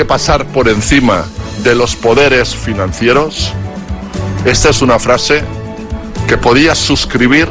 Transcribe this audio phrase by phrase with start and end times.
[0.00, 1.26] que pasar por encima
[1.62, 3.52] de los poderes financieros.
[4.46, 5.42] Esta es una frase
[6.26, 7.50] que podía suscribir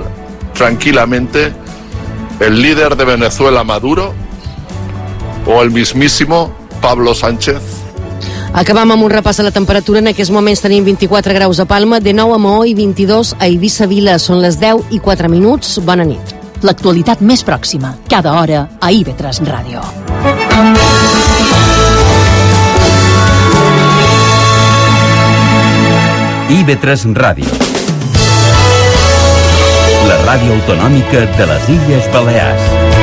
[0.55, 1.53] tranquilamente
[2.39, 4.15] el líder de Venezuela, Maduro,
[5.45, 6.51] o el mismísimo
[6.81, 7.61] Pablo Sánchez.
[8.53, 10.01] Acabam amb un repàs a la temperatura.
[10.01, 13.85] En aquests moments tenim 24 graus a Palma, 19 a Maó i 22 a Eivissa
[13.85, 14.17] Vila.
[14.17, 15.77] Són les 10 i 4 minuts.
[15.85, 16.33] Bona nit.
[16.65, 20.48] L'actualitat més pròxima, cada hora, a IB3 Ràdio.
[26.49, 27.45] IB3 Ràdio.
[30.09, 32.98] La ràdio autonòmica de les Illes Balears.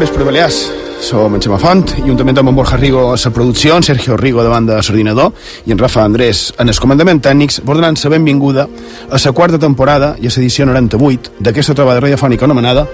[0.00, 0.70] Vespre, Balears.
[1.02, 4.16] Som en Xema Font, i juntament amb en Borja Rigo a la producció, en Sergio
[4.16, 5.32] Rigo davant de l'ordinador
[5.66, 8.68] i en Rafa Andrés en el comandament tècnics, vos donant la benvinguda
[9.10, 12.86] a la quarta temporada i a l'edició 98 d'aquesta trobada radiofònica anomenada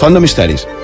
[0.00, 0.79] Font de Misteris.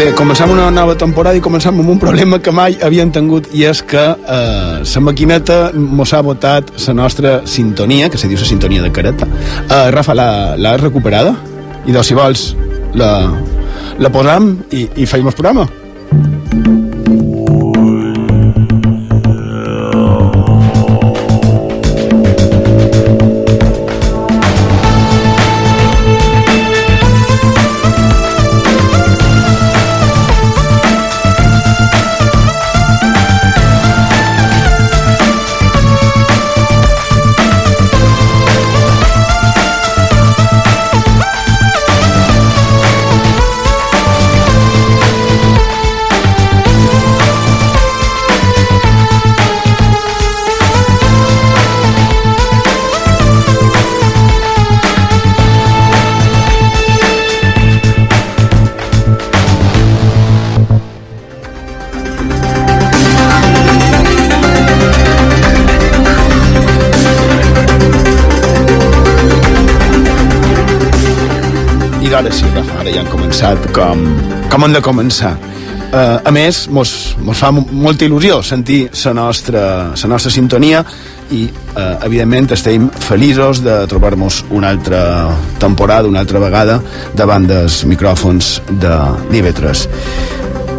[0.00, 3.66] Bé, començam una nova temporada i començam amb un problema que mai havien tingut i
[3.68, 8.48] és que eh, la maquineta mos ha votat la nostra sintonia, que se diu la
[8.48, 9.28] sintonia de careta.
[9.60, 11.34] Eh, Rafa, l'ha recuperada?
[11.84, 12.46] I doncs, si vols,
[12.96, 13.10] la,
[14.00, 15.68] la posam i, i feim el programa.
[73.40, 74.00] Començat com,
[74.52, 75.30] com han de començar.
[75.90, 76.90] Uh, a més, mos,
[77.24, 79.62] mos fa molta il·lusió sentir la nostra,
[79.96, 80.82] la nostra sintonia
[81.32, 85.00] i, uh, evidentment, estem feliços de trobar-nos una altra
[85.58, 86.82] temporada, una altra vegada,
[87.16, 88.92] davant dels micròfons de
[89.32, 89.86] l'IV3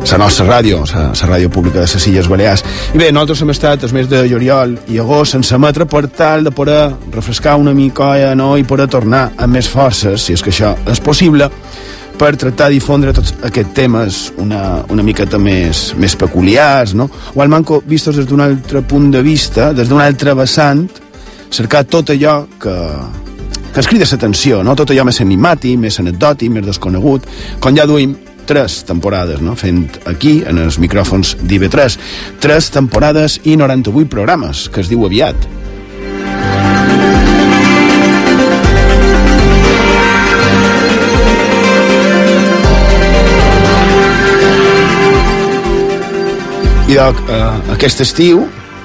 [0.01, 2.63] la nostra ràdio, la, ràdio pública de les Illes Balears.
[2.95, 6.43] I bé, nosaltres hem estat els mesos de juliol i agost sense emetre per tal
[6.43, 8.55] de poder refrescar una mica no?
[8.57, 11.51] i poder tornar amb més forces, si és que això és possible,
[12.21, 17.07] per tractar de difondre tots aquests temes una, una miqueta més, més peculiars, no?
[17.33, 20.83] o al manco vistos des d'un altre punt de vista, des d'un altre vessant,
[21.49, 22.75] cercar tot allò que,
[23.71, 24.75] que ens crida l'atenció, no?
[24.77, 27.25] tot allò més enigmàtic, més anecdòtic, més desconegut,
[27.63, 28.13] com ja duim
[28.45, 29.55] tres temporades, no?
[29.57, 31.97] fent aquí, en els micròfons d'IV3.
[32.43, 35.49] Tres temporades i 98 programes, que es diu aviat.
[46.91, 48.41] I doncs, eh, aquest estiu,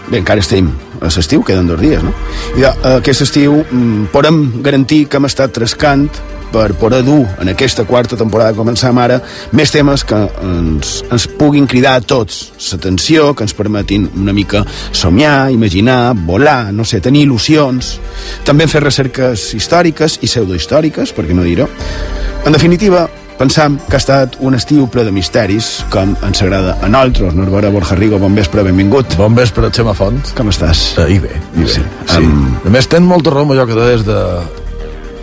[0.07, 0.69] bé, encara estem
[1.01, 2.13] a l'estiu, queden dos dies, no?
[2.55, 6.07] I doncs, aquest estiu mm, podem garantir que hem estat trescant
[6.53, 9.19] per poder dur en aquesta quarta temporada que començam ara
[9.51, 14.63] més temes que ens, ens puguin cridar a tots l'atenció, que ens permetin una mica
[14.93, 17.97] somiar, imaginar, volar, no sé, tenir il·lusions,
[18.47, 21.67] també fer recerques històriques i pseudohistòriques, per què no dir-ho.
[22.47, 23.09] En definitiva,
[23.39, 27.35] pensam que ha estat un estiu ple de misteris, com ens agrada a nosaltres.
[27.37, 29.17] Norbera Borjarrigo, bon vespre, benvingut.
[29.21, 30.33] Bon vespre, Xema Font.
[30.37, 30.95] Com estàs?
[30.99, 31.69] Uh, I bé, i bé.
[31.69, 31.83] Sí.
[32.07, 32.17] Sí.
[32.23, 34.17] Am- A més, ten molta raó allò que deies de,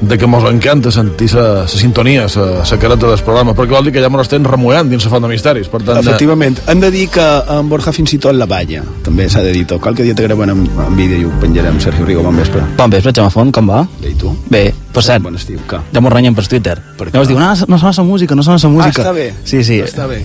[0.07, 4.01] de que mos encanta sentir la sintonia, la careta del programa, perquè vol dir que
[4.03, 5.69] ja mos estem remullant dins la font de misteris.
[5.71, 7.23] Per tant, eh, Efectivament, hem de dir que
[7.57, 9.81] en Borja fins i tot la balla, també s'ha de dir tot.
[9.81, 11.79] Qualque dia te gravem en, en vídeo i ho penjarem.
[11.81, 12.61] Sergio Rigo, bon vespre.
[12.77, 13.83] Bon vespre, Xema Font, com va?
[14.01, 14.35] Bé, i tu?
[14.49, 15.79] Bé, per cert, Bon estiu, que?
[15.93, 16.77] ja m'ho renyen per Twitter.
[16.97, 17.09] Per?
[17.13, 19.03] Llavors diu, no, no sona la música, no sona la música.
[19.03, 19.33] Ah, està bé.
[19.45, 19.79] Sí, sí.
[19.81, 20.23] Està bé.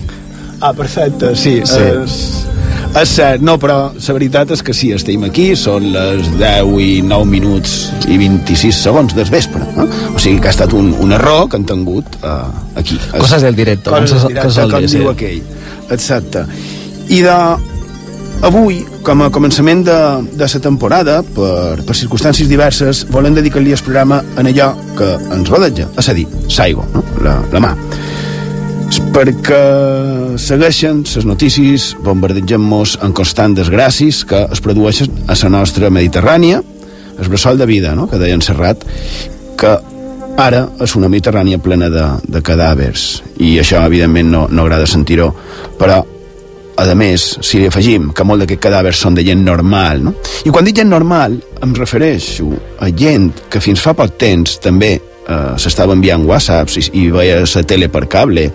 [0.61, 1.61] Ah, perfecte, sí.
[1.63, 1.79] Sí.
[2.03, 2.45] És,
[2.97, 6.89] és cert, no, però la veritat és que sí, estem aquí, són les 10 i
[7.05, 7.75] 9 minuts
[8.09, 9.61] i 26 segons del vespre.
[9.61, 9.85] Eh?
[10.15, 12.49] O sigui que ha estat un, un error que han tingut uh,
[12.79, 12.97] aquí.
[13.13, 15.41] Coses del directo, com Coses se- del directe, que com diu aquell.
[15.93, 16.43] Exacte.
[17.13, 17.37] I de,
[18.49, 19.99] avui, com a començament de,
[20.33, 25.49] de la temporada, per, per circumstàncies diverses, volem dedicar-li el programa en allò que ens
[25.53, 26.27] rodeja, és a dir,
[26.57, 27.05] l'aigua, no?
[27.23, 27.75] la, la mà
[29.13, 36.61] perquè segueixen les notícies bombardejant-nos en constant desgràcies que es produeixen a la nostra Mediterrània,
[37.19, 38.07] el bressol de vida, no?
[38.09, 38.85] que deia en Serrat,
[39.59, 39.73] que
[40.39, 43.09] ara és una Mediterrània plena de, de cadàvers,
[43.39, 45.33] i això, evidentment, no, no agrada sentir-ho,
[45.79, 45.99] però
[46.79, 50.13] a més, si li afegim que molt d'aquests cadàvers són de gent normal, no?
[50.47, 52.47] I quan dic gent normal, em refereixo
[52.79, 54.93] a gent que fins fa poc temps també
[55.29, 58.49] eh, s'estava enviant whatsapps i, i veia la tele per cable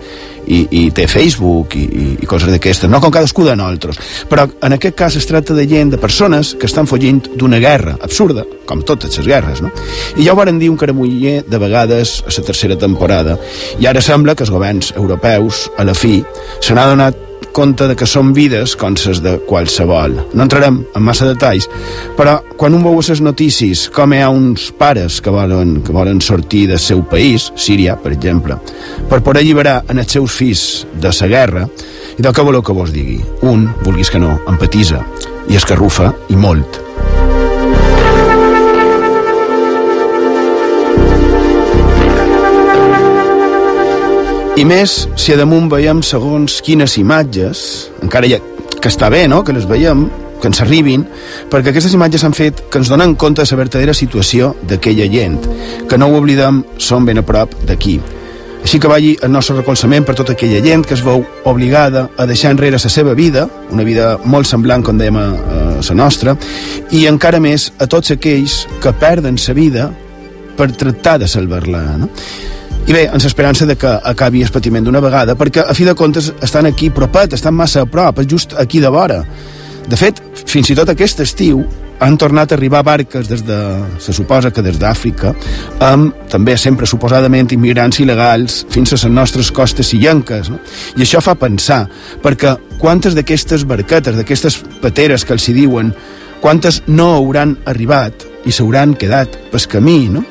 [0.45, 3.99] i, i té Facebook i, i, i coses d'aquestes, no com cadascú de nosaltres
[4.29, 7.95] però en aquest cas es tracta de gent de persones que estan fugint d'una guerra
[8.05, 9.71] absurda, com totes les guerres no?
[10.17, 13.39] i ja ho varen dir un caramuller de vegades a la tercera temporada
[13.79, 16.19] i ara sembla que els governs europeus a la fi
[16.61, 17.25] se n'ha donat
[17.55, 20.17] compte de que són vides com les de qualsevol.
[20.35, 21.69] No entrarem en massa detalls,
[22.17, 26.21] però quan un veu les notícies com hi ha uns pares que volen, que volen
[26.21, 28.59] sortir del seu país, Síria, per exemple,
[29.09, 31.67] per poder alliberar en els seus fills de la guerra,
[32.17, 33.19] i del que voleu que vos digui?
[33.43, 35.03] Un, vulguis que no, empatisa,
[35.49, 36.84] i escarrufa, i molt.
[44.55, 47.61] I més, si a damunt veiem segons quines imatges,
[48.05, 48.37] encara ja,
[48.79, 50.05] que està bé, no?, que les veiem,
[50.39, 51.03] que ens arribin,
[51.51, 55.41] perquè aquestes imatges han fet que ens donen compte de la verdadera situació d'aquella gent,
[55.91, 57.97] que no ho oblidem, són ben a prop d'aquí.
[58.63, 62.23] Així que vagi el nostre recolzament per tota aquella gent que es veu obligada a
[62.25, 66.39] deixar enrere la seva vida, una vida molt semblant, com dèiem, a, a la nostra,
[66.95, 69.91] i encara més a tots aquells que perden la vida
[70.55, 72.13] per tractar de salvar-la, no?
[72.85, 75.95] I bé, amb l'esperança de que acabi el patiment d'una vegada, perquè a fi de
[75.97, 79.23] comptes estan aquí propet, estan massa a prop, just aquí de vora.
[79.89, 81.63] De fet, fins i tot aquest estiu
[82.05, 83.57] han tornat a arribar barques des de,
[84.03, 85.33] se suposa que des d'Àfrica,
[85.87, 90.51] amb també sempre suposadament immigrants il·legals fins a les nostres costes illenques.
[90.53, 90.59] No?
[90.93, 91.87] I això fa pensar,
[92.21, 95.89] perquè quantes d'aquestes barquetes, d'aquestes pateres que els hi diuen,
[96.43, 100.21] quantes no hauran arribat i s'hauran quedat pel camí, no?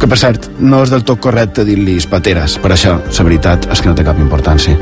[0.00, 3.80] Que per cert no és del tot correcte dir-li pateres per això la veritat és
[3.80, 4.78] que no té cap importància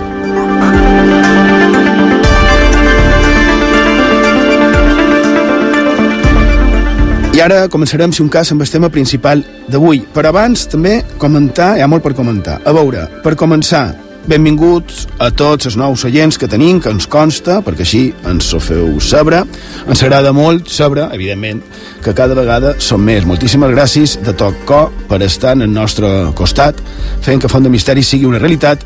[7.38, 10.00] i ara començarem, si un cas, amb el tema principal d'avui.
[10.10, 12.56] Però abans, també, comentar, hi ha molt per comentar.
[12.66, 13.84] A veure, per començar,
[14.28, 18.60] benvinguts a tots els nous oients que tenim, que ens consta, perquè així ens ho
[18.60, 19.42] feu saber.
[19.88, 21.62] Ens agrada molt saber, evidentment,
[22.04, 23.26] que cada vegada som més.
[23.28, 26.08] Moltíssimes gràcies de tot cor per estar en el nostre
[26.38, 26.80] costat,
[27.24, 28.84] fent que Font de Misteri sigui una realitat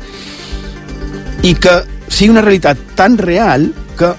[1.43, 3.67] i que sigui una realitat tan real
[3.99, 4.13] que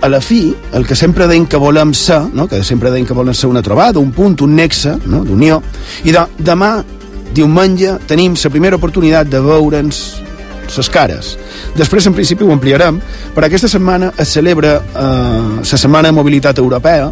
[0.00, 2.46] a la fi, el que sempre deim que volem ser, no?
[2.48, 5.20] que sempre deim que volem ser una trobada, un punt, un nexe no?
[5.26, 5.60] d'unió,
[6.08, 6.78] i de, demà,
[7.36, 10.00] diumenge, tenim la primera oportunitat de veure'ns
[10.76, 11.36] les cares.
[11.76, 13.00] Després, en principi, ho ampliarem,
[13.34, 15.06] però aquesta setmana es celebra eh,
[15.60, 17.10] la Setmana de Mobilitat Europea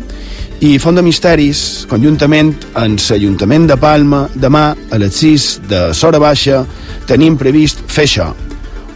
[0.61, 6.19] i Font de Misteris, conjuntament amb l'Ajuntament de Palma, demà a les 6 de Sora
[6.19, 6.65] Baixa,
[7.07, 8.33] tenim previst fer això,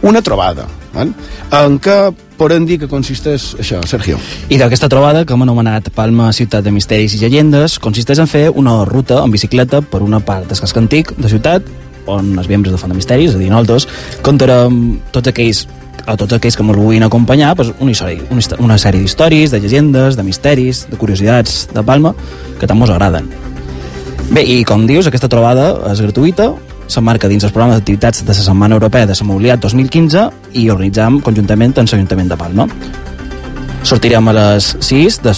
[0.03, 1.13] una trobada, val?
[1.55, 1.97] en què
[2.37, 4.17] podem dir que consisteix això, Sergio?
[4.51, 8.49] I d'aquesta trobada, que hem anomenat Palma Ciutat de Misteris i Llegendes, consisteix en fer
[8.49, 11.71] una ruta en bicicleta per una part del casc antic de ciutat,
[12.07, 13.87] on els membres de Font de Misteris, és a dir, nosaltres,
[14.25, 15.65] contarem tots aquells
[16.05, 19.61] a tots aquells que ens vulguin acompanyar pues, una, història, una, una sèrie d'històries, de
[19.63, 22.11] llegendes, de misteris, de curiositats de Palma,
[22.59, 23.29] que tant mos agraden.
[24.33, 26.49] Bé, i com dius, aquesta trobada és gratuïta,
[26.91, 30.27] s'emmarca dins els programes d'activitats de la Setmana Europea de la Mobilitat 2015
[30.59, 32.67] i organitzam conjuntament amb l'Ajuntament de Palma.
[33.83, 35.33] Sortirem a les 6 de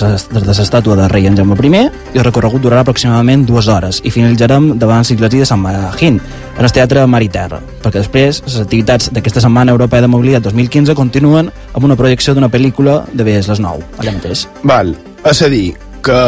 [0.45, 1.69] l'estàtua de rei en Jaume I
[2.13, 6.19] i el recorregut durarà aproximadament dues hores i finalitzarem davant l'església de Sant Maragín,
[6.57, 10.43] en el Teatre Mar i Terra, perquè després les activitats d'aquesta Setmana Europea de Mobilitat
[10.45, 14.45] 2015 continuen amb una projecció d'una pel·lícula de BS les 9, allà mateix.
[14.63, 14.93] Val,
[15.25, 15.73] és a dir,
[16.05, 16.19] que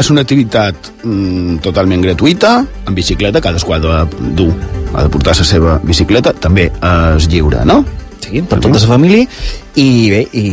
[0.00, 2.54] és una activitat mm, totalment gratuïta,
[2.88, 4.00] en bicicleta, cadascú ha de
[4.38, 4.48] dur,
[4.94, 7.82] ha de portar la seva bicicleta, també és lliure, no?
[8.24, 9.28] Sí, per tota la família,
[9.76, 10.46] i bé, i,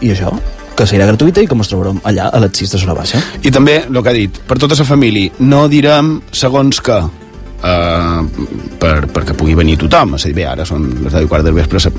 [0.00, 0.32] i això,
[0.78, 3.22] que serà gratuïta i que ens trobarem allà a les 6 de Sola Baixa.
[3.42, 7.00] I també, el que ha dit, per tota la família, no direm segons que,
[7.58, 8.22] Uh,
[8.78, 11.42] per, perquè pugui venir tothom és a dir, bé, ara són les 10 i quart
[11.42, 11.90] del vespre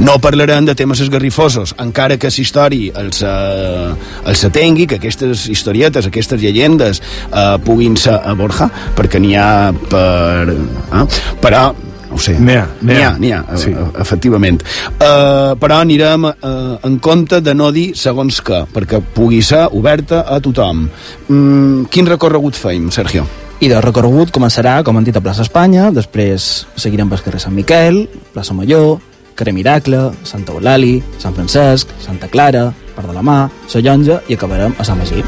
[0.00, 3.92] no parlarem de temes esgarrifosos encara que història els, uh,
[4.24, 9.52] els atengui, que aquestes historietes aquestes llegendes uh, puguin ser a Borja perquè n'hi ha
[9.92, 10.48] per...
[10.48, 11.04] Uh,
[11.44, 11.66] però
[12.12, 12.34] no ho sé.
[12.38, 13.08] N'hi ha, n'hi ha.
[13.08, 13.72] ha, n'hi ha, Sí.
[13.72, 13.74] sí.
[14.00, 14.60] efectivament.
[15.00, 20.26] Uh, però anirem uh, en compte de no dir segons què, perquè pugui ser oberta
[20.28, 20.84] a tothom.
[21.28, 23.24] Mm, quin recorregut feim, Sergio?
[23.62, 27.54] I del recorregut començarà, com han dit, a plaça Espanya, després seguirem pel carrer Sant
[27.56, 28.04] Miquel,
[28.34, 28.98] plaça Major,
[29.38, 33.38] carrer Miracle, Santa Eulali, Sant Francesc, Santa Clara, Part de la Mà,
[33.70, 35.22] Sa Llonja i acabarem a Sant Magí.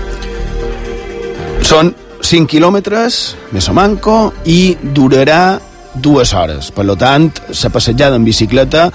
[1.65, 5.61] Són 5 quilòmetres, més o manco, i durarà
[5.95, 6.71] dues hores.
[6.75, 8.89] Per lo tant, la passejada en bicicleta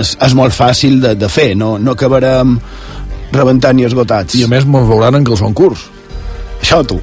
[0.00, 2.58] és, és molt fàcil de, de fer, no, no acabarem
[3.34, 4.36] rebentant i esgotats.
[4.38, 5.88] I a més mos veuran en calçon curs.
[6.64, 6.96] Això a tu.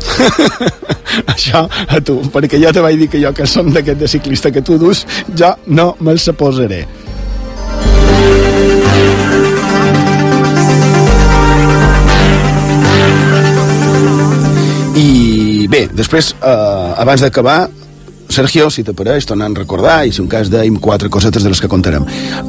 [1.33, 4.51] Això a tu, perquè jo te vaig dir que jo que som d'aquest de ciclista
[4.51, 5.05] que tu dus,
[5.37, 6.85] jo no me'l se posaré.
[15.01, 17.69] I bé, després, eh, abans d'acabar,
[18.31, 21.61] Sergio, si t'apareix, tornant a recordar, i si un cas dèiem quatre cosetes de les
[21.61, 22.05] que contarem.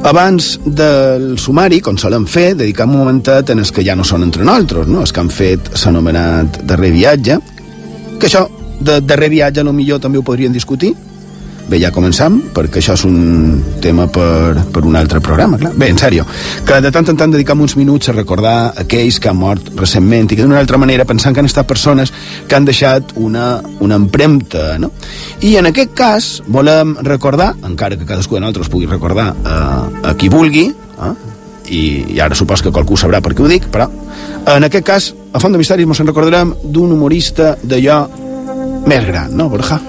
[0.07, 4.23] Abans del sumari, com solem fer, dedicam un momentet en els que ja no són
[4.23, 5.03] entre nosaltres, no?
[5.03, 7.39] els que han fet s'anomenat darrer viatge,
[8.19, 8.45] que això,
[8.79, 10.93] de darrer viatge, no millor també ho podrien discutir,
[11.63, 15.71] Bé, ja començam, perquè això és un tema per, per un altre programa, clar.
[15.79, 16.25] Bé, en sèrio,
[16.67, 20.27] que de tant en tant dedicam uns minuts a recordar aquells que han mort recentment
[20.27, 22.11] i que d'una altra manera pensant que han estat persones
[22.49, 24.91] que han deixat una, una empremta, no?
[25.41, 29.55] I en aquest cas volem recordar, encara que cadascú de nosaltres pugui recordar a,
[30.11, 31.13] a qui vulgui, eh?
[31.63, 31.83] I,
[32.17, 33.87] i ara supos que qualcú sabrà per què ho dic, però
[34.51, 38.03] en aquest cas, a Font de Misteris ens en recordarem d'un humorista d'allò
[38.83, 39.79] més gran, no, Borja?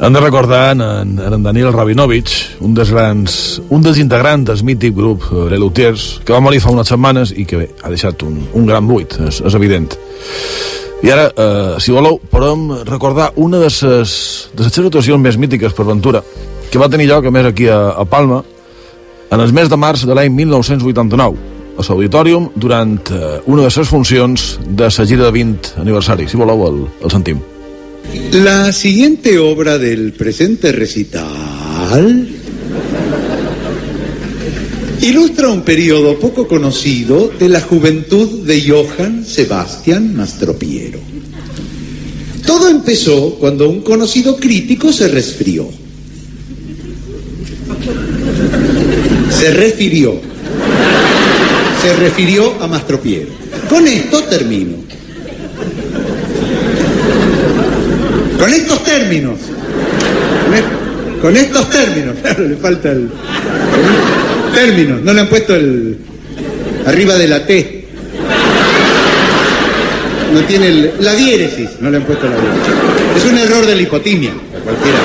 [0.00, 3.34] Hem de recordar en, en, en Daniel Rabinovich, un dels grans,
[3.68, 7.34] un dels integrants del mític grup eh, Les Lutiers, que va morir fa unes setmanes
[7.36, 9.90] i que bé, ha deixat un, un gran buit, és, és evident.
[11.04, 13.82] I ara, eh, si voleu, podem recordar una de les
[14.56, 16.24] de les actuacions més mítiques per Ventura,
[16.72, 18.40] que va tenir lloc a més aquí a, a Palma,
[19.28, 23.94] en el mes de març de l'any 1989, a l'Auditorium, durant eh, una de les
[23.96, 26.24] funcions de la gira de 20 aniversari.
[26.24, 27.59] Si voleu, el, el sentim.
[28.32, 32.28] La siguiente obra del presente recital
[35.02, 41.00] ilustra un periodo poco conocido de la juventud de Johann Sebastian Mastropiero.
[42.46, 45.68] Todo empezó cuando un conocido crítico se resfrió.
[49.30, 50.20] Se refirió.
[51.82, 53.30] Se refirió a Mastropiero.
[53.68, 54.76] Con esto termino.
[58.40, 59.38] Con estos términos.
[61.20, 62.16] Con, estos términos.
[62.22, 63.10] Claro, le falta el.
[64.54, 65.02] Términos.
[65.02, 65.98] No le han puesto el.
[66.86, 67.84] Arriba de la T.
[70.32, 71.68] No tiene el- la diéresis.
[71.80, 72.74] No le han puesto la diéresis.
[73.16, 74.30] Es un error de la hipotimia.
[74.30, 74.98] a Cualquiera.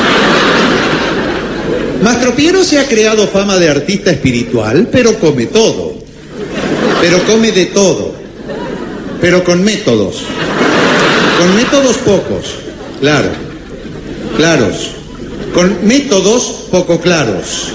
[2.01, 5.95] Mastropiero se ha creado fama de artista espiritual, pero come todo.
[7.01, 8.13] Pero come de todo.
[9.19, 10.23] Pero con métodos.
[11.37, 12.64] Con métodos pocos.
[12.99, 13.29] Claro,
[14.37, 14.91] claros,
[15.53, 17.69] con métodos poco claros.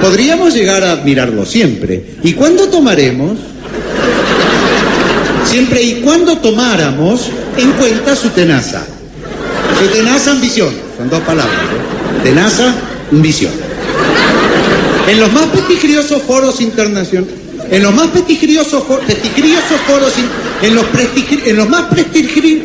[0.00, 2.04] Podríamos llegar a admirarlo siempre.
[2.22, 3.38] ¿Y cuándo tomaremos?
[5.46, 8.84] Siempre y cuando tomáramos en cuenta su tenaza.
[9.78, 10.74] Su tenaza ambición.
[10.98, 11.54] Son dos palabras.
[12.22, 12.74] Tenaza,
[13.12, 13.52] ambición.
[15.08, 17.34] En los más pestigriosos foros internacionales.
[17.70, 20.12] En los más pestigriosos, fo- pestigriosos foros,
[20.62, 22.62] en los, prestigri- en los más prestigri-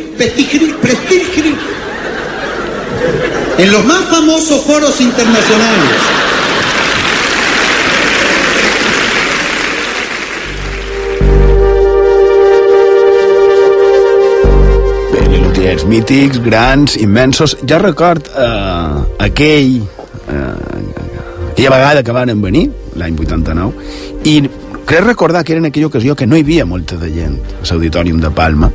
[3.58, 5.96] en los más famosos foros internacionales.
[15.12, 17.56] Bé, mítics, grans, immensos.
[17.68, 19.82] Jo record eh, aquell,
[20.28, 23.74] eh, aquella vegada que van venir, l'any 89,
[24.24, 24.40] i
[24.90, 27.66] crec recordar que era en aquella ocasió que no hi havia molta de gent a
[27.70, 28.70] l'Auditorium de Palma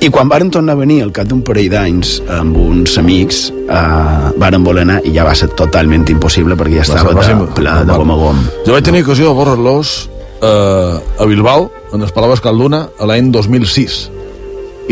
[0.00, 4.32] i quan varen tornar a venir al cap d'un parell d'anys amb uns amics eh,
[4.38, 7.48] varen voler anar i ja va ser totalment impossible perquè ja estava Va ser- de,
[7.58, 9.96] ple de gom a gom Jo vaig tenir ocasió de veure-los
[10.42, 14.10] eh, a Bilbao, en les Palaves Calduna, a l'any 2006.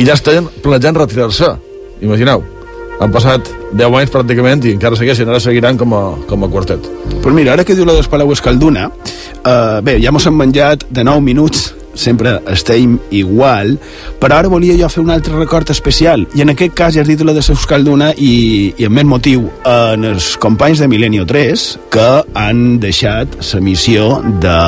[0.01, 1.51] I ja estaven planejant retirar-se.
[2.01, 2.41] Imagineu.
[3.03, 6.85] Han passat 10 anys pràcticament i encara segueixen, ara seguiran com a, com a quartet.
[7.21, 8.91] Però mira, ara que diu la dos Palau Escalduna,
[9.43, 13.77] eh, bé, ja mos hem menjat de 9 minuts, sempre estem igual,
[14.21, 17.11] però ara volia jo fer un altre record especial, i en aquest cas ja has
[17.11, 21.69] dit la de Escalduna i, i amb més motiu en els companys de Milenio 3
[21.95, 24.59] que han deixat la missió de,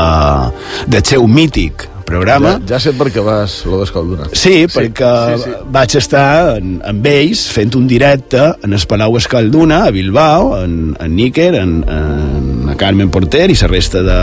[0.86, 4.30] del seu mític programa Ja, ja sé per què vas, lo d'Escalduna.
[4.32, 5.56] Sí, sí perquè sí, sí.
[5.74, 6.28] vaig estar
[6.60, 11.52] en, amb ells fent un directe en el Palau Escalduna, a Bilbao, en, en Níker,
[11.60, 14.20] en, en Carmen Porter i la resta de,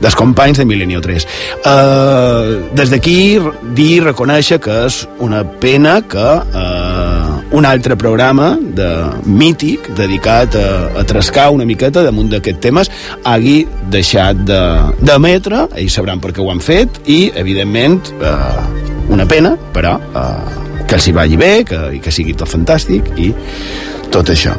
[0.00, 1.26] dels companys de Milenio 3.
[1.64, 3.18] Uh, des d'aquí,
[3.76, 7.05] dir reconèixer que és una pena que uh,
[7.56, 8.88] un altre programa de
[9.24, 10.66] mític dedicat a,
[11.00, 12.90] a trascar una miqueta damunt d'aquests temes
[13.24, 13.56] hagi
[13.92, 18.60] deixat d'emetre, de, ells sabran per què ho han fet i, evidentment, uh,
[19.12, 23.08] una pena, però uh, que els hi vagi bé, que, i que sigui tot fantàstic
[23.16, 23.30] i
[24.12, 24.52] tot això.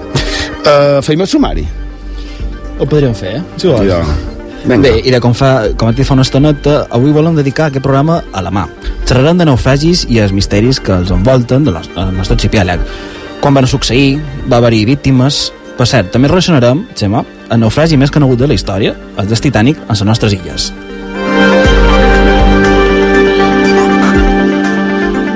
[0.63, 1.67] Uh, feim el sumari.
[2.77, 3.45] Ho podríem fer, eh?
[3.61, 4.36] Si vols.
[4.67, 4.83] Vinga.
[4.83, 7.85] Bé, i de com, fa, com et dit fa una estoneta, avui volem dedicar aquest
[7.85, 8.65] programa a la mà.
[9.07, 12.83] Xerrarem de naufragis i els misteris que els envolten del nostre, arxipiàleg.
[13.39, 15.47] Quan van succeir, va haver-hi víctimes...
[15.77, 17.19] Per cert, també relacionarem, Xema,
[17.53, 20.71] el naufragi més conegut de la història, el del Titanic, en les nostres illes.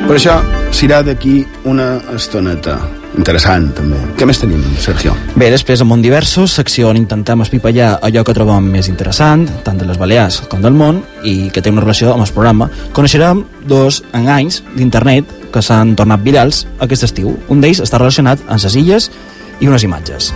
[0.07, 0.39] Per això
[0.73, 2.79] serà d'aquí una estoneta.
[3.17, 3.97] Interessant, també.
[4.15, 5.11] Què més tenim, Sergio?
[5.35, 9.79] Bé, després, en Món Diversos, secció on intentem espipallar allò que trobem més interessant, tant
[9.79, 12.69] de les Balears com del món, i que té una relació amb el programa.
[12.95, 17.35] Coneixerem dos enganys d'internet que s'han tornat virals aquest estiu.
[17.51, 19.11] Un d'ells està relacionat amb les illes
[19.59, 20.31] i unes imatges.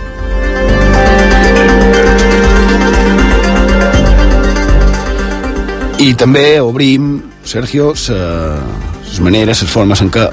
[5.96, 10.26] I també obrim, Sergio, les maneres, les formes en què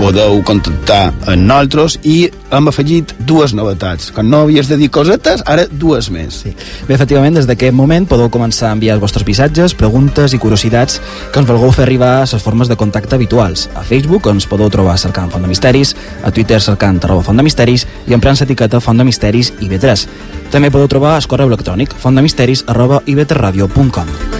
[0.00, 4.08] podeu contactar amb nosaltres i hem afegit dues novetats.
[4.16, 6.40] Quan no havies de dir cosetes, ara dues més.
[6.40, 6.54] Sí.
[6.88, 10.98] Bé, efectivament, des d'aquest moment podeu començar a enviar els vostres missatges, preguntes i curiositats
[11.32, 13.68] que ens vulgueu fer arribar a les formes de contacte habituals.
[13.76, 17.44] A Facebook ens podeu trobar cercant Font de Misteris, a Twitter cercant arroba Font de
[17.44, 20.06] Misteris i emprant l'etiqueta Font de Misteris i 3
[20.50, 24.39] També podeu trobar el correu electrònic fontdemisteris arroba ib3radio.com.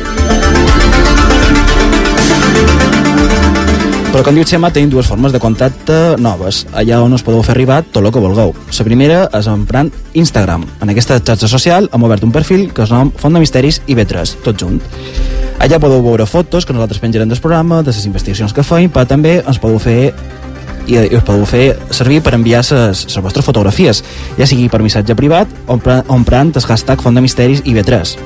[4.20, 7.54] Però com diu Xema, tenim dues formes de contacte noves, allà on us podeu fer
[7.54, 8.50] arribar tot el que vulgueu.
[8.52, 10.66] La primera és emprant Instagram.
[10.84, 13.96] En aquesta xarxa social hem obert un perfil que es nom Font de Misteris i
[13.96, 14.76] B3, tot junt.
[15.56, 19.08] Allà podeu veure fotos que nosaltres penjarem del programa, de les investigacions que feim, però
[19.08, 20.12] també ens podeu fer
[20.86, 24.02] i i us podeu fer servir per enviar les vostres fotografies,
[24.38, 27.74] ja sigui per missatge privat o empra- o emprant el hashtag Font de Misteris i
[27.74, 28.16] B3.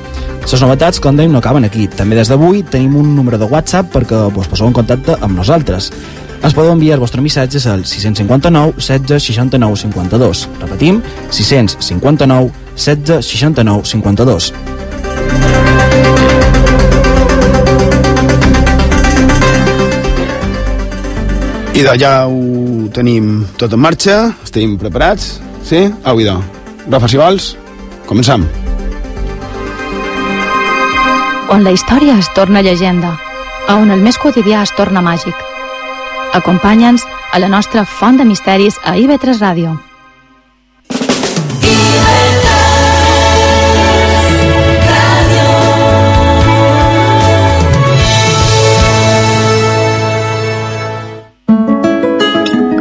[0.44, 1.86] Les novetats, com dèiem, no acaben aquí.
[1.88, 5.90] També des d'avui tenim un número de WhatsApp perquè vos poseu en contacte amb nosaltres.
[6.44, 10.48] Ens podeu enviar els vostres missatges al 659 16 69 52.
[10.60, 14.73] Repetim, 659 16 69 52.
[21.74, 25.88] I ja ho tenim tot en marxa, estem preparats, sí?
[26.04, 26.38] Au, idò.
[26.86, 27.56] Rafa, si vols,
[28.06, 28.46] començam.
[31.54, 33.12] on la història es torna llegenda,
[33.68, 35.34] a on el més quotidià es torna màgic.
[36.34, 39.78] Acompanya'ns a la nostra font de misteris a IB3 Ràdio.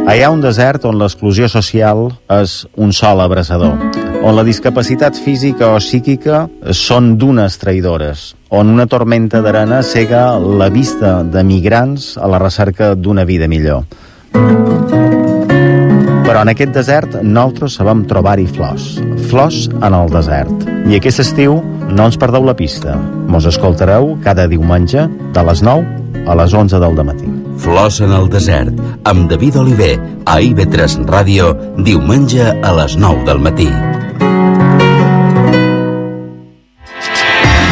[0.04, 3.72] Ha un desert on l'exclusió social és un sol abraçador,
[4.20, 6.42] on la discapacitat física o psíquica
[6.76, 12.92] són dunes traïdores, on una tormenta d'arena cega la vista de migrants a la recerca
[12.94, 13.88] d'una vida millor.
[16.24, 18.98] Però en aquest desert nosaltres sabem trobar-hi flors,
[19.30, 20.68] flors en el desert.
[20.84, 22.98] I aquest estiu no ens perdeu la pista.
[23.28, 27.43] Mos escoltareu cada diumenge de les 9 a les 11 del matí.
[27.64, 28.76] Flors en el desert,
[29.08, 29.94] amb David Oliver,
[30.28, 33.68] a IB3 Ràdio, diumenge a les 9 del matí.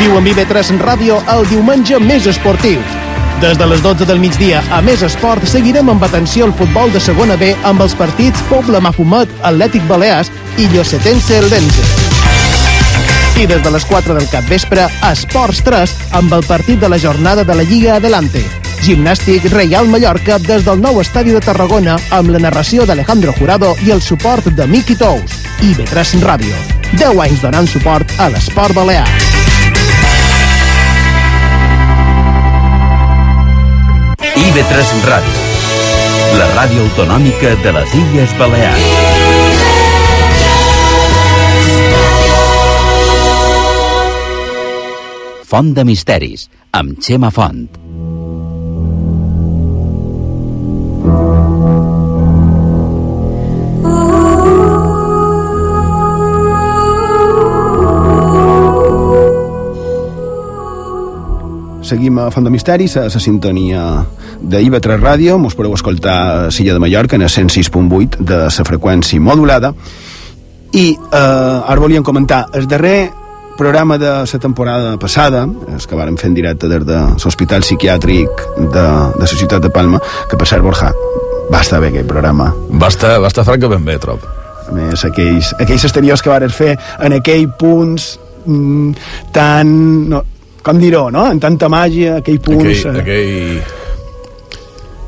[0.00, 2.80] Viu amb IB3 Ràdio el diumenge més esportiu.
[3.42, 7.00] Des de les 12 del migdia a Més Esport seguirem amb atenció el futbol de
[7.02, 11.84] segona B amb els partits Pobla Mafumet, Atlètic Balears i Llosetense Eldense.
[13.42, 17.02] I des de les 4 del cap vespre, Esports 3, amb el partit de la
[17.02, 18.61] jornada de la Lliga Adelante.
[18.82, 23.92] Gimnàstic Reial Mallorca des del nou estadi de Tarragona amb la narració d'Alejandro Jurado i
[23.94, 25.36] el suport de Miki Tous.
[25.62, 26.56] IB3 Ràdio.
[26.98, 29.06] 10 anys donant suport a l'esport balear.
[34.34, 35.44] IB3 Ràdio.
[36.40, 38.90] La ràdio autonòmica de les Illes Balears.
[45.46, 47.81] Font de Misteris, amb Xema Font.
[61.92, 63.82] Seguim a Font de Misteris, a la sintonia
[64.40, 65.34] de IB3 Ràdio.
[65.36, 69.74] Mos podeu escoltar a Silla de Mallorca en el 106.8 de la freqüència modulada.
[70.72, 73.10] I eh, ara volíem comentar el darrer
[73.58, 78.40] programa de la temporada passada, el que vàrem fer en directe des de l'Hospital Psiquiàtric
[78.56, 80.00] de, de la ciutat de Palma,
[80.30, 80.94] que per cert, Borja,
[81.52, 82.54] va estar bé aquell programa.
[82.72, 84.24] Va estar, va estar francament bé, trob.
[84.64, 88.14] A més, aquells, aquells exteriors que varen fer en aquell punts
[88.46, 88.94] mm,
[89.36, 89.76] tan...
[90.08, 90.24] No,
[90.62, 91.28] com dir-ho, no?
[91.30, 92.86] En tanta màgia, aquell punts...
[92.86, 93.80] Aquell, eh, aquell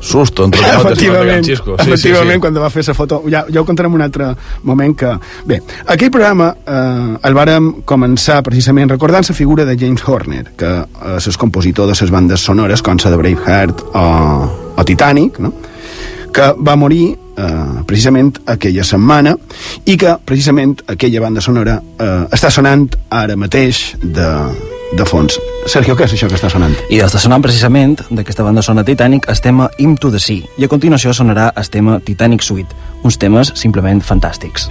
[0.05, 1.75] susto entre efectivament, Xisco.
[1.79, 2.41] sí, efectivament sí, sí.
[2.43, 4.27] quan va fer la foto ja, ja ho contarem un altre
[4.69, 5.15] moment que...
[5.49, 10.71] bé, aquell programa eh, el vàrem començar precisament recordant la figura de James Horner que
[10.85, 14.05] eh, és compositor de les bandes sonores com la de Braveheart o,
[14.77, 15.53] o Titanic no?
[16.35, 19.33] que va morir eh, precisament aquella setmana
[19.89, 24.29] i que precisament aquella banda sonora eh, està sonant ara mateix de,
[24.93, 25.39] de fons.
[25.65, 26.75] Sergio, què és això que està sonant?
[26.93, 30.71] I està sonant precisament d'aquesta banda sona Titanic el tema Into the Sea i a
[30.71, 34.69] continuació sonarà el tema Titanic Suite, uns temes simplement fantàstics.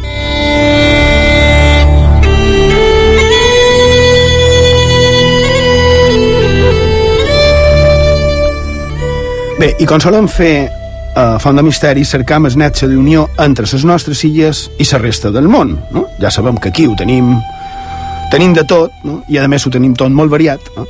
[9.58, 10.66] Bé, i com solen fer
[11.14, 15.30] a Font de Misteri, cercam el netge d'unió entre les nostres illes i la resta
[15.30, 15.76] del món.
[15.94, 16.08] No?
[16.20, 17.36] Ja sabem que aquí ho tenim
[18.34, 19.20] tenim de tot, no?
[19.30, 20.72] i a més ho tenim tot molt variat.
[20.76, 20.86] No?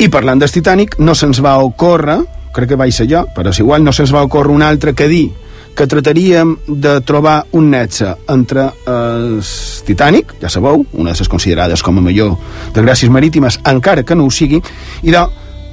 [0.00, 2.18] I parlant del Titanic, no se'ns va ocórrer,
[2.54, 5.08] crec que vaig ser jo, però és igual, no se'ns va ocórrer un altre que
[5.10, 5.26] dir
[5.74, 11.82] que trataríem de trobar un netge entre els Titanic, ja sabeu, una de les considerades
[11.82, 12.36] com a millor
[12.74, 14.62] de gràcies marítimes, encara que no ho sigui,
[15.02, 15.24] i de,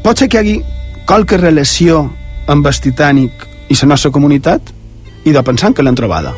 [0.01, 2.07] pot ser que hi hagi qualque relació
[2.49, 4.73] amb el Titanic i la nostra comunitat?
[5.23, 6.33] I de pensant que l'han trobada.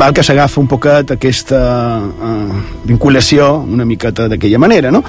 [0.00, 1.60] Val que s'agafa un poquet aquesta
[2.00, 5.02] uh, vinculació una miqueta d'aquella manera, no?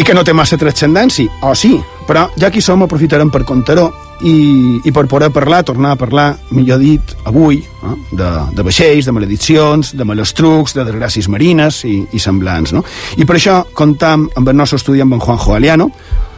[0.00, 1.76] I que no té massa transcendència, o oh, sí,
[2.08, 3.86] però ja aquí som aprofitarem per contar-ho
[4.26, 7.94] i, i per poder parlar, tornar a parlar, millor dit, avui, no?
[8.10, 12.82] de, de vaixells, de malediccions, de malestrucs, de desgràcies marines i, i semblants, no?
[13.20, 15.90] I per això comptam amb el nostre estudi amb en Juanjo Aliano,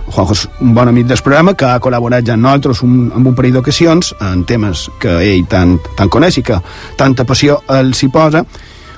[0.09, 3.27] Juanjo és un bon amic del programa que ha col·laborat ja amb nosaltres un, en
[3.27, 6.59] un parell d'ocasions en temes que ell tant, tant coneix i que
[6.99, 8.45] tanta passió el s'hi posa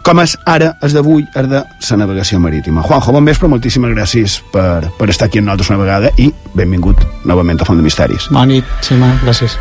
[0.04, 2.82] com és ara, és d'avui, és de la navegació marítima.
[2.84, 7.00] Juanjo, bon vespre, moltíssimes gràcies per, per estar aquí amb nosaltres una vegada i benvingut
[7.24, 8.28] novament a Font de Misteris.
[8.28, 9.56] Bona nit, Xema, gràcies.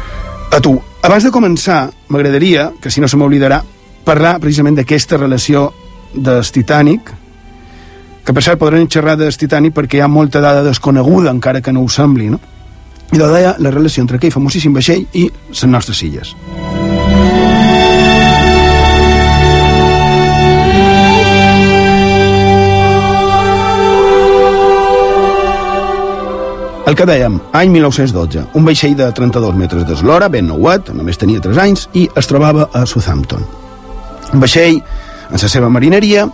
[0.52, 3.62] A tu, abans de començar, m'agradaria, que si no se m'oblidarà,
[4.04, 5.70] parlar precisament d'aquesta relació
[6.14, 7.14] del Titanic
[8.24, 11.74] que per cert podran xerrar del Titanic perquè hi ha molta dada desconeguda encara que
[11.76, 12.40] no ho sembli no?
[13.12, 16.36] i de deia la relació entre aquell famosíssim vaixell i les nostres illes
[26.84, 31.42] El que dèiem, any 1912, un vaixell de 32 metres d'eslora, ben nouet, només tenia
[31.42, 33.42] 3 anys, i es trobava a Southampton.
[34.36, 34.78] Un vaixell,
[35.26, 36.28] en la seva marineria,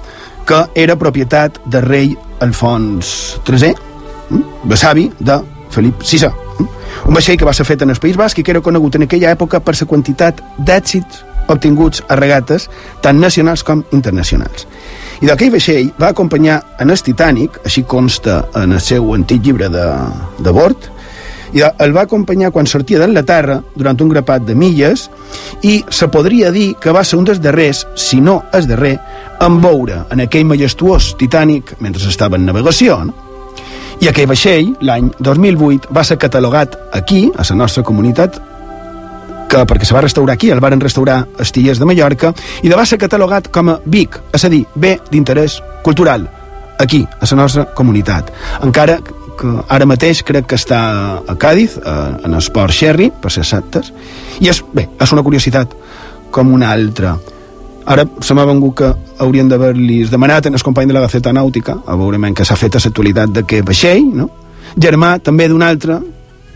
[0.49, 3.73] que era propietat de rei Alfons III,
[4.63, 5.25] besavi hm?
[5.25, 6.29] de Felip VI.
[6.57, 6.67] Hm?
[7.05, 9.05] Un vaixell que va ser fet en el País Basc i que era conegut en
[9.05, 12.67] aquella època per la quantitat d'èxits obtinguts a regates
[13.01, 14.65] tant nacionals com internacionals.
[15.21, 19.69] I d'aquell vaixell va acompanyar en el Titanic, així consta en el seu antic llibre
[19.69, 19.85] de,
[20.39, 20.89] de bord,
[21.53, 25.07] i el va acompanyar quan sortia d'Anglaterra durant un grapat de milles
[25.65, 28.97] i se podria dir que va ser un dels darrers, si no el darrer,
[29.41, 32.99] en veure en aquell majestuós Titanic mentre estava en navegació.
[33.05, 33.29] No?
[33.99, 38.39] I aquell vaixell, l'any 2008, va ser catalogat aquí, a la nostra comunitat,
[39.49, 42.31] que perquè se va restaurar aquí, el varen restaurar a Estilles de Mallorca,
[42.63, 46.29] i de va ser catalogat com a BIC, és a dir, bé d'interès cultural,
[46.79, 48.31] aquí, a la nostra comunitat.
[48.63, 48.99] Encara
[49.39, 50.79] que ara mateix crec que està
[51.23, 51.95] a Càdiz, a,
[52.27, 53.93] en Esport Sherry, per ser exactes,
[54.43, 55.73] i és, bé, és una curiositat
[56.35, 57.15] com una altra.
[57.89, 58.91] Ara se m'ha vengut que
[59.23, 62.75] haurien d'haver-li demanat en el company de la Gaceta Nàutica, a veure que s'ha fet
[62.75, 64.29] a l'actualitat d'aquest vaixell, no?
[64.77, 65.97] Germà també d'un altre,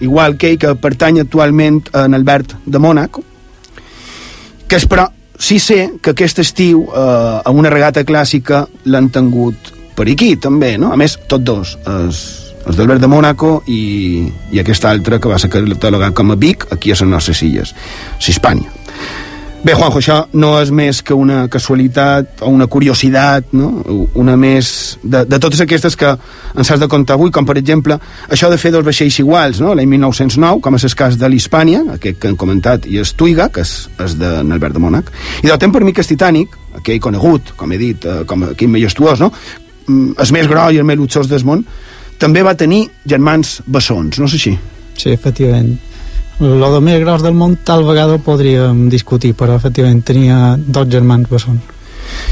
[0.01, 3.23] igual que ell, que pertany actualment en Albert de Mònaco,
[4.67, 5.07] que és però
[5.39, 10.77] sí sé que aquest estiu eh, a una regata clàssica l'han tingut per aquí també,
[10.77, 10.91] no?
[10.93, 15.39] A més, tots dos, els, els d'Albert de Mónaco i, i aquest altre que va
[15.41, 17.76] ser catalogat com a Vic, aquí a les nostres illes,
[18.19, 18.71] Hispània.
[19.63, 23.69] Bé, Juanjo, això no és més que una casualitat o una curiositat, no?
[24.19, 27.95] una més de, de totes aquestes que ens has de contar avui, com per exemple
[28.28, 29.71] això de fer dos vaixells iguals, no?
[29.71, 33.47] l'any 1909, com és el cas de l'Hispània, aquest que hem comentat, i és Tuiga,
[33.56, 33.71] que és,
[34.04, 37.56] és de Albert de Mónac, i del temps per mi que és Titanic, aquell conegut,
[37.56, 39.32] com he dit, eh, com aquell majestuós, no?
[39.88, 41.63] Mm, el més gros i el més luxós del món,
[42.23, 44.53] també va tenir germans bessons, no és així?
[44.95, 45.75] Sí, efectivament.
[46.39, 50.88] Lo de més gros del món tal vegada ho podríem discutir, però efectivament tenia dos
[50.91, 51.71] germans bessons.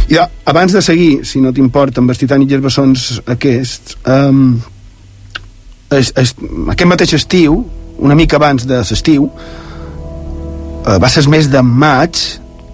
[0.10, 3.97] I ja, abans de seguir, si no t'importa, amb els titànics i els bessons aquests,
[4.10, 4.56] um,
[5.97, 6.34] es, es,
[6.73, 7.60] aquest mateix estiu,
[8.01, 12.21] una mica abans de l'estiu, uh, va ser el mes de maig,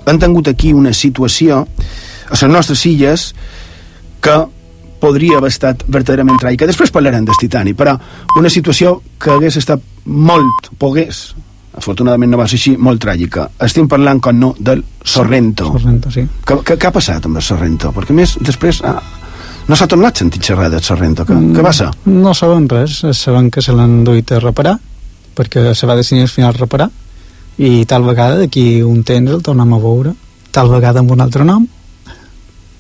[0.08, 1.64] han tingut aquí una situació
[2.28, 3.32] a les nostres illes
[4.24, 4.38] que
[5.02, 6.68] podria haver estat verdaderament tràgica.
[6.70, 7.98] Després parlarem del Titani, però
[8.38, 11.28] una situació que hagués estat molt, pogués,
[11.78, 13.48] afortunadament no va ser així, molt tràgica.
[13.68, 15.70] Estem parlant, com no, del Sorrento.
[15.76, 16.26] Sorrento, sí.
[16.26, 17.94] Què, què, què ha passat amb el Sorrento?
[17.96, 18.98] Perquè més, després, ah,
[19.68, 21.26] no s'ha tornat a sentir xerrar del Sorrento.
[21.28, 21.90] Què, mm, què ser?
[22.10, 24.78] No saben res, saben que se l'han duit a reparar,
[25.38, 26.90] perquè se va decidir al final reparar,
[27.58, 30.14] i tal vegada d'aquí un temps el tornem a veure,
[30.52, 31.68] tal vegada amb un altre nom,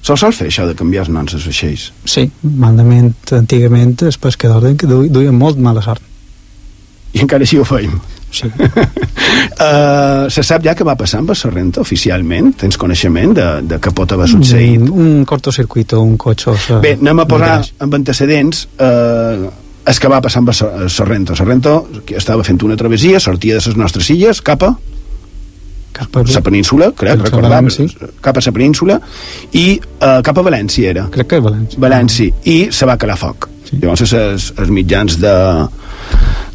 [0.05, 1.89] Sol sol fer això de canviar els noms als vaixells?
[2.07, 6.03] Sí, malament, antigament els pescadors que duien molt mala sort.
[7.15, 7.97] I encara així ho feim?
[8.31, 8.47] Sí.
[8.51, 12.53] uh, se sap ja què va passar amb el Sorrento oficialment?
[12.61, 14.83] Tens coneixement de, de què pot haver succeït?
[14.83, 16.55] Un, un cortocircuito, un cotxe...
[16.83, 19.47] Bé, anem a posar amb antecedents uh,
[19.87, 21.35] el que va passar amb el Sorrento.
[21.39, 21.77] Sorrento
[22.11, 24.75] estava fent una travessia, sortia de les nostres illes cap a
[25.97, 27.87] cap a la península, crec, recordar, sí.
[28.21, 28.99] cap a la península,
[29.57, 31.07] i uh, cap a València era.
[31.13, 31.81] Crec que València.
[31.81, 33.49] València, i se va calar foc.
[33.67, 33.79] Sí.
[33.81, 35.33] Llavors els, els mitjans de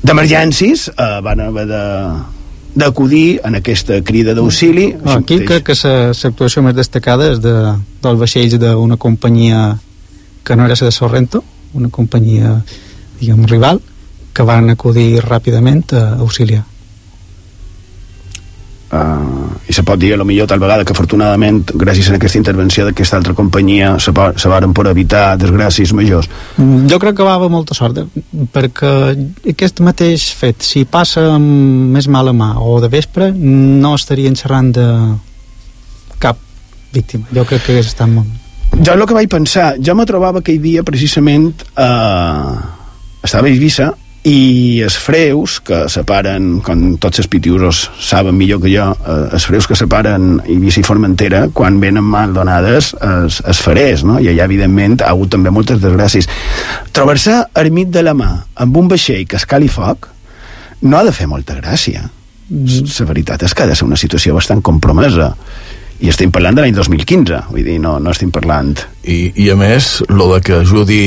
[0.03, 1.83] d'emergències uh, van haver de
[2.73, 4.87] d'acudir en aquesta crida d'auxili.
[5.05, 7.53] Ah, aquí crec que l'actuació més destacada és de,
[8.01, 9.75] del vaixell d'una companyia
[10.43, 12.57] que no era la de Sorrento, una companyia,
[13.21, 13.83] diguem, rival,
[14.33, 16.65] que van acudir ràpidament a auxiliar
[18.93, 22.41] uh, i se pot dir a lo millor tal vegada que afortunadament gràcies a aquesta
[22.41, 26.29] intervenció d'aquesta altra companyia se, se varen per evitar desgràcies majors.
[26.57, 28.07] Mm, jo crec que va haver molta sort eh,
[28.53, 28.93] perquè
[29.55, 34.73] aquest mateix fet si passa amb més mala mà o de vespre no estarien xerrant
[34.77, 34.87] de
[36.23, 36.39] cap
[36.93, 37.27] víctima.
[37.33, 40.61] Jo crec que hagués estat molt jo el que vaig pensar, jo me trobava aquell
[40.63, 42.55] dia precisament eh,
[43.23, 43.93] estava a Eivissa
[44.23, 49.47] i els freus que separen, com tots els pitiusos saben millor que jo, eh, els
[49.49, 54.21] freus que separen Eivissa i Formentera, quan venen mal donades es, es farés, no?
[54.23, 56.31] i allà evidentment ha hagut també moltes desgràcies
[56.95, 58.31] trobar-se ermit de la mà
[58.63, 60.07] amb un vaixell que escali foc
[60.87, 62.87] no ha de fer molta gràcia mm.
[63.01, 65.33] la veritat és que ha de ser una situació bastant compromesa
[66.03, 69.59] i estem parlant de l'any 2015 vull dir, no, no estem parlant i, i a
[69.59, 71.03] més, lo de que ajudi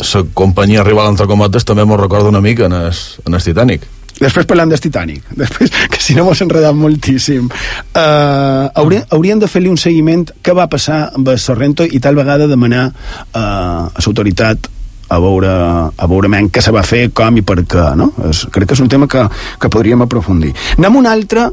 [0.00, 2.92] la companyia rival entre cometes també m'ho recorda una mica en el,
[3.26, 3.88] en el Titanic
[4.20, 7.48] Després parlem del Titanic, després, que si no mos enredat moltíssim.
[7.48, 12.50] Uh, haurien, haurien de fer-li un seguiment què va passar amb Sorrento i tal vegada
[12.50, 14.68] demanar uh, a l'autoritat
[15.10, 15.50] a veure,
[15.90, 18.12] a veure men què se va fer, com i per què, no?
[18.28, 19.24] És, crec que és un tema que,
[19.58, 20.52] que podríem aprofundir.
[20.76, 21.48] Anem un altre,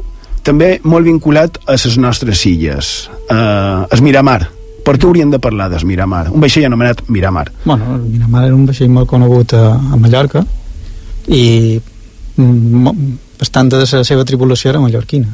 [0.46, 4.44] també molt vinculat a les nostres illes, uh, es Miramar,
[4.88, 6.30] per què haurien de parlar del Miramar?
[6.32, 7.50] Un vaixell anomenat Miramar.
[7.66, 10.40] Bueno, el Miramar era un vaixell molt conegut a, a Mallorca
[11.28, 11.76] i
[12.38, 15.28] bastant de la seva tripulació era mallorquina.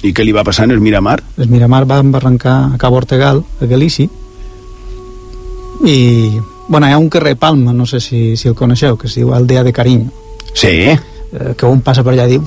[0.00, 1.18] I què li va passar en el Miramar?
[1.36, 4.08] El Miramar va embarrancar a Cabo Ortegal, a Galícia,
[5.84, 5.98] i
[6.68, 9.34] bueno, hi ha un carrer Palma, no sé si, si el coneixeu, que es diu
[9.34, 10.08] Aldea de Carinyo.
[10.54, 10.96] Sí
[11.28, 12.44] que un passa per allà i diu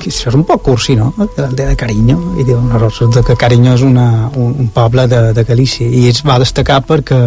[0.00, 1.12] que això és un poc cursi, no?
[1.18, 5.20] L'aldea de Carinyo i diu, no, resulta que Carinyo és una, un, un poble de,
[5.36, 7.20] de Galícia i es va destacar perquè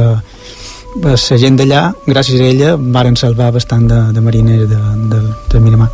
[0.99, 4.79] la gent d'allà, gràcies a ella varen salvar bastant de, de mariners de,
[5.13, 5.21] de,
[5.53, 5.89] de Miramar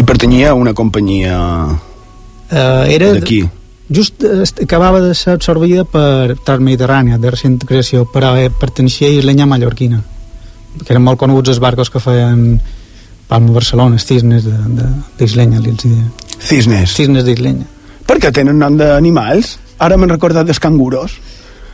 [0.00, 1.36] i pertanyia a una companyia
[1.76, 3.42] uh, era d'aquí
[3.90, 4.24] just
[4.62, 10.00] acabava de ser absorbida per Transmediterrània de recent creació però eh, perteneixia a Islenya Mallorquina
[10.80, 12.60] que eren molt coneguts els barcos que feien
[13.30, 14.44] Palma Barcelona, cisnes
[15.18, 16.06] d'Islenya, li els deia.
[16.40, 16.94] Cisnes?
[16.98, 17.66] Cisnes d'Islenya.
[18.08, 19.52] Perquè tenen nom d'animals?
[19.80, 21.14] Ara m'han recordat dels canguros.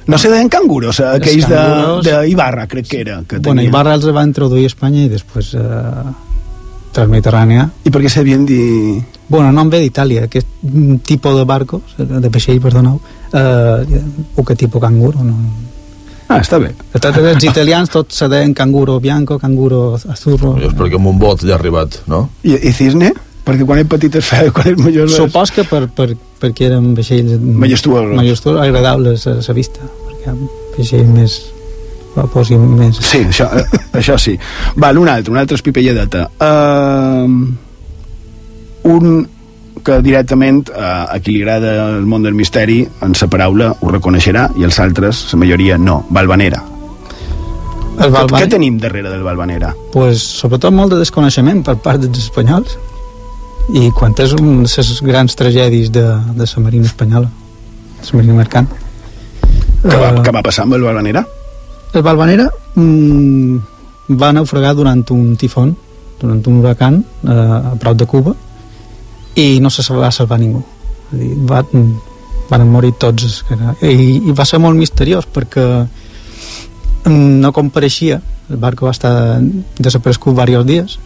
[0.07, 3.17] No se deien canguros, eh, aquells canguros- d'Ibarra, crec que era.
[3.27, 3.73] Que Bueno, tenien.
[3.73, 6.15] Ibarra els va introduir a Espanya i després eh,
[6.93, 7.69] Transmediterrània.
[7.85, 9.03] I per què sabien dir...
[9.29, 10.47] Bueno, nom ve d'Itàlia, aquest
[11.05, 13.01] tipus de barcos, de vaixell, perdoneu,
[13.35, 14.03] eh,
[14.37, 15.35] o que tipus canguro, no?
[16.29, 16.73] Ah, està bé.
[16.93, 20.57] De tots els italians tots se deien canguro bianco, canguro azurro.
[20.59, 22.25] És perquè amb un bot ja ha arribat, no?
[22.43, 23.13] I, i cisne?
[23.47, 25.07] Perquè quan és petit es feia, quan és major...
[25.13, 26.09] Supos que per, per,
[26.43, 28.17] perquè eren vaixells Majestuosos.
[28.19, 30.35] majestuosos agradables a la vista, perquè
[30.75, 31.37] vaixells més
[32.17, 32.99] guapos i més...
[33.07, 33.67] Sí, això, eh,
[34.01, 34.35] això sí.
[34.83, 36.27] Val, un altre, un altre espipelladeta.
[36.43, 37.55] Uh,
[38.91, 39.29] un
[39.87, 43.91] que directament uh, a qui li agrada el món del misteri, en sa paraula ho
[43.93, 46.01] reconeixerà i els altres, la majoria, no.
[46.11, 46.59] Balvanera.
[47.97, 48.43] El Balvanera?
[48.45, 49.71] Què tenim darrere del Balvanera?
[49.95, 52.75] pues, sobretot molt de desconeixement per part dels espanyols
[53.73, 56.03] i quan és un de les grans tragèdies de,
[56.37, 58.69] de la marina espanyola la marina mercant
[59.87, 61.25] Què va, Eh, què va passar amb el Balvanera?
[61.97, 63.57] el Balvanera mm,
[64.21, 65.73] va naufragar durant un tifón
[66.21, 68.35] durant un huracan eh, a prop de Cuba
[69.37, 70.63] i no se va salvar ningú.
[71.47, 71.63] Va,
[72.51, 73.43] van morir tots
[73.83, 73.93] i,
[74.27, 75.67] i va ser molt misteriós perquè
[77.11, 78.21] no compareixia.
[78.51, 79.13] El barco va estar
[79.79, 80.99] desaparegut diversos dies.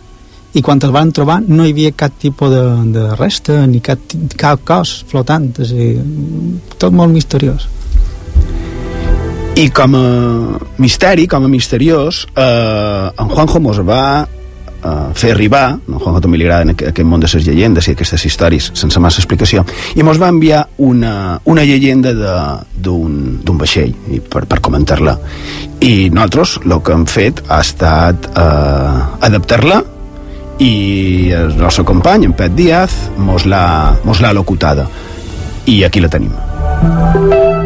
[0.53, 2.63] I quan el van trobar no hi havia cap tipus de,
[2.95, 4.01] de resta ni cap,
[4.37, 5.53] cap cos flotant.
[5.63, 5.93] És a dir,
[6.79, 7.69] tot molt misteriós.
[9.61, 10.05] I com a
[10.81, 14.03] misteri, com a misteriós, eh, en Juanjo mos va
[14.83, 18.25] eh, fer arribar, en Juanjo també li agrada aquest món de les llegendes i aquestes
[18.27, 19.65] històries sense massa explicació,
[19.97, 25.17] i mos va enviar una, una llegenda d'un vaixell i per, per comentar-la.
[25.81, 29.81] I nosaltres el que hem fet ha estat eh, adaptar-la
[30.61, 34.89] i el nostre company, en Pet Díaz, mos l'ha locutada.
[35.67, 37.60] I aquí la tenim.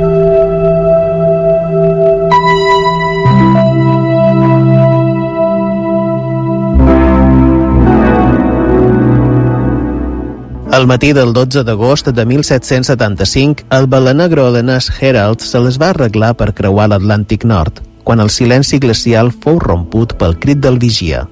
[10.75, 16.33] Al matí del 12 d'agost de 1775, el balanegro holandès Herald se les va arreglar
[16.35, 21.29] per creuar l'Atlàntic Nord, quan el silenci glacial fou romput pel crit del vigia.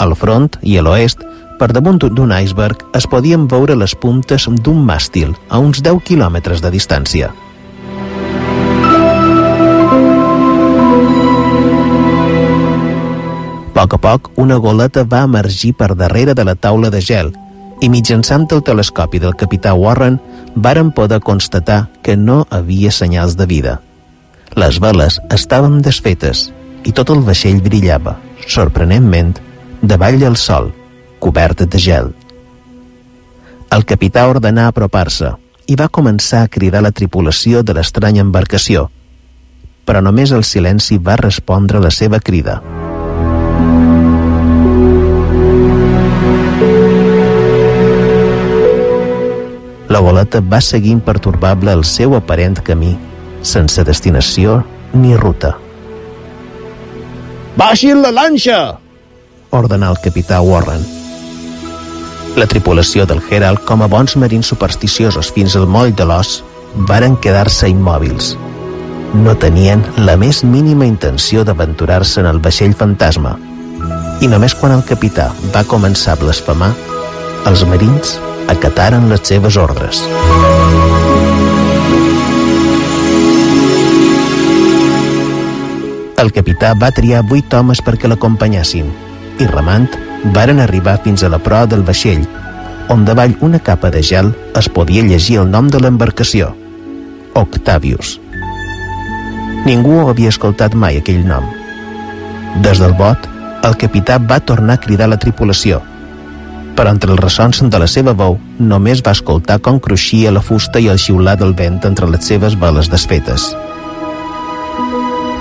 [0.00, 1.20] Al front i a l'oest,
[1.60, 6.64] per damunt d'un iceberg, es podien veure les puntes d'un màstil a uns 10 quilòmetres
[6.64, 7.34] de distància.
[13.68, 17.36] A poc a poc, una goleta va emergir per darrere de la taula de gel
[17.80, 20.18] i mitjançant el telescopi del capità Warren
[20.54, 23.80] varen poder constatar que no havia senyals de vida.
[24.56, 26.50] Les veles estaven desfetes
[26.86, 29.34] i tot el vaixell brillava, sorprenentment,
[29.82, 30.70] davall del sol,
[31.20, 32.12] cobert de gel.
[33.74, 35.34] El capità ordenà apropar-se
[35.66, 38.86] i va començar a cridar la tripulació de l'estranya embarcació,
[39.84, 42.60] però només el silenci va respondre a la seva crida.
[49.88, 52.96] La goleta va seguir imperturbable el seu aparent camí,
[53.42, 55.54] sense destinació ni ruta.
[57.56, 58.58] Baixin la lanxa!
[59.56, 60.82] ordenà el capità Warren.
[62.36, 66.42] La tripulació del Herald, com a bons marins supersticiosos fins al moll de l'os,
[66.90, 68.34] varen quedar-se immòbils.
[69.14, 73.38] No tenien la més mínima intenció d'aventurar-se en el vaixell fantasma.
[74.20, 76.74] I només quan el capità va començar a blasfemar,
[77.46, 80.02] els marins acataren les seves ordres.
[86.16, 88.88] El capità va triar vuit homes perquè l'acompanyessin
[89.38, 89.88] i remant
[90.36, 92.24] varen arribar fins a la proa del vaixell,
[92.88, 96.54] on davall una capa de gel es podia llegir el nom de l'embarcació,
[97.34, 98.16] Octavius.
[99.66, 101.44] Ningú havia escoltat mai aquell nom.
[102.64, 103.28] Des del bot,
[103.66, 105.82] el capità va tornar a cridar la tripulació,
[106.76, 110.82] però entre els ressons de la seva veu només va escoltar com cruixia la fusta
[110.82, 113.48] i el xiular del vent entre les seves veles desfetes.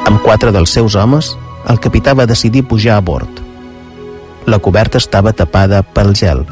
[0.05, 1.33] Amb quatre dels seus homes,
[1.67, 3.41] el capità va decidir pujar a bord.
[4.45, 6.45] La coberta estava tapada pel gel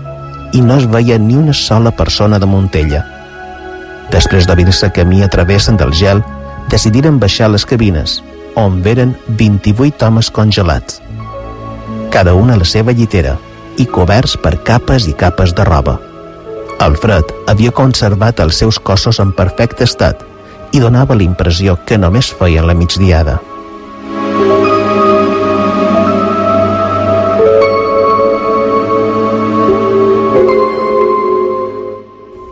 [0.53, 3.03] i no es veia ni una sola persona de Montella.
[4.11, 6.21] Després d'obrir-se camí a través del gel,
[6.69, 8.19] decidiren baixar les cabines,
[8.55, 11.01] on veren 28 homes congelats.
[12.11, 13.37] Cada un a la seva llitera
[13.77, 15.97] i coberts per capes i capes de roba.
[16.83, 20.21] El fred havia conservat els seus cossos en perfecte estat
[20.73, 23.39] i donava la impressió que només feien la migdiada.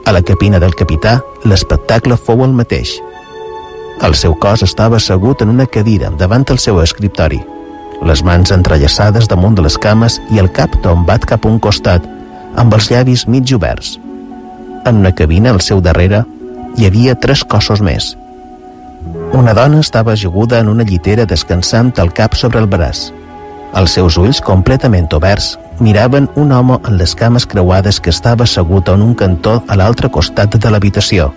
[0.06, 2.98] A la capina del capità, l'espectacle fou el mateix.
[4.02, 7.40] El seu cos estava assegut en una cadira davant el seu escriptori,
[8.02, 12.06] les mans entrellaçades damunt de les cames i el cap tombat cap a un costat,
[12.58, 13.98] amb els llavis mig oberts.
[14.86, 16.24] En una cabina al seu darrere
[16.78, 18.16] hi havia tres cossos més.
[19.38, 23.12] Una dona estava ajaguda en una llitera descansant el cap sobre el braç.
[23.78, 28.90] Els seus ulls, completament oberts, miraven un home amb les cames creuades que estava assegut
[28.92, 31.32] en un cantó a l'altre costat de l'habitació.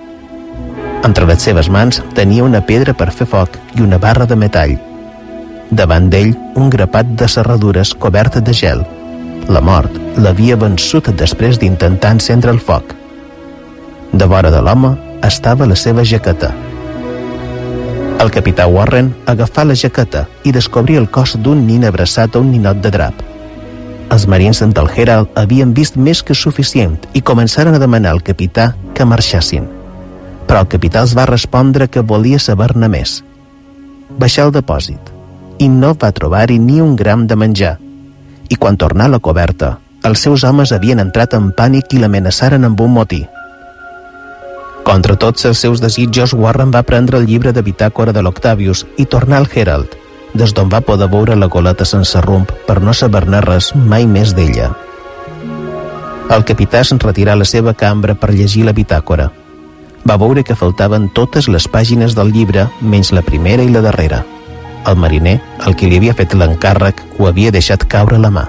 [1.05, 4.77] Entre les seves mans tenia una pedra per fer foc i una barra de metall.
[5.75, 8.85] Davant d'ell, un grapat de serradures cobert de gel.
[9.51, 12.93] La mort l'havia vençut després d'intentar encendre el foc.
[14.13, 14.93] De vora de l'home
[15.27, 16.53] estava la seva jaqueta.
[18.23, 22.53] El capità Warren agafà la jaqueta i descobrí el cos d'un nin abraçat a un
[22.53, 23.25] ninot de drap.
[24.15, 28.77] Els marins del Herald havien vist més que suficient i començaren a demanar al capità
[28.95, 29.67] que marxassin.
[30.47, 33.25] Però el capità els va respondre que volia saber-ne més.
[34.21, 35.14] Baixà el depòsit
[35.59, 37.79] i no va trobar-hi ni un gram de menjar.
[38.49, 42.65] I quan tornà a la coberta, els seus homes havien entrat en pànic i l'amenaçaren
[42.69, 43.25] amb un motí.
[44.85, 49.07] Contra tots els seus desitjos, Warren va prendre el llibre de bitàcora de l'Octavius i
[49.07, 49.97] tornar al Herald,
[50.35, 54.35] des d'on va poder veure la goleta sense rumb per no saber-ne res mai més
[54.37, 54.75] d'ella.
[56.35, 59.31] El capità se'n retirà a la seva cambra per llegir la bitàcora.
[60.05, 64.25] Va veure que faltaven totes les pàgines del llibre, menys la primera i la darrera.
[64.85, 68.45] El mariner, el qui li havia fet l'encàrrec, ho havia deixat caure la mà.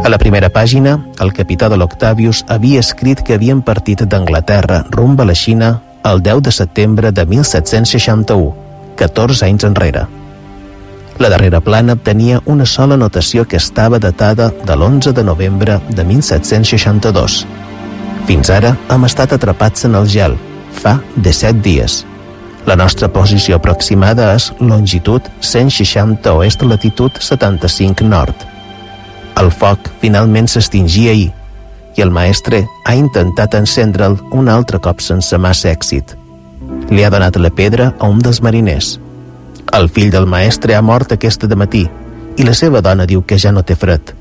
[0.00, 5.20] A la primera pàgina, el capità de l'Octavius havia escrit que havien partit d'Anglaterra rumb
[5.20, 5.74] a la Xina
[6.04, 8.54] el 10 de setembre de 1761,
[8.96, 10.06] 14 anys enrere.
[11.20, 16.04] La darrera plana tenia una sola notació que estava datada de l'11 de novembre de
[16.08, 17.42] 1762.
[18.24, 20.36] Fins ara hem estat atrapats en el gel,
[20.72, 21.98] fa 17 dies.
[22.64, 28.48] La nostra posició aproximada és longitud 160 oest, latitud 75 nord.
[29.36, 31.28] El foc finalment s'extingia ahir
[31.98, 36.16] i el maestre ha intentat encendre'l un altre cop sense massa èxit.
[36.88, 38.96] Li ha donat la pedra a un dels mariners.
[39.72, 41.84] El fill del maestre ha mort aquesta de matí
[42.36, 44.14] i la seva dona diu que ja no té fred.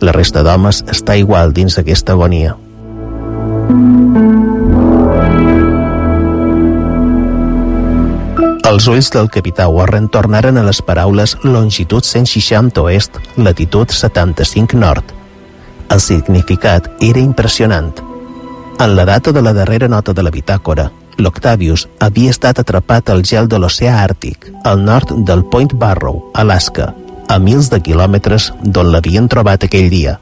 [0.00, 2.56] La resta d'homes està igual dins d'aquesta agonia.
[8.70, 15.14] Els ulls del capità Warren tornaren a les paraules longitud 160 oest, latitud 75 nord.
[15.90, 17.92] El significat era impressionant.
[18.78, 20.90] En la data de la darrera nota de la bitàcora,
[21.20, 26.94] l'Octavius havia estat atrapat al gel de l'oceà Àrtic, al nord del Point Barrow, Alaska,
[27.28, 30.18] a mils de quilòmetres d'on l'havien trobat aquell dia.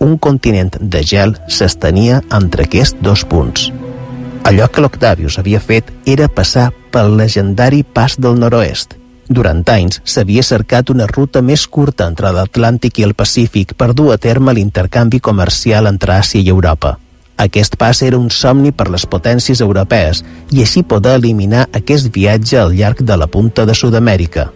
[0.00, 3.70] Un continent de gel s'estenia entre aquests dos punts.
[4.44, 8.98] Allò que l'Octavius havia fet era passar pel legendari Pas del Noroest.
[9.28, 14.12] Durant anys s'havia cercat una ruta més curta entre l'Atlàntic i el Pacífic per dur
[14.12, 16.98] a terme l'intercanvi comercial entre Àsia i Europa.
[17.36, 20.22] Aquest pas era un somni per les potències europees
[20.54, 24.50] i així poder eliminar aquest viatge al llarg de la punta de Sud-amèrica.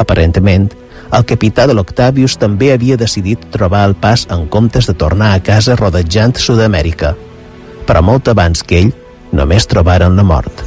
[0.00, 0.70] Aparentment,
[1.14, 5.42] el capità de l'Octavius també havia decidit trobar el pas en comptes de tornar a
[5.44, 7.14] casa rodejant Sud-amèrica.
[7.84, 8.94] Però molt abans que ell,
[9.32, 10.64] només trobaren la mort.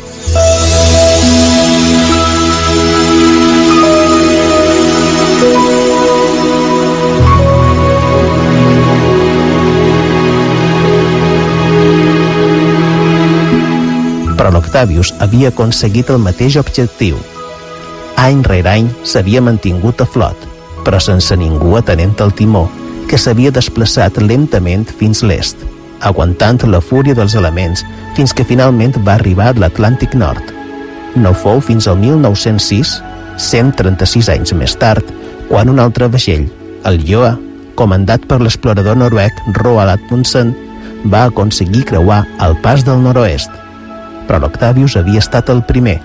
[14.37, 17.17] Però l'Octavius havia aconseguit el mateix objectiu.
[18.17, 20.45] Any rere any s'havia mantingut a flot,
[20.85, 22.67] però sense ningú atenent al timó,
[23.09, 25.57] que s'havia desplaçat lentament fins l'est,
[26.01, 27.83] aguantant la fúria dels elements
[28.17, 30.53] fins que finalment va arribar a l'Atlàntic Nord.
[31.15, 32.97] No fou fins al 1906,
[33.37, 35.05] 136 anys més tard,
[35.49, 36.47] quan un altre vaixell,
[36.89, 37.35] el Joa,
[37.77, 40.53] comandat per l'explorador noruec Roald Atmundsen,
[41.05, 43.66] va aconseguir creuar el pas del nord-oest.
[44.27, 45.97] Però l'Octavius havia estat el primer,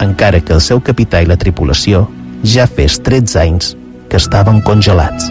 [0.00, 2.06] encara que el seu capità i la tripulació
[2.46, 3.74] ja fes 13 anys
[4.08, 5.28] que estaven congelats.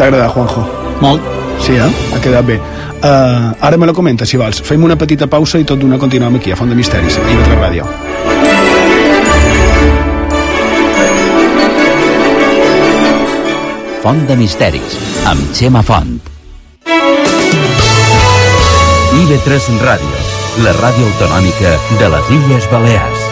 [0.00, 0.62] T'ha agradat, Juanjo?
[1.00, 1.20] Molt.
[1.60, 1.88] Sí, eh?
[2.14, 2.56] Ha quedat bé.
[3.04, 4.62] Uh, ara me la comenta, si vols.
[4.64, 7.60] Fem una petita pausa i tot d'una continuem aquí, a Font de Misteris, a IB3
[7.60, 8.29] Ràdio.
[14.00, 14.94] Font de Misteris,
[15.28, 16.14] amb Xema Font.
[19.12, 20.20] IB3 Ràdio,
[20.64, 23.26] la ràdio autonòmica de les Illes Balears.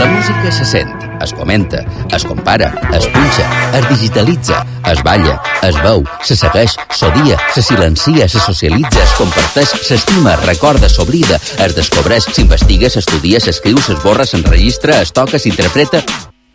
[0.00, 1.82] La música se sent, es comenta,
[2.16, 3.44] es compara, es punxa,
[3.76, 4.62] es digitalitza,
[4.92, 5.36] es balla,
[5.68, 11.36] es veu, se segueix, s'odia, se silencia, se socialitza, es comparteix, s'estima, es recorda, s'oblida,
[11.66, 16.00] es descobreix, s'investiga, s'estudia, s'escriu, s'esborra, s'enregistra, es toca, s'interpreta...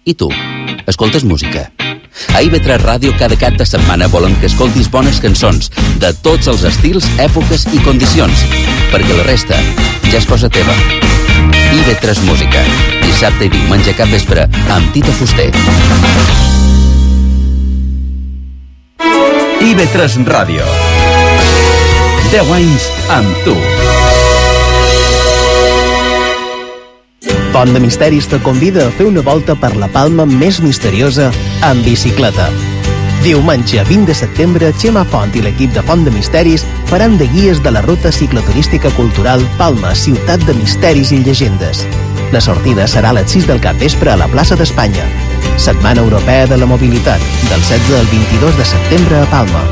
[0.03, 0.29] I tu,
[0.87, 1.71] escoltes música?
[2.33, 5.69] A IB3 Ràdio cada cap de setmana volen que escoltis bones cançons
[6.01, 8.41] de tots els estils, èpoques i condicions,
[8.89, 9.59] perquè la resta
[10.07, 10.73] ja és cosa teva.
[11.77, 12.65] IB3 Música,
[13.05, 15.51] dissabte i diumenge cap vespre amb Tito Fuster.
[19.61, 20.65] IB3 Ràdio.
[22.33, 22.89] 10 anys
[23.19, 23.80] amb tu.
[27.51, 31.31] Font de Misteris te convida a fer una volta per la Palma més misteriosa
[31.67, 32.45] en bicicleta.
[33.25, 37.59] Diumenge 20 de setembre, Xema Font i l'equip de Font de Misteris faran de guies
[37.61, 41.83] de la ruta cicloturística cultural Palma, ciutat de misteris i llegendes.
[42.31, 45.03] La sortida serà a les 6 del capvespre a la plaça d'Espanya.
[45.59, 47.19] Setmana Europea de la Mobilitat,
[47.51, 49.67] del 16 al 22 de setembre a Palma.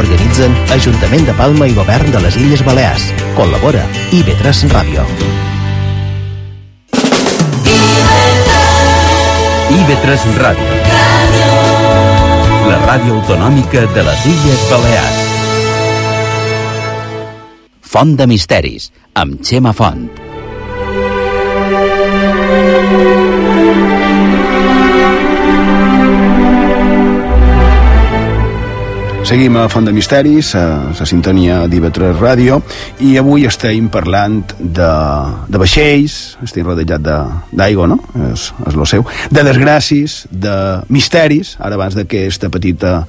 [0.00, 3.12] Organitzen Ajuntament de Palma i Govern de les Illes Balears.
[3.36, 5.04] Col·labora IB3 Ràdio.
[9.90, 10.66] IB3 Ràdio.
[12.70, 15.18] La ràdio autonòmica de les Illes Balears.
[17.90, 20.29] Font de Misteris, amb Xema Font.
[29.30, 32.56] Seguim a Font de Misteris, a la sintonia d'IV3 Ràdio,
[33.06, 34.88] i avui estem parlant de,
[35.46, 37.04] de vaixells, estem rodejat
[37.54, 38.00] d'aigua, no?
[38.32, 39.06] És, és lo seu.
[39.30, 40.56] De desgràcies, de
[40.90, 43.04] misteris, ara abans d'aquesta petita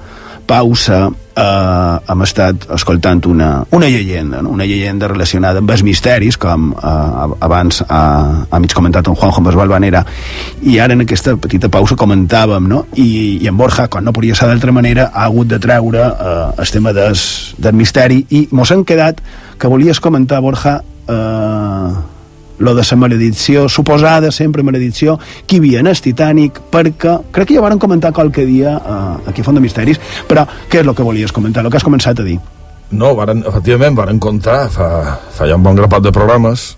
[0.46, 4.50] pausa eh, hem estat escoltant una, una llegenda, no?
[4.50, 8.02] una llegenda relacionada amb els misteris, com eh, abans ha,
[8.50, 10.04] ha mig comentat en Juanjo amb Balvanera,
[10.62, 12.84] i ara en aquesta petita pausa comentàvem, no?
[12.96, 16.46] I, i en Borja, quan no podia ser d'altra manera, ha hagut de treure eh,
[16.62, 17.26] el tema des,
[17.58, 19.20] del misteri, i mos han quedat
[19.58, 22.11] que volies comentar, Borja, eh,
[22.62, 27.48] lo de la maledicció, suposada sempre maledicció, que hi havia en el Titanic, perquè crec
[27.48, 29.98] que ja varen comentar qualque dia eh, aquí a Font de Misteris,
[30.28, 32.38] però què és el que volies comentar, el que has començat a dir?
[32.92, 34.88] No, varen, efectivament, varen contar fa,
[35.34, 36.76] fa ja un bon grapat de programes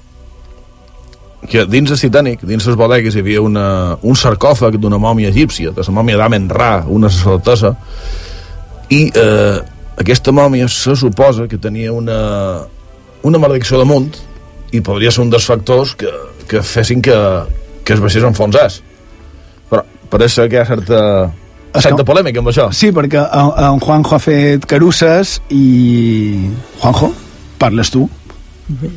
[1.51, 3.69] que dins el Titanic, dins les bodegues, hi havia una,
[4.01, 7.75] un sarcòfag d'una mòmia egípcia, de la mòmia d'Amen Ra, una sacerdotessa,
[8.89, 9.59] i eh,
[10.01, 12.21] aquesta mòmia se suposa que tenia una,
[13.23, 14.17] una maledicció damunt,
[14.75, 16.11] i podria ser un dels factors que,
[16.51, 17.15] que fessin que,
[17.87, 18.81] que es baixés enfonsés.
[19.71, 21.01] Però pareix que hi ha certa,
[21.85, 22.69] certa polèmica amb això.
[22.75, 26.51] Sí, perquè en, en Juanjo ha fet carusses i...
[26.83, 27.13] Juanjo,
[27.63, 28.09] parles tu?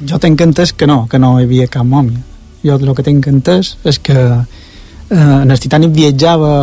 [0.08, 2.24] Jo tenc entès que no, que no hi havia cap mòmia.
[2.66, 6.54] Jo el que tenc entès és que eh, en el Titanic viatjava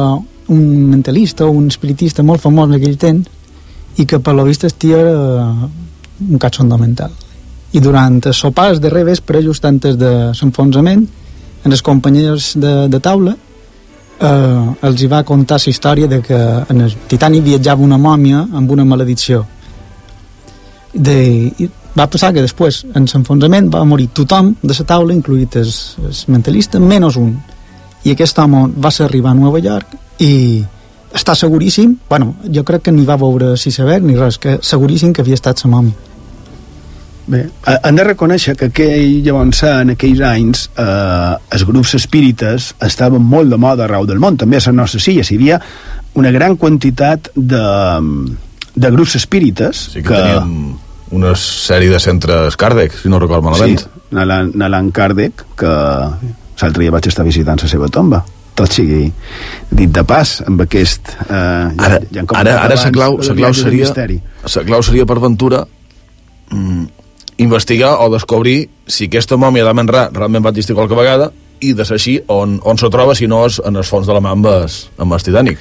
[0.52, 3.30] un mentalista o un espiritista molt famós en aquell temps
[3.96, 5.68] i que per lo vist estia eh,
[6.24, 7.14] un catxondo mental
[7.74, 11.02] i durant els sopars de revespre, just antes de l'enfonsament,
[11.64, 16.38] en els companys de, de taula, eh, els hi va contar la història de que
[16.70, 19.42] en el Titanic viatjava una mòmia amb una maledicció.
[20.94, 21.16] De,
[21.58, 21.68] i
[21.98, 25.74] va passar que després, en l'enfonsament, va morir tothom de la taula, incluït el,
[26.06, 27.34] el mentalista, menys un.
[28.04, 30.62] I aquest home va ser arribar a Nova York i
[31.14, 35.12] està seguríssim, bueno, jo crec que ni va veure si saber ni res, que seguríssim
[35.14, 36.13] que havia estat la mòmia.
[37.26, 43.24] Bé, hem de reconèixer que aquell, llavors, en aquells anys eh, els grups espírites estaven
[43.24, 45.60] molt de moda arreu del món, també a les nostres illes hi havia
[46.20, 47.64] una gran quantitat de,
[48.76, 50.74] de grups espírites sí que, que teníem
[51.14, 53.78] una sèrie de centres Kardec, si no record malament.
[53.78, 58.22] Sí, Nalan Kardec que l'altre dia vaig estar visitant la seva tomba.
[58.54, 59.08] Tot sigui
[59.70, 63.56] dit de pas amb aquest eh, ara, ja, ja ara, ara la clau, la clau
[63.58, 65.64] seria la clau seria per ventura
[66.50, 66.84] mm,
[67.38, 71.84] investigar o descobrir si aquesta mòmia d'Amen Ra realment va existir qualque vegada i de
[71.86, 74.60] ser així on, on se troba si no és en els fons de la mamba
[74.98, 75.58] amb el Titanic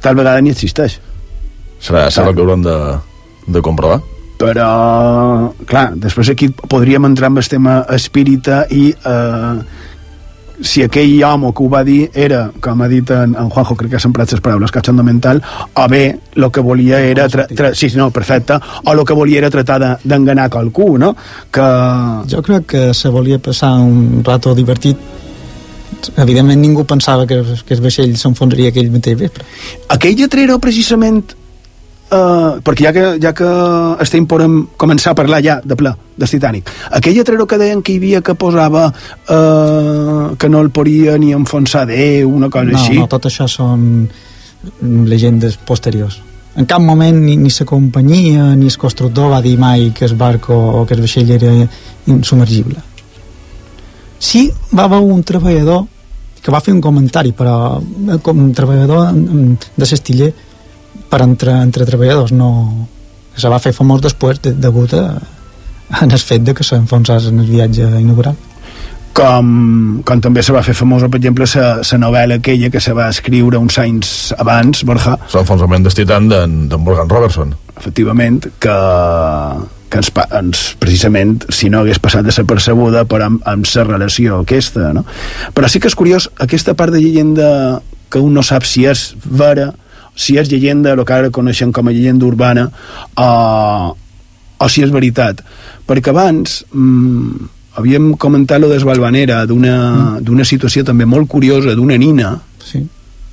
[0.00, 0.98] tal vegada ni existeix.
[1.82, 2.76] Serà, serà el que haurem de,
[3.46, 4.00] de comprovar.
[4.38, 4.70] Però,
[5.66, 9.54] clar, després aquí podríem entrar en el tema espírita i eh,
[10.60, 13.92] si aquell home que ho va dir era, com ha dit en, en Juanjo, crec
[13.94, 15.42] que s'han emprat les paraules cachondo mental,
[15.74, 16.02] o bé
[16.34, 17.28] el que volia era...
[17.28, 21.14] Tra, tra, sí, no, perfecte, o el que volia era tratar d'enganar de, qualcú, no?
[21.50, 21.68] Que...
[22.30, 24.98] Jo crec que se volia passar un rato divertit
[26.16, 29.46] evidentment ningú pensava que, que el vaixell s'enfonsaria aquell mateix vespre.
[29.94, 31.24] Aquell lletrero, precisament,
[32.10, 33.48] eh, perquè ja que, ja que
[34.04, 37.94] estem podem començar a parlar ja de ple del Titanic, aquell lletrero que deien que
[37.94, 42.78] hi havia que posava eh, que no el podia ni enfonsar Déu, una cosa no,
[42.78, 42.98] així.
[42.98, 44.08] No, tot això són
[44.82, 46.22] llegendes posteriors.
[46.58, 50.16] En cap moment ni, ni la companyia ni el constructor va dir mai que el
[50.16, 51.52] barco o que el vaixell era
[52.06, 52.82] insubmergible.
[54.18, 55.84] Sí, va haver un treballador
[56.42, 60.32] que va fer un comentari, però eh, com un treballador de l'estiller
[61.10, 62.50] per entre, entre treballadors, no...
[63.34, 65.04] que se va fer famós després de, degut a,
[66.02, 68.36] en el fet de que s'enfonsés en el viatge inaugural
[69.18, 69.48] com,
[70.06, 73.58] com també se va fer famosa, per exemple, la novel·la aquella que se va escriure
[73.58, 75.16] uns anys abans, Borja.
[75.34, 77.54] L'enfonsament del Titan d'en Morgan Robertson.
[77.78, 78.76] Efectivament, que,
[79.90, 83.88] que ens, ens, precisament, si no hagués passat de ser percebuda, però amb, amb la
[83.88, 85.04] relació aquesta, no?
[85.54, 89.10] Però sí que és curiós, aquesta part de llegenda que un no sap si és
[89.24, 89.72] vera,
[90.18, 92.66] si és llegenda, el que ara coneixem com a llegenda urbana,
[93.14, 93.28] o,
[94.58, 95.44] o si és veritat.
[95.86, 96.64] Perquè abans...
[96.74, 99.74] Mmm, havíem comentat lo d'Esbalvanera, d'una
[100.18, 100.46] mm.
[100.46, 102.32] situació també molt curiosa, d'una nina.
[102.64, 102.82] Sí.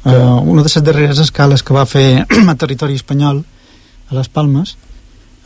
[0.03, 0.13] Que...
[0.13, 3.41] Uh, una de les darreres escales que va fer a territori espanyol,
[4.11, 4.75] a les Palmes,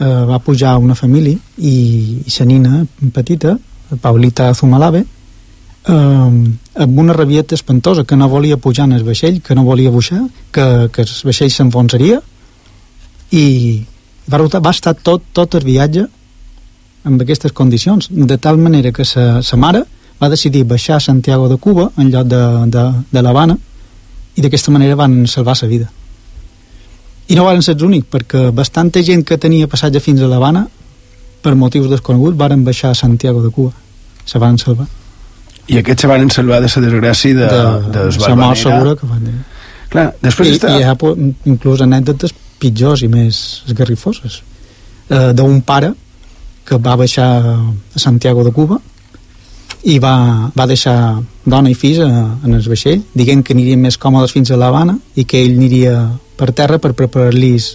[0.01, 2.83] uh, va pujar una família i, i sa nina
[3.15, 3.55] petita,
[4.03, 5.05] Paulita Zumalave,
[5.89, 9.91] uh, amb una rabieta espantosa, que no volia pujar en el vaixell, que no volia
[9.91, 10.21] baixar,
[10.51, 12.21] que, que el vaixell s'enfonsaria,
[13.31, 13.45] i
[14.29, 16.07] va, va estar tot, tot el viatge
[17.09, 19.85] amb aquestes condicions, de tal manera que sa, sa mare
[20.19, 22.41] va decidir baixar a Santiago de Cuba en lloc de,
[22.73, 23.55] de, de l'Havana
[24.35, 25.87] i d'aquesta manera van salvar sa vida.
[27.29, 30.67] I no van ser els únics perquè bastanta gent que tenia passatge fins a l'Havana
[31.41, 33.71] per motius desconeguts varen baixar a Santiago de Cuba.
[34.25, 34.89] Se van salvar
[35.69, 39.09] i aquests se van salvar de la desgràcia de, de, de la mort segura que
[39.09, 39.37] van dir
[39.89, 40.75] Clar, després I, està...
[40.77, 40.95] i hi ha
[41.49, 44.41] inclús anècdotes pitjors i més esgarrifoses.
[45.09, 45.93] Eh, d'un pare
[46.67, 48.77] que va baixar a Santiago de Cuba
[49.89, 50.93] i va, va deixar
[51.45, 55.25] dona i fills en el vaixell dient que anirien més còmodes fins a l'Havana i
[55.25, 55.95] que ell aniria
[56.37, 57.71] per terra per preparar-los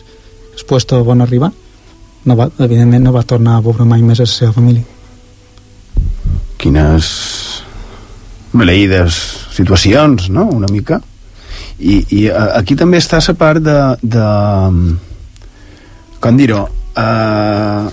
[0.55, 1.51] el puesto on arribar.
[2.25, 4.85] No va, evidentment no va tornar a veure mai més a la seva família.
[6.63, 7.09] Quines
[8.55, 9.19] maleïdes
[9.55, 11.01] situacions, no?, una mica.
[11.79, 14.27] I, i aquí també està la part de, de
[16.23, 17.87] com dir-ho uh,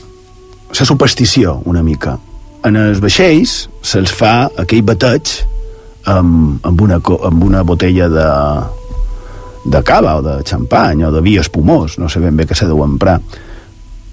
[0.71, 2.17] la superstició una mica.
[2.63, 5.33] En els vaixells se'ls fa aquell bateig
[6.05, 8.27] amb, amb, una, amb una botella de,
[9.73, 12.69] de cava o de xampany o de vi espumós, no sé ben bé què s'ha
[12.69, 13.19] deu emprar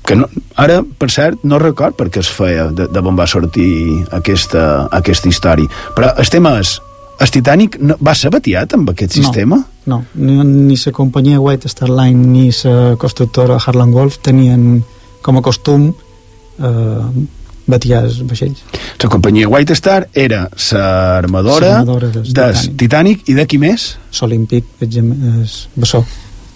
[0.08, 3.70] que no, ara, per cert, no record perquè es feia de, de on va sortir
[4.16, 6.78] aquesta, aquesta història però el tema és
[7.18, 9.58] el Titanic no, va ser batiat amb aquest no, sistema?
[9.90, 14.84] No, ni, ni la companyia White Star Line ni la constructora Harlan Wolf tenien
[15.22, 17.24] com a costum eh,
[17.68, 18.62] batiar els vaixells.
[19.02, 22.78] La companyia White Star era l'armadora del Titanic.
[22.84, 23.90] Titanic i de qui més?
[24.20, 26.04] L'Olímpic, és Bessó.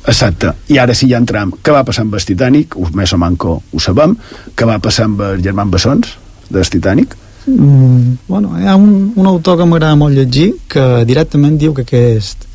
[0.07, 0.53] Exacte.
[0.69, 1.53] I ara sí ja entram.
[1.63, 2.77] Què va passar amb el Titanic?
[2.99, 4.17] Més o manco ho sabem.
[4.57, 6.17] Què va passar amb el Germán Bessons,
[6.51, 7.17] del Titanic?
[7.47, 11.83] Mm, bueno, hi ha un, un autor que m'agrada molt llegir que directament diu que
[11.83, 12.47] aquest,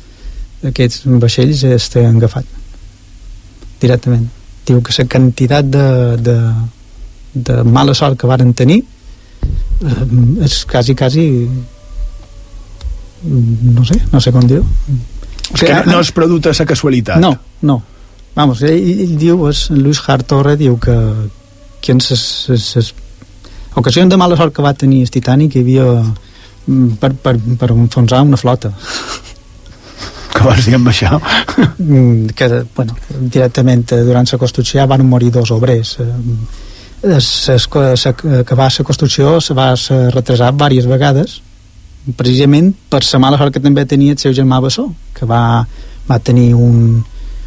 [0.64, 2.48] aquests vaixells estan agafat
[3.82, 4.24] directament
[4.68, 5.84] diu que la quantitat de,
[6.24, 6.36] de,
[7.34, 10.06] de mala sort que varen tenir eh,
[10.44, 11.26] és quasi, quasi
[13.28, 14.62] no sé, no sé com dir
[15.52, 17.20] o sigui, no, no és producte de la casualitat.
[17.22, 17.32] No,
[17.62, 17.80] no.
[18.36, 20.96] Vamos, ell, ell diu, és, Luis Hartorre diu que,
[21.82, 22.92] que en ses, ses, ses
[23.78, 27.72] ocasions de mala sort que va tenir el Titanic hi havia mm, per, per, per
[27.74, 28.72] enfonsar una flota.
[30.34, 31.18] Que vols dir amb això?
[31.78, 32.46] Mm, que,
[32.76, 35.96] bueno, directament eh, durant la construcció van morir dos obrers.
[35.98, 36.06] Eh,
[38.38, 39.72] acabar la construcció se va
[40.14, 41.40] retrasar diverses vegades
[42.16, 45.66] precisament per la mala sort que també tenia el seu germà Bessó que va,
[46.08, 47.02] va tenir un,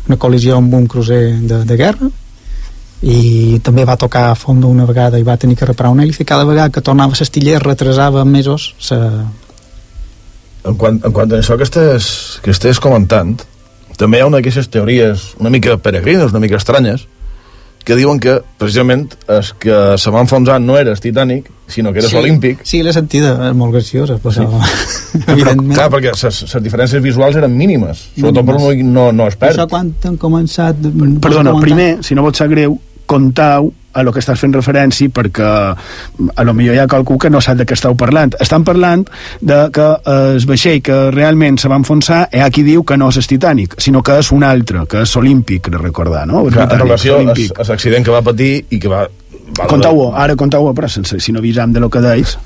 [0.08, 2.10] una col·lisió amb un crucer de, de guerra
[3.02, 6.26] i també va tocar a fons una vegada i va tenir que reparar un hèlice
[6.26, 9.00] cada vegada que tornava a l'estiller retrasava mesos sa...
[10.64, 12.12] en, quant, en quant a això que estàs,
[12.46, 13.40] que estàs comentant
[13.98, 17.08] també hi ha una d'aquestes teories una mica peregrines, una mica estranyes
[17.86, 22.00] que diuen que precisament el que se va enfonsar no era el Titanic, sinó que
[22.00, 22.62] era sí, l'Olímpic.
[22.68, 25.22] Sí, l'he sentida, és molt graciosa, però, sí.
[25.26, 25.74] evidentment...
[25.74, 29.56] Però, clar, perquè les diferències visuals eren mínimes, sobretot per un no, no expert.
[29.56, 30.80] Això quan han començat...
[31.24, 32.78] Perdona, primer, si no vols ser greu,
[33.12, 37.30] contau a lo que estàs fent referència perquè a lo millor hi ha qualcú que
[37.30, 38.32] no sap de què esteu parlant.
[38.40, 39.04] Estan parlant
[39.44, 43.10] de que el vaixell que realment se va enfonsar hi ha qui diu que no
[43.12, 46.46] és el Titanic, sinó que és un altre, que és Olímpic, de recordar, no?
[46.48, 47.60] Clar, en relació Olímpic.
[47.60, 49.04] a l'accident que va patir i que va...
[49.60, 52.38] va Contau-ho, ara contau-ho, però sense, si no avisam de lo que deis,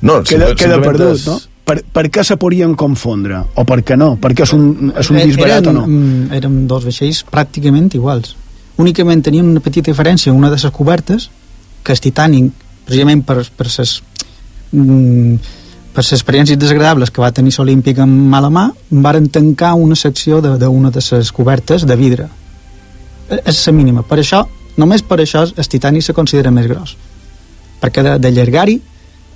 [0.00, 1.36] No, queda, queda perdut, és- no?
[1.64, 3.38] Per, per què se podrien confondre?
[3.56, 4.10] O per què no?
[4.20, 5.84] Perquè és un, és un Eh, disbarat o eren, no?
[5.88, 8.34] mm, Eren dos vaixells pràcticament iguals.
[8.80, 11.28] Únicament tenien una petita diferència, una de les cobertes,
[11.84, 12.50] que el Titanic,
[12.86, 14.00] precisament per, per ses,
[14.72, 15.36] mm,
[15.94, 20.40] per les experiències desagradables que va tenir l'Olímpic amb mala mà, varen tancar una secció
[20.42, 22.28] d'una de, les cobertes de vidre.
[23.30, 24.02] Eh, És la mínima.
[24.02, 24.44] Per això,
[24.76, 26.96] només per això, el Titanic se considera més gros.
[27.80, 28.80] Perquè de, de llargari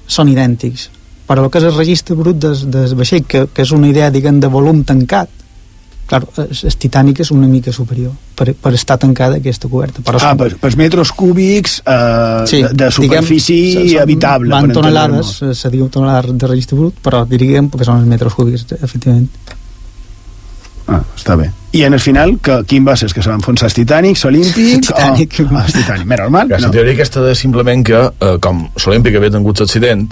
[0.07, 0.91] són idèntics.
[1.29, 4.11] Però el que és el registre brut del, del vaixell, que, que és una idea,
[4.11, 5.29] diguem, de volum tancat,
[6.09, 10.01] Claro, el, Titanic és una mica superior per, per estar tancada aquesta coberta.
[10.07, 14.51] Però Ah, per, per metres cúbics eh, Sí, de, de superfície diguem, són- habitable.
[14.55, 15.59] Van per tonelades, entendre'ns.
[15.61, 19.29] se diu tonelades de registre brut, però diríem que són els metres cúbics, efectivament.
[20.89, 21.51] Ah, està bé.
[21.77, 23.11] I en el final, que, quin va ser?
[23.11, 24.87] És que se va enfonsar el Titanic, l'Olímpic?
[24.89, 25.35] Titanic.
[25.45, 25.49] O...
[25.53, 26.49] Ah, el Titanic, més normal.
[26.55, 26.71] La No.
[26.73, 30.07] teoria aquesta de simplement que, eh, com l'Olímpic havia tingut l'accident,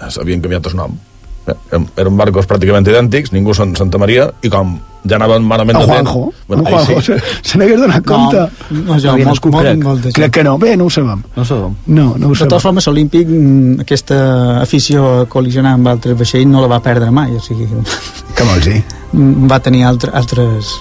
[0.00, 0.96] eh, s'havien canviat el nom.
[1.44, 5.78] Eh, eren barcos pràcticament idèntics, ningú són Santa Maria, i com ja anaven malament...
[5.80, 7.12] En de temps- Juanjo, Bueno, en ahí Juanjo, sí.
[7.42, 8.42] se, n'hagués donat compte.
[8.70, 9.82] no, jo, Havia molt- molt- crec.
[9.84, 11.22] molt crec que no, bé, no ho sabem.
[11.36, 11.74] No ho sabem.
[11.86, 16.46] No, no ho De totes formes, l'Olímpic, mm, aquesta afició a col·lisionar amb altres vaixells
[16.46, 17.66] no la va perdre mai, o sigui,
[18.36, 18.82] Que vols dir?
[19.12, 20.76] mm, va tenir altre, altres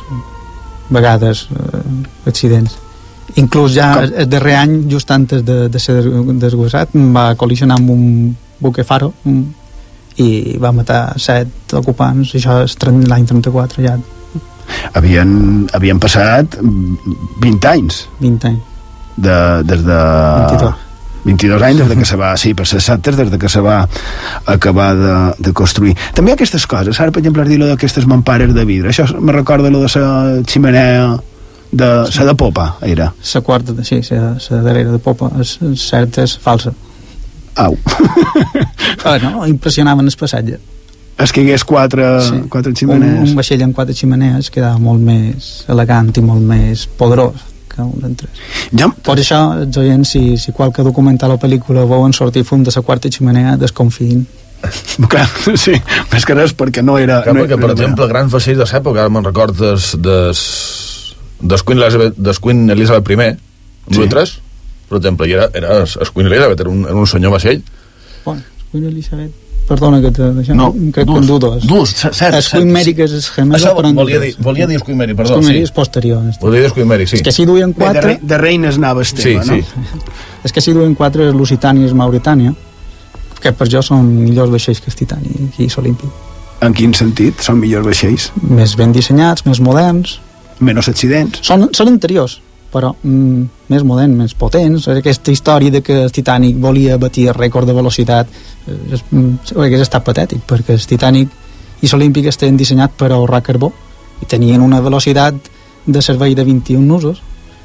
[0.89, 2.78] vegades eh, accidents.
[3.39, 4.09] Inclús ja Com?
[4.17, 6.01] el darrer any, just antes de, de ser
[6.36, 9.13] desguassat, va col·lisionar amb un buque faro
[10.22, 13.97] i va matar set ocupants, això és l'any 34 ja,
[14.95, 15.32] Havien,
[15.76, 18.61] havien passat 20 anys 20 anys.
[19.17, 19.36] de,
[19.67, 19.99] des de...
[20.47, 20.72] 22.
[21.24, 23.61] 22 anys des de que se va, sí, per ser exactes, des de que se
[23.61, 23.84] va
[24.49, 25.93] acabar de, de construir.
[26.17, 29.69] També aquestes coses, ara, per exemple, has dit d'aquestes mampares de vidre, això me recorda
[29.69, 31.11] lo de la ximenea
[31.72, 33.13] de la de popa, era.
[33.34, 36.74] La quarta, sí, la, la darrera de popa, és, és certa, és falsa.
[37.55, 37.77] Au.
[39.03, 40.57] Ah, no, impressionaven el passatge.
[41.21, 42.37] És que hi hagués quatre, sí.
[42.49, 43.29] quatre Un, ximenees.
[43.31, 47.41] un vaixell amb quatre ximenees quedava molt més elegant i molt més poderós
[47.71, 48.27] que un d'entre
[48.77, 52.73] Ja, Per això, els oients, si, si qualque documental o pel·lícula veuen sortir fum de
[52.75, 54.23] la quarta ximenea, desconfiïn.
[55.11, 55.25] clar,
[55.57, 55.73] sí,
[56.11, 57.21] més que res perquè no era...
[57.25, 59.91] Clar, no, perquè, no per era- exemple, grans vaixells de l'època, ara me'n record des,
[59.97, 60.43] des,
[61.41, 64.03] des Queen Elizabeth, des Queen Elizabeth I, amb Sí.
[64.03, 64.09] sí.
[64.13, 64.35] 3,
[64.91, 67.61] per exemple, i era, era el Queen Elizabeth, era un, era un senyor vaixell.
[68.25, 69.31] Bueno, Queen Elizabeth,
[69.69, 71.65] perdona que te deixem, No, crec que en dudos.
[71.67, 72.35] Dus, cert, cert.
[72.35, 74.97] El Queen Mary que és el gemelo, Això però en volia dir, volia dir Queen
[74.99, 75.69] Mary, perdó, Queen Mary sí.
[75.69, 76.25] és posterior.
[76.41, 77.21] Volia dir el Queen Mary, sí.
[77.21, 78.07] És que si duien Bé, de, quatre...
[78.09, 79.61] re, de reines anava Sí, Esteve, sí.
[79.61, 80.11] no?
[80.43, 82.51] És que si duen quatre és Lusitània i és Mauritània,
[83.41, 86.27] que per jo són millors vaixells que el Titanic i l'Olímpic.
[86.61, 87.39] En quin sentit?
[87.41, 88.27] Són millors vaixells?
[88.43, 90.19] Més ben dissenyats, més moderns.
[90.61, 91.39] Menys accidents?
[91.47, 92.35] Són, són anteriors,
[92.72, 94.88] però mm, més moderns, més potents.
[94.91, 99.55] Aquesta història de que el Titanic volia batir el rècord de velocitat eh, és, mm,
[99.57, 101.39] hauria estat patètic, perquè el Titanic
[101.82, 103.72] i l'Olímpic estaven dissenyats per ahorrar carbó
[104.22, 105.51] i tenien una velocitat
[105.86, 107.22] de servei de 21 nusos,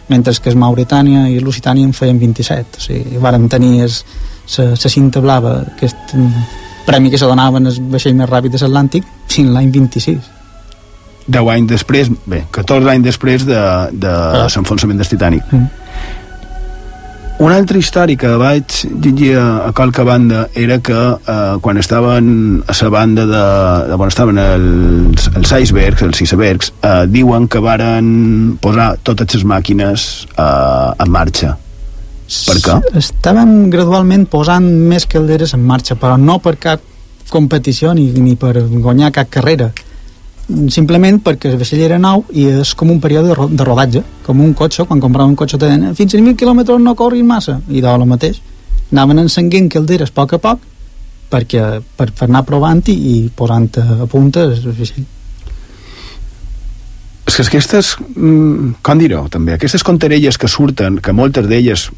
[0.09, 2.79] mentre que el Mauritània i el Lusitània en feien 27.
[2.79, 6.47] O sigui, varen tenir la cinta blava, aquest mm,
[6.87, 10.36] premi que se donaven el vaixell més ràpid de l'Atlàntic, fins l'any 26.
[11.27, 13.59] 10 anys després, bé, 14 anys després de,
[13.93, 14.47] de Ah.
[14.55, 15.43] l'enfonsament del Titanic.
[15.53, 15.67] Mm.
[17.39, 18.65] Una altra història que vaig
[19.05, 23.43] llegir a, a qualque banda era que eh, quan estaven a la banda de,
[23.91, 29.45] de quan estaven els, els icebergs, els icebergs, eh, diuen que varen posar totes les
[29.45, 31.53] màquines eh, en marxa.
[32.49, 32.79] Per què?
[32.99, 36.81] Estàvem gradualment posant més calderes en marxa, però no per cap
[37.29, 39.75] competició ni, ni per guanyar cap carrera.
[40.47, 44.03] Simplement perquè el vaixell era nou i és com un període de, ro de rodatge,
[44.23, 47.27] com un cotxe, quan comprava un cotxe te deien fins a 1.000 quilòmetres no corris
[47.27, 48.39] massa, i de lo mateix.
[48.93, 50.63] Anaven encenguent calderes a poc a poc
[51.31, 51.65] perquè,
[51.99, 55.07] per, per anar provant i, i posant a punta el vaixell.
[57.27, 61.89] És que aquestes, mm, com dir-ho, també, aquestes contarelles que surten, que moltes d'elles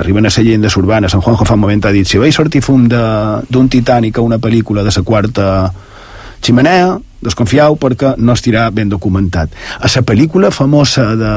[0.00, 2.64] arriben a ser llegendes urbanes, en Juanjo fa un moment ha dit, si vaig sortir
[2.64, 5.44] fum d'un Titanic a una pel·lícula de la quarta
[6.40, 9.50] ximenea, desconfiau perquè no estirà ben documentat.
[9.80, 11.32] A la pel·lícula famosa de,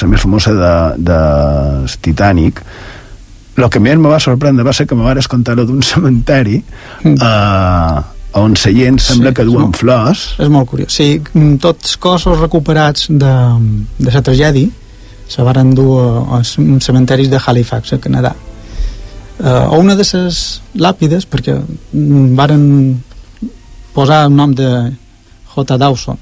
[0.00, 0.72] la més famosa de,
[1.04, 1.18] de
[2.00, 2.62] Titanic,
[3.58, 6.60] el que més me va sorprendre va ser que me vares contar d'un cementeri
[7.04, 8.00] eh,
[8.38, 9.72] on la gent sembla Sí, que duen no.
[9.76, 10.92] flors És molt curiós.
[10.94, 13.32] Sí, mm, tots cossos recuperats de,
[13.98, 14.68] de la tragèdia
[15.28, 16.54] se varen dur a- als
[16.84, 18.34] cementaris de Halifax, a Canadà.
[19.38, 20.38] Uh, a una de les
[20.74, 21.58] làpides, perquè
[21.92, 23.02] mm, varen
[23.94, 24.70] posar el nom de
[25.64, 25.78] J.
[25.78, 26.18] Dawson.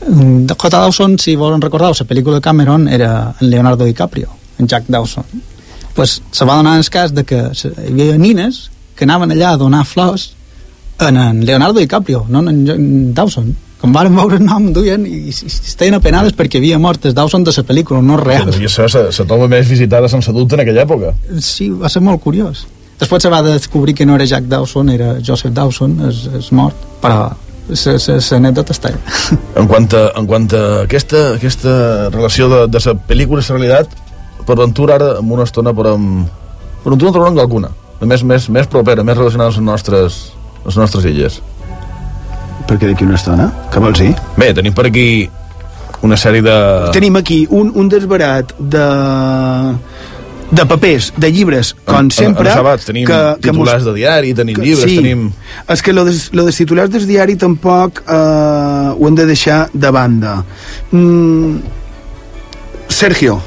[0.00, 0.68] De J.
[0.70, 4.28] Dawson, si volen recordar, la pel·lícula de Cameron era en Leonardo DiCaprio,
[4.58, 5.24] en Jack Dawson.
[5.94, 9.48] pues, se va donar el cas de que se- hi havia nines que anaven allà
[9.50, 10.32] a donar flors
[11.00, 13.56] en, en Leonardo DiCaprio, no en, en Dawson.
[13.80, 17.42] Com van veure el nom, duien i, i, estaven apenades perquè havia mort el Dawson
[17.44, 18.46] de la pel·lícula, no real.
[18.50, 21.12] Devia ser la, la tomba més visitada sense dubte en aquella època.
[21.42, 22.64] Sí, va ser molt curiós.
[22.98, 26.74] Després se va descobrir que no era Jack Dawson, era Joseph Dawson, és, és mort,
[27.02, 27.28] però
[27.68, 29.16] l'anècdota està allà.
[29.60, 31.74] En quant a, en quant a aquesta, aquesta
[32.14, 33.94] relació de, de la pel·lícula i la realitat,
[34.48, 36.26] per ventura ara, en una estona, per, amb,
[36.82, 37.70] per ventura trobem alguna,
[38.00, 40.20] més, més, més propera, més relacionada amb les nostres,
[40.64, 41.40] les nostres illes.
[42.68, 43.50] Perquè d'aquí una estona?
[43.72, 44.14] Què vols dir?
[44.36, 45.28] Bé, tenim per aquí
[46.02, 46.56] una sèrie de...
[46.94, 48.86] Tenim aquí un, un desbarat de
[50.50, 52.48] de papers, de llibres, com En- sempre...
[52.48, 54.96] En sabats tenim que, titulars mos- de diari, tenim que- llibres, sí.
[54.96, 55.26] tenim...
[55.68, 59.68] És que lo de, lo de titulars del diari tampoc eh, ho hem de deixar
[59.74, 60.38] de banda.
[60.90, 61.56] Mm,
[62.88, 63.40] Sergio.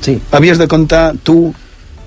[0.00, 0.20] Sí.
[0.30, 1.52] Havies de contar tu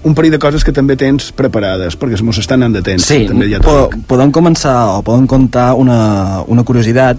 [0.03, 3.03] un parell de coses que també tens preparades, perquè mos estan anant de temps.
[3.03, 7.17] Sí, també ja po podem començar o podem contar una, una curiositat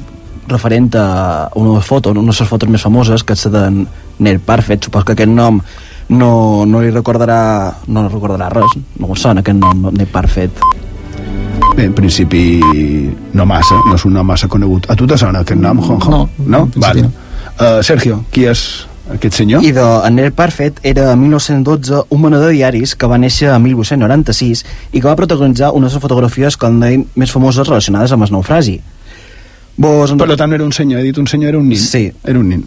[0.48, 3.84] referent a una foto, una de les fotos més famoses, que és la de
[4.24, 4.80] Neil Parfait.
[4.82, 5.60] Supos que aquest nom
[6.10, 7.40] no, no li recordarà
[7.86, 10.62] no li recordarà res, no sona aquest nom, Neil Parfait.
[11.76, 12.60] Bé, en principi
[13.36, 14.88] no massa, no és un nom massa conegut.
[14.90, 16.10] A tu te sona aquest nom, Juanjo?
[16.10, 16.62] No, no?
[16.66, 17.02] en Vale.
[17.06, 17.12] no.
[17.60, 18.64] Uh, Sergio, qui és
[19.14, 19.62] aquest senyor?
[19.66, 23.50] I de en Neil Parfait era a 1912 un venedor de diaris que va néixer
[23.54, 28.34] a 1896 i que va protagonitzar unes fotografies com deim, més famoses relacionades amb el
[28.34, 28.80] naufragi.
[29.80, 31.80] Vos en Per tant, era un senyor, he dit un senyor, era un nin.
[31.80, 32.10] Sí.
[32.24, 32.66] Era un nin.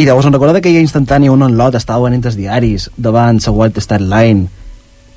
[0.00, 3.52] I llavors en recorda aquella instantània on en Lot estava venent els diaris davant la
[3.52, 4.46] White Star Line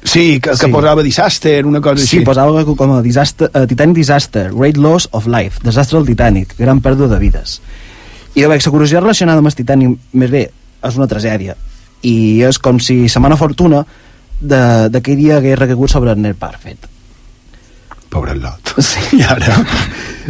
[0.03, 0.67] Sí, que, que Sí.
[0.73, 2.25] posava disaster, una cosa Sí, així.
[2.27, 6.81] posava com a disaster, uh, Titanic Disaster, Great Loss of Life, desastre del Titanic, gran
[6.83, 7.61] pèrdua de vides.
[8.35, 10.41] I la curiositat relacionada amb el Titanic, més bé,
[10.83, 11.55] és una tragèdia.
[12.03, 13.85] I és com si la mala fortuna
[14.41, 16.77] de- d'aquell dia hagués recaigut sobre el Neil Parfait.
[18.13, 18.75] Pobre Lot.
[18.83, 19.21] Sí.
[19.21, 19.53] Ara?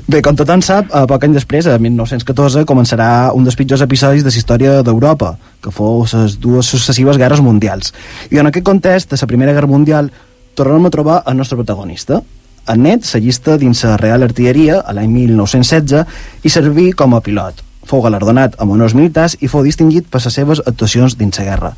[0.08, 4.24] Bé, com tothom sap, a poc any després, a 1914, començarà un dels pitjors episodis
[4.26, 7.94] de la història d'Europa, que fou les dues successives guerres mundials.
[8.32, 10.12] I en aquest context, de la Primera Guerra Mundial,
[10.56, 12.22] tornem a trobar el nostre protagonista.
[12.68, 16.04] En Ned s'allista dins la Real Artilleria a l'any 1916
[16.44, 17.64] i serví com a pilot.
[17.88, 21.74] Fou galardonat amb honors militars i fou distingit per les seves actuacions dins la guerra.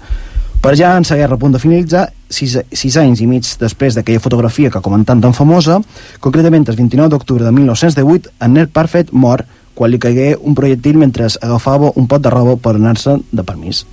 [0.65, 3.93] Per ja en la guerra a punt de finalitzar, sis, sis anys i mig després
[3.93, 5.75] d'aquella fotografia que comentant tan famosa,
[6.19, 9.43] concretament el 29 d'octubre de 1918, en Ned Parfait mor
[9.77, 13.83] quan li caigué un projectil mentre agafava un pot de roba per anar-se de permís.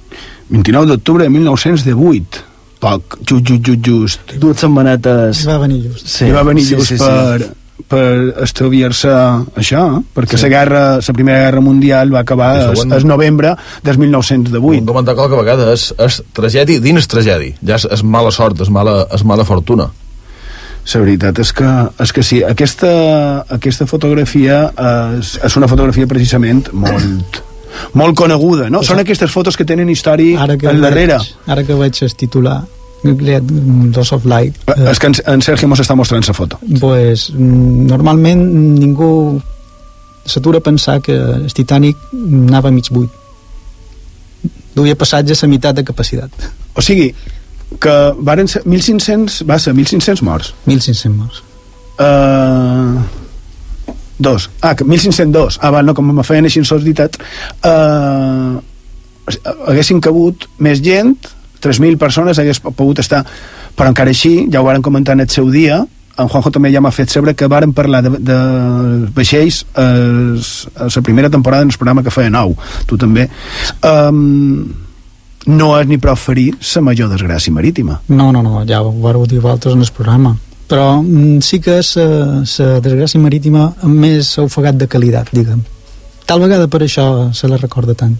[0.49, 2.41] 29 d'octubre de 1918.
[2.81, 4.37] Poc, just, just, just, just.
[4.41, 5.45] Dues setmanetes...
[5.45, 6.09] I va venir just.
[6.09, 7.05] Sí, I va venir sí, just sí, sí.
[7.05, 7.53] per,
[7.89, 9.12] per estalviar-se
[9.59, 10.03] això, eh?
[10.14, 14.85] perquè la guerra, la primera guerra mundial va acabar el, el novembre del Hem 1918.
[14.87, 17.57] comentat qualque vegada, és, és tragèdia dins tragèdia.
[17.64, 19.91] Ja és, és mala sort, és mala, és mala fortuna.
[20.83, 21.70] La veritat és que,
[22.03, 22.91] és que sí, aquesta,
[23.55, 24.64] aquesta fotografia
[25.18, 27.43] és, és una fotografia precisament molt,
[27.95, 28.83] molt coneguda, no?
[28.83, 31.20] Són aquestes fotos que tenen història al darrere.
[31.23, 32.62] veig, ara que veig el titular,
[33.05, 36.59] Loss of Light, Eh, És que en, en Sergio mos està mostrant la foto.
[36.80, 38.42] pues, mm, normalment
[38.78, 39.40] ningú
[40.24, 43.11] s'atura a pensar que el Titanic anava mig buit.
[44.74, 46.30] Duia passatge a meitat de capacitat.
[46.74, 47.14] O sigui,
[47.80, 50.55] que varen ser 1.500, va ser 1.500 morts.
[50.66, 51.42] 1.500 morts.
[51.98, 53.03] Uh,
[54.18, 54.48] dos.
[54.61, 55.59] Ah, que 1.502.
[55.61, 57.18] Ah, va, no, com me feien així insòlitat.
[57.64, 58.61] Uh,
[59.68, 61.16] haguessin cabut més gent,
[61.62, 63.24] 3.000 persones hagués pogut estar,
[63.76, 65.80] però encara així, ja ho varen comentar en el seu dia,
[66.18, 68.36] en Juanjo també ja m'ha fet saber que varen parlar de, de
[69.16, 70.36] vaixells eh,
[70.76, 72.52] a la primera temporada en el programa que feia nou,
[72.86, 73.28] tu també
[73.88, 74.66] um,
[75.46, 79.24] no és ni prou ferir la major desgràcia marítima No, no, no, ja ho vareu
[79.26, 80.36] dir vosaltres en el programa.
[80.68, 85.64] Però mm, sí que és la desgràcia marítima més ofegat de qualitat, diguem.
[86.28, 88.14] Tal vegada per això se la recorda tant.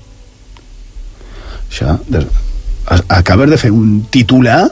[1.70, 2.52] això de, a-
[2.87, 4.66] acabes de fer un titular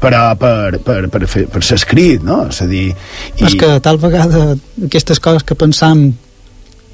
[0.00, 2.42] però per, per, per, fer, per ser escrit no?
[2.50, 3.46] és a dir I...
[3.48, 4.50] És que tal vegada
[4.84, 6.10] aquestes coses que pensam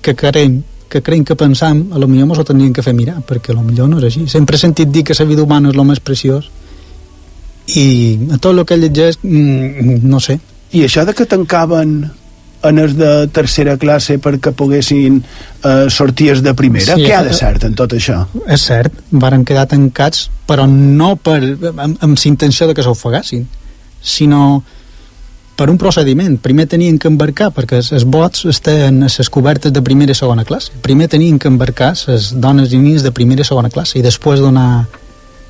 [0.02, 3.22] que creiem que creiem que pensam, a lo millor mos ho tindrien que fer mirar,
[3.24, 4.26] perquè a lo millor no és així.
[4.28, 6.50] Sempre he sentit dir que la vida humana és el més preciós
[7.80, 7.84] i
[8.28, 10.38] a tot el que llegeix, mm, no sé.
[10.72, 12.10] i això de que tancaven
[12.68, 16.96] en els de tercera classe perquè poguessin eh, sortir els de primera?
[16.96, 18.22] Sí, Què ha eh, de cert en tot això?
[18.46, 21.40] És cert, varen quedar tancats, però no per,
[21.72, 23.44] amb, amb intenció de que s'ofegassin,
[24.02, 24.62] sinó
[25.56, 26.38] per un procediment.
[26.42, 30.46] Primer tenien que embarcar, perquè els, bots estan a les cobertes de primera i segona
[30.48, 30.72] classe.
[30.82, 34.40] Primer tenien que embarcar les dones i nens de primera i segona classe i després
[34.40, 34.86] donar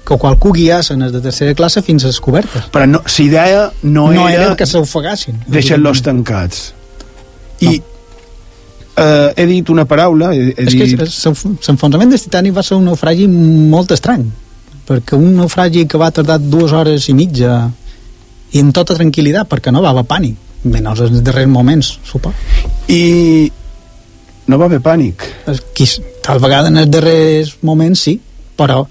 [0.03, 2.69] que qualcú guiassen els de tercera classe fins a les cobertes.
[2.75, 5.45] Però no, la idea no, no era, era que s'ofegassin.
[5.47, 6.73] deixar-los tancats.
[7.63, 7.83] I
[8.97, 11.03] eh, he dit una paraula, he, he És que dit...
[11.69, 14.25] l'enfonsament del Titanic va ser un naufragi molt estrany,
[14.89, 17.59] perquè un naufragi que va tardar dues hores i mitja
[18.53, 20.37] i amb tota tranquil·litat, perquè no va haver pànic,
[20.69, 22.37] menys els darrers moments, suposo.
[22.93, 23.51] I
[24.51, 25.25] no va haver pànic.
[25.75, 25.89] Qui,
[26.25, 28.19] tal vegada en els darrers moments sí,
[28.59, 28.83] però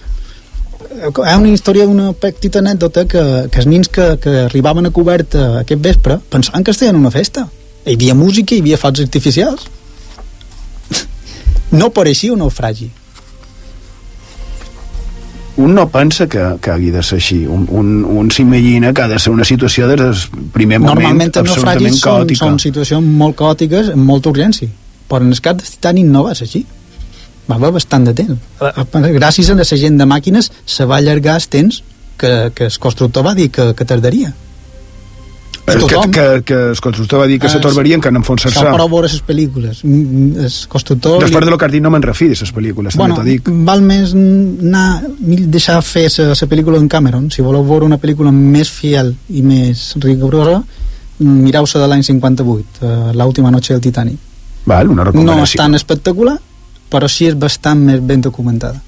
[0.92, 4.92] hi ha una història d'una petita anècdota que, que els nins que, que arribaven a
[4.94, 7.46] coberta aquest vespre pensaven que estaven en una festa
[7.86, 9.68] hi havia música, hi havia focs artificials.
[11.72, 12.90] No pareixia un naufragi.
[15.62, 17.40] Un no pensa que, que hagi de ser així.
[17.46, 21.34] Un, un, un s'imagina que ha de ser una situació des del primer moment normalment
[21.42, 22.44] els naufragis són, caòtica.
[22.44, 24.70] són situacions molt caòtiques amb molta urgència.
[25.12, 26.66] Però en el cas de Titanic no va ser així.
[27.50, 28.52] Va haver bastant de temps.
[28.62, 31.84] Eh, eh, gràcies a la gent de màquines se va allargar el temps
[32.18, 34.34] que, que el constructor va dir que, que tardaria
[35.66, 38.90] que, que, que el constructor va dir que Ah, s'atorbarien que en enfonsar-se Això prou
[38.90, 39.84] veure les pel·lícules.
[39.84, 41.22] Mm, mm, El constructor...
[41.22, 43.52] després de lo que has dit no me'n refi de les pel·lícules bueno, també t'ho
[43.52, 44.86] dic val més anar,
[45.26, 47.30] deixar fer la pel·lícula en Cameron.
[47.32, 50.62] Si voleu veure una pel·lícula més fiel i més rigorosa,
[51.20, 54.18] mireu-se de l'any 58, eh, l'última noche del Titanic.
[54.66, 56.38] Val, una No és recomanació tan espectacular,
[56.92, 58.82] però sí és bastant més ben documentada.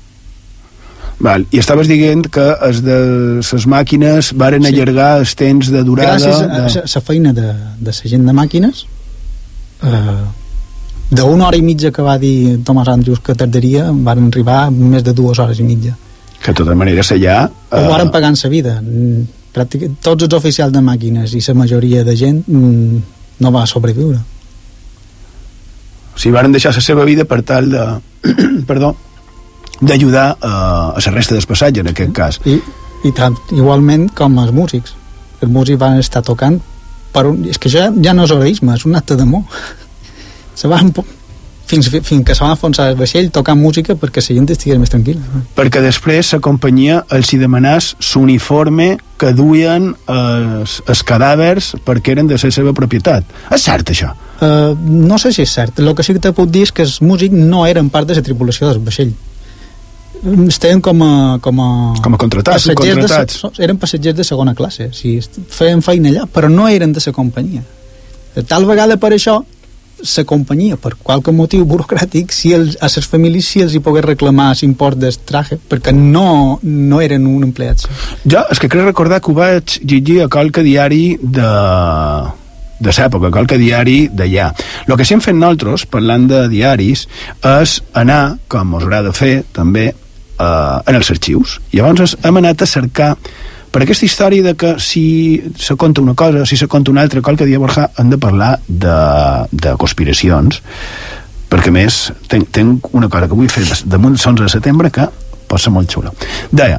[1.19, 1.45] Val.
[1.51, 2.97] I estaves dient que els de
[3.39, 4.73] les màquines varen Sí.
[4.73, 6.83] allargar els temps de durada Gràcies a de...
[6.95, 8.85] la feina de, de la gent de màquines,
[9.83, 10.23] eh,
[11.11, 15.13] d'una hora i mitja que va dir Thomas Andrews que tardaria, van arribar més de
[15.13, 15.95] dues hores i mitja.
[16.43, 19.21] que de totes maneres allà ho eh, varen pagant sa vida Mm,
[19.53, 22.97] pràctic, tots els oficials de màquines i la majoria de gent mm,
[23.39, 24.17] no va sobreviure
[26.15, 27.85] o sigui, varen deixar la seva vida per tal de
[28.69, 28.95] perdó
[29.81, 32.59] d'ajudar eh, a la resta del passatge en aquest cas i,
[33.03, 34.95] i tant, igualment com els músics
[35.41, 36.59] els músics van estar tocant
[37.13, 39.43] per un, és que ja, ja no és heroisme, és un acte d'amor
[40.59, 40.93] se van
[41.67, 44.93] fins, fins que se va enfonsar el vaixell tocant música perquè la gent estigués més
[44.93, 52.17] tranquil·la perquè després la companyia els hi demanàs l'uniforme que duien els, els cadàvers perquè
[52.17, 54.13] eren de la seva propietat és cert això?
[54.43, 55.77] Uh, no sé si és cert.
[55.79, 58.17] El que sí que te puc dir és que els músics no eren part de
[58.17, 59.13] la tripulació del vaixell.
[60.47, 61.13] Estaven com a...
[61.43, 61.69] Com a,
[62.03, 64.87] Com a contratats, passatgers de, eren passatgers de segona classe.
[64.91, 65.19] O sigui,
[65.51, 67.63] feien feina allà, però no eren de la companyia.
[68.47, 69.41] Tal vegada per això
[70.03, 74.03] la companyia, per qualque motiu burocràtic, si els, a les famílies si els hi pogués
[74.03, 77.87] reclamar l'import del traje, perquè no, no eren un empleat.
[78.27, 81.51] Jo és que crec recordar que ho vaig llegir a qualque diari de
[82.83, 84.49] de l'època, qualque diari d'allà.
[84.89, 87.05] El que sí hem fet nosaltres, parlant de diaris,
[87.39, 89.93] és anar, com us haurà de fer també,
[90.43, 91.57] eh, en els arxius.
[91.71, 93.13] Llavors hem anat a cercar
[93.73, 97.23] per aquesta història de que si se conta una cosa, si se conta una altra,
[97.25, 98.97] qualque dia, Borja, hem de parlar de,
[99.49, 100.61] de conspiracions,
[101.49, 105.07] perquè a més tenc, tenc una cosa que vull fer damunt l'11 de setembre que
[105.49, 106.13] pot ser molt xula.
[106.51, 106.77] Deia,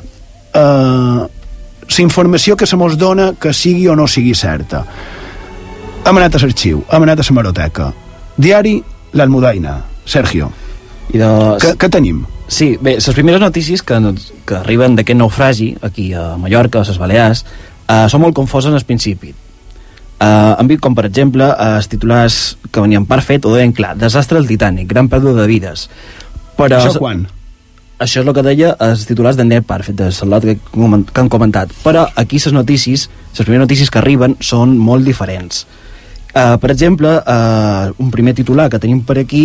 [0.55, 4.85] eh, informació que se mos dona que sigui o no sigui certa.
[6.05, 7.93] Hem anat a l'arxiu, hem anat a la maroteca.
[8.37, 8.83] Diari
[9.15, 9.81] L'Almudaina.
[10.05, 10.51] Sergio,
[11.13, 11.29] I de...
[11.63, 12.25] què, què tenim?
[12.49, 13.99] Sí, bé, les primeres notícies que,
[14.49, 17.45] que arriben d'aquest naufragi, aquí a Mallorca, a les Balears,
[17.89, 19.33] eh, són molt confoses al principi.
[19.33, 23.73] Eh, han vist com, per exemple, eh, els titulars que venien per fet ho deien
[23.77, 25.89] clar, desastre del Titanic, gran pèrdua de vides.
[26.59, 27.25] Però, Això quan?
[28.05, 31.31] Això és el que deia els titulars de Net Parfet, de Salot, que, que han
[31.31, 31.71] comentat.
[31.85, 35.65] Però aquí les notícies, les primeres notícies que arriben, són molt diferents.
[36.35, 39.45] Uh, per exemple, uh, un primer titular que tenim per aquí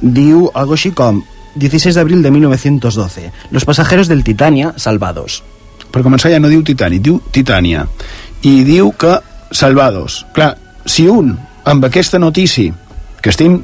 [0.00, 1.22] diu algo així com
[1.54, 3.32] 16 de abril de 1912.
[3.50, 5.42] Los pasajeros del Titania salvados.
[5.90, 7.86] Per començar ja no diu Titanic, diu Titània.
[8.46, 9.16] I diu que
[9.50, 10.24] salvados.
[10.34, 10.54] Clar,
[10.86, 11.34] si un,
[11.64, 12.72] amb aquesta notícia,
[13.20, 13.58] que estem...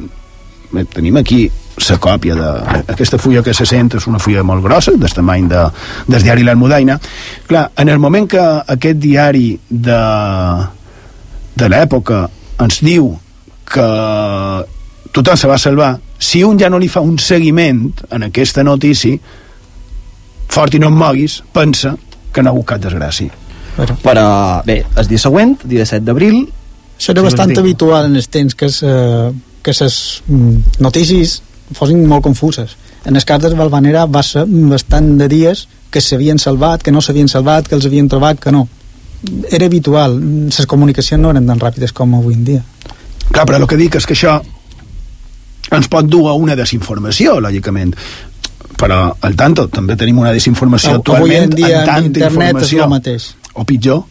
[0.74, 1.46] eh, Tenim aquí
[1.88, 2.50] la còpia de...
[2.92, 5.62] Aquesta fulla que se sent és una fulla molt grossa, del tamany de,
[6.08, 6.98] del diari L'Almudaina.
[7.46, 10.00] Clar, en el moment que aquest diari de,
[11.54, 12.24] de l'època
[12.64, 13.12] ens diu
[13.66, 13.86] que
[15.12, 19.18] tothom se va salvar, si un ja no li fa un seguiment en aquesta notícia,
[20.48, 21.96] fort i no et moguis, pensa
[22.32, 23.30] que no ha cap desgràcia.
[24.02, 26.46] Però, bé, el dia següent, dia 7 d'abril,
[26.96, 27.58] Això era Sí, bastant dic.
[27.58, 31.42] habitual en els temps que les que ses mm, notícies
[31.74, 32.76] fossin molt confuses.
[33.04, 37.00] En el cas de Valvanera va ser bastant de dies que s'havien salvat, que no
[37.00, 38.68] s'havien salvat, que els havien trobat, que no.
[39.50, 40.20] Era habitual.
[40.46, 42.62] Les comunicacions no eren tan ràpides com avui en dia.
[43.32, 44.40] Clar, però el que dic és que això
[45.72, 47.94] ens pot dur a una desinformació, lògicament.
[48.76, 52.28] Però, al tanto, també tenim una desinformació Avui actualment en dia amb tanta en internet
[52.28, 52.84] és informació.
[52.84, 53.30] el mateix.
[53.56, 54.02] O pitjor,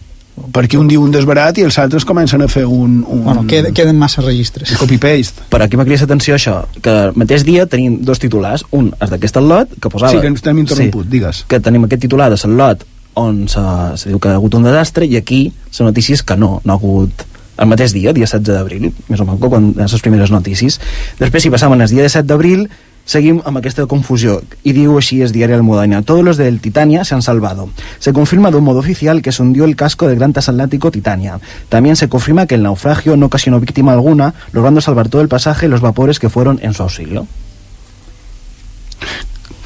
[0.56, 2.98] perquè un diu un desbarat i els altres comencen a fer un...
[3.08, 4.72] un Bueno, queden, queden massa registres.
[4.74, 5.46] un copy-paste.
[5.54, 9.14] Però aquí m'ha cridat l'atenció això, que el mateix dia tenim dos titulars, un és
[9.14, 10.12] d'aquest lot, que posava...
[10.12, 11.46] Sí, que ens t'hem interromput, digues.
[11.48, 12.84] Que tenim aquest titular de lot
[13.16, 13.62] on se,
[13.96, 16.74] se diu que ha hagut un desastre, i aquí la notícia és que no, no
[16.74, 17.24] ha hagut
[17.58, 20.80] el mateix dia, dia 16 d'abril, més o menys, quan les primeres notícies.
[21.20, 22.68] Després, si passàvem el dia 17 d'abril,
[23.06, 24.42] seguim amb aquesta confusió.
[24.64, 26.02] Y digo así es diario Almudaina.
[26.02, 27.70] Todos los del Titania se han salvado.
[28.00, 31.40] Se confirma de un modo oficial que se el casco del gran transatlántico Titania.
[31.70, 35.68] También se confirma que el naufragio no ocasionó víctima alguna, logrando salvar todo el pasaje
[35.68, 37.28] y los vapores que fueron en su auxilio.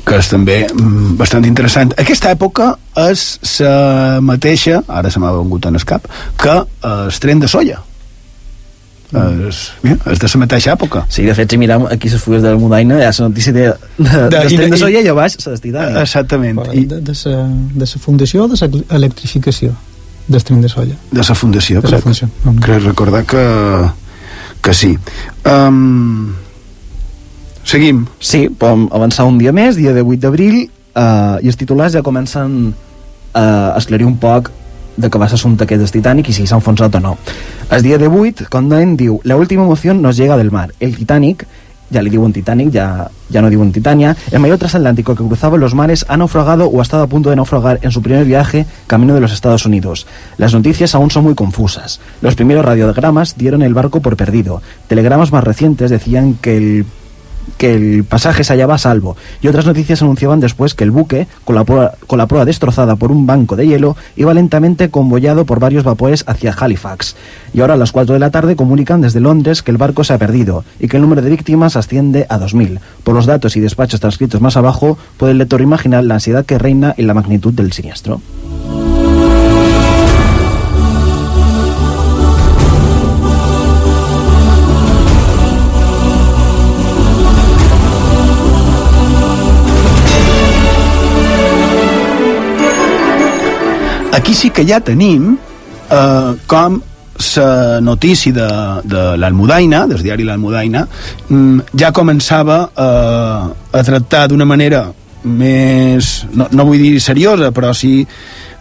[0.09, 1.91] Que és també mm, bastant interessant.
[2.01, 2.71] Aquesta època
[3.09, 3.27] és
[3.59, 6.07] la mateixa, ara se m'ha vengut en el cap,
[6.41, 6.55] que
[6.89, 7.77] el tren de soia.
[9.11, 9.47] Mm.
[9.49, 11.03] És, mira, és de la mateixa època.
[11.09, 13.63] Sí, de fet, si miram aquí les fulles de l'Almudaina, hi ha la notícia de,
[13.69, 16.01] de, de, De- de, i- de, soia i a baix la Titania.
[16.03, 16.59] Exactament.
[16.77, 16.83] I...
[16.89, 19.73] De, de, sa, de sa fundació o de sa electrificació
[20.29, 20.93] del tren de solla?
[21.09, 22.29] De la fundació, De la crec, fundació.
[22.61, 23.41] crec recordar que,
[24.61, 24.91] que sí.
[25.45, 26.35] Um,
[27.69, 28.05] seguim.
[28.19, 32.05] Sí, podem avançar un dia més, dia de 8 d'abril, eh, i els titulars ja
[32.05, 32.73] comencen
[33.33, 34.49] a esclarir un poc
[34.97, 37.15] de què va ser assumpte aquest del Titanic i si s'ha enfonsat o no.
[37.71, 40.73] El dia de 8, Condon diu La última emoción nos llega del mar.
[40.79, 41.45] El Titanic,
[41.89, 45.73] ya le diuen Titanic, ya, ya no diuen Titania, el mayor transatlántico que cruzaba los
[45.73, 49.13] mares ha naufragado o ha estado a punto de naufragar en su primer viaje camino
[49.13, 50.05] de los Estados Unidos.
[50.37, 51.99] Las noticias aún son muy confusas.
[52.21, 54.61] Los primeros radiogramas dieron el barco por perdido.
[54.87, 56.85] Telegramas más recientes decían que el
[57.57, 61.27] que el pasaje se hallaba a salvo y otras noticias anunciaban después que el buque,
[61.45, 65.45] con la, proa, con la proa destrozada por un banco de hielo, iba lentamente convoyado
[65.45, 67.15] por varios vapores hacia Halifax.
[67.53, 70.13] Y ahora a las 4 de la tarde comunican desde Londres que el barco se
[70.13, 72.79] ha perdido y que el número de víctimas asciende a 2.000.
[73.03, 76.57] Por los datos y despachos transcritos más abajo, puede el lector imaginar la ansiedad que
[76.57, 78.21] reina y la magnitud del siniestro.
[94.11, 95.35] Aquí sí que ja tenim
[95.89, 96.79] eh, com
[97.35, 98.47] la notícia de,
[98.83, 100.85] de l'Almudaina, del diari l'Almudaina,
[101.27, 104.87] mm, ja començava eh, a tractar d'una manera
[105.23, 108.05] més, no, no vull dir seriosa, però sí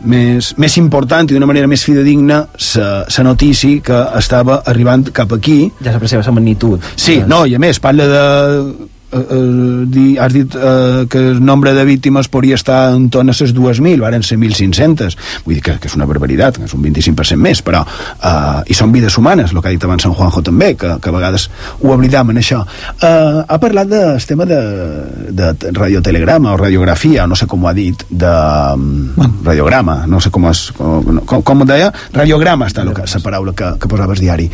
[0.01, 2.44] més, més important i d'una manera més fidedigna
[2.74, 5.70] la notícia que estava arribant cap aquí.
[5.82, 6.82] Ja s'aprecia la magnitud.
[6.96, 8.22] Sí, no, i a més parla de...
[9.11, 13.30] Eh, eh, di, has dit eh, que el nombre de víctimes podria estar en torn
[13.30, 16.74] a les 2.000, varen ser 1.500 vull dir que, que és una barbaritat que és
[16.76, 20.12] un 25% més, però eh, i són vides humanes, el que ha dit abans en
[20.12, 21.48] Juanjo també que, que a vegades
[21.80, 22.61] ho oblidam en això.
[23.00, 24.61] Eh, ha parlat del tema de,
[25.32, 28.34] de radiotelegrama o radiografia no sé com ho ha dit de
[28.76, 29.32] bueno.
[29.48, 32.92] radiograma, no sé com, es, com, com, com ho deia, radiograma està la
[33.24, 34.52] paraula que, que posava el diari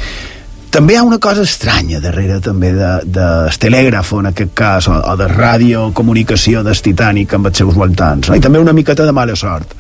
[0.75, 3.27] també hi ha una cosa estranya darrere també de, de
[3.63, 8.35] telègraf en aquest cas o, o de radiocomunicació del Titanic amb els seus voltants no?
[8.35, 9.75] i també una miqueta de mala sort.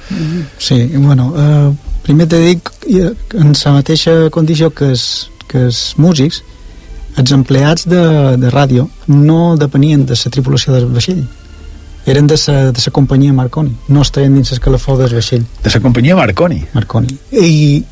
[0.58, 5.06] Sí, bueno, eh, primer te dic eh, en la mateixa condició que els,
[5.50, 6.44] que els músics
[7.18, 8.04] els empleats de,
[8.38, 11.24] de ràdio no depenien de la tripulació del vaixell.
[12.06, 13.72] Eren de la, de la companyia Marconi.
[13.88, 15.46] No estaven dins l'escalafó del vaixell.
[15.62, 16.60] De la companyia Marconi?
[16.74, 17.16] Marconi.
[17.32, 17.82] I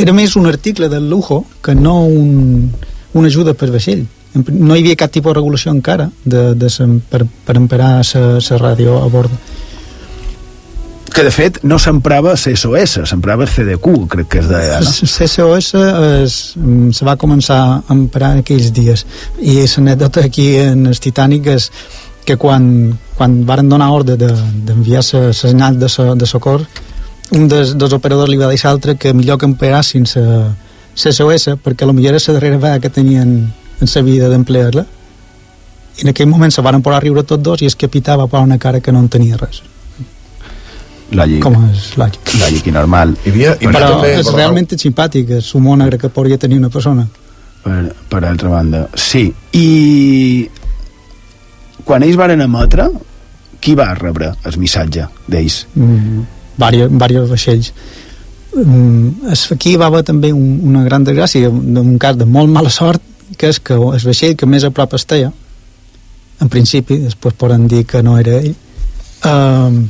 [0.00, 2.70] era més un article del lujo que no un,
[3.14, 4.04] una ajuda per vaixell.
[4.34, 8.58] No hi havia cap tipus de regulació encara de, de sa, per, per emperar la
[8.58, 9.30] ràdio a bord.
[11.14, 14.90] Que de fet no s'emprava CSOS, s'emprava CDQ, crec que es deia, no?
[14.90, 15.68] CSOS
[16.24, 19.06] es, mm, se va començar a emprar aquells dies.
[19.38, 21.68] I l'anècdota aquí en el Titanic és
[22.26, 22.66] que quan,
[23.14, 26.66] quan varen donar ordre d'enviar de, la senyal de, so, de socor
[27.34, 30.54] un dels, dels operadors li va dir l'altre que millor que emperassin la
[30.94, 34.86] CSOS perquè potser era la darrera vegada que tenien en la vida d'emplear-la.
[35.98, 38.26] I en aquell moment se van posar a riure tots dos i el capità va
[38.26, 39.62] posar una cara que no en tenia res.
[41.14, 41.42] Lògic.
[41.44, 43.12] com és lògic lògic i normal.
[43.24, 46.58] Hi havia, hi havia però també, és realment simpàtic és humor negre que podria tenir
[46.58, 47.04] una persona.
[47.64, 50.48] Per, per altra banda sí, i
[51.84, 52.88] quan ells varen emetre
[53.60, 55.66] qui va rebre el missatge d'ells?
[55.74, 57.72] mm, diversos, diversos vaixells.
[58.54, 62.70] Mm, es, aquí va haver també un, una gran desgràcia d'un cas de molt mala
[62.70, 63.02] sort
[63.36, 65.32] que és que el vaixell que més a prop esteia
[66.42, 69.80] en principi, després poden dir que no era ell eh,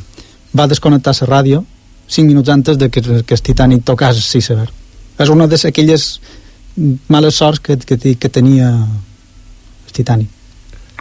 [0.57, 1.61] va desconnectar la ràdio
[2.07, 6.07] 5 minuts antes de que, que el Titanic tocàs l'iceberg és una d'aquelles
[7.07, 10.29] males sorts que, que, que tenia el Titanic.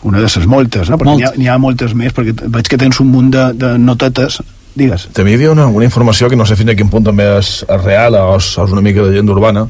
[0.04, 0.98] Una de les moltes, no?
[1.00, 4.40] perquè n'hi ha, ha moltes més perquè veig que tens un munt de, de notetes
[4.74, 5.08] digues.
[5.14, 7.56] També hi havia una, una informació que no sé fins a quin punt també és,
[7.64, 9.68] és real o és, és una mica de llegenda urbana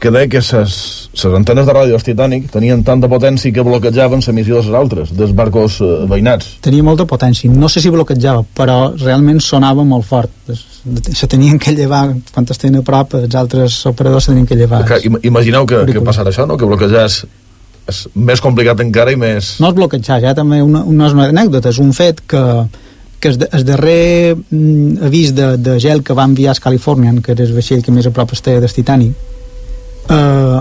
[0.00, 4.56] que deia que les antenes de ràdio del Titanic tenien tanta potència que bloquejaven l'emissió
[4.56, 6.54] dels altres, dels barcos eh, veïnats.
[6.64, 10.32] Tenia molta potència, no sé si bloquejava, però realment sonava molt fort.
[11.12, 14.86] Se tenien que llevar, quan estén a prop, els altres operadors se tenien que llevar.
[14.88, 16.56] Que, imagineu que, que passarà això, no?
[16.56, 17.20] que bloquejàs
[17.90, 19.58] és més complicat encara i més...
[19.60, 22.40] No és bloquejar, ja també una, una, una anècdota, és un fet que
[23.20, 27.32] que el, el darrer mm, avís de, de gel que va enviar a Californian, que
[27.36, 29.12] era el vaixell que més a prop estava del Titanic,
[30.08, 30.60] eh,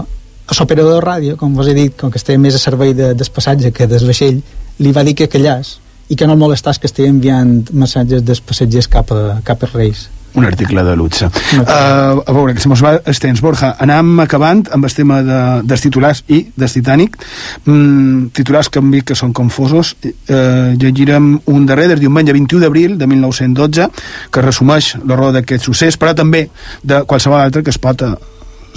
[0.60, 3.34] l'operador de ràdio, com vos he dit, com que estava més a servei de, del
[3.34, 4.42] passatge que del vaixell,
[4.80, 5.78] li va dir que callàs
[6.10, 10.08] i que no molestàs que estava enviant missatges dels passatgers cap a, cap a Reis
[10.34, 11.26] un article de luxe.
[11.26, 13.42] Uh, a veure, que se mos va el temps.
[13.42, 17.18] Borja, anam acabant amb el tema de, dels titulars i del Titanic.
[17.66, 19.96] Mm, titulars que hem dit que són confosos.
[20.04, 23.90] Uh, llegirem un darrer del diumenge 21 d'abril de 1912
[24.32, 26.48] que resumeix l'horror d'aquest succés, però també
[26.84, 28.04] de qualsevol altre que es pot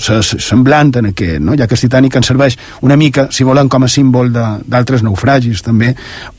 [0.03, 1.55] semblant en aquest, no?
[1.59, 5.63] ja que el Titanic ens serveix una mica, si volen, com a símbol d'altres naufragis
[5.65, 5.93] també,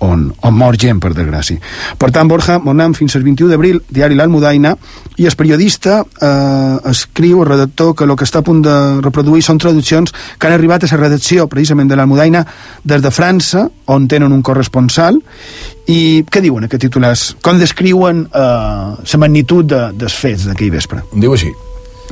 [0.06, 1.61] on, on mor gent, per desgràcia.
[1.99, 4.76] Per tant, Borja, Monam, fins al 21 d'abril, diari L'Almudaina,
[5.18, 9.44] i el periodista eh, escriu, el redactor, que el que està a punt de reproduir
[9.45, 12.45] són traduccions que han arribat a la redacció, precisament, de l'Almudaina,
[12.84, 15.19] des de França, on tenen un corresponsal,
[15.90, 17.27] i què diuen aquests titulars?
[17.44, 21.03] Com descriuen eh, la magnitud de, dels fets d'aquell vespre?
[21.14, 21.52] Diu així.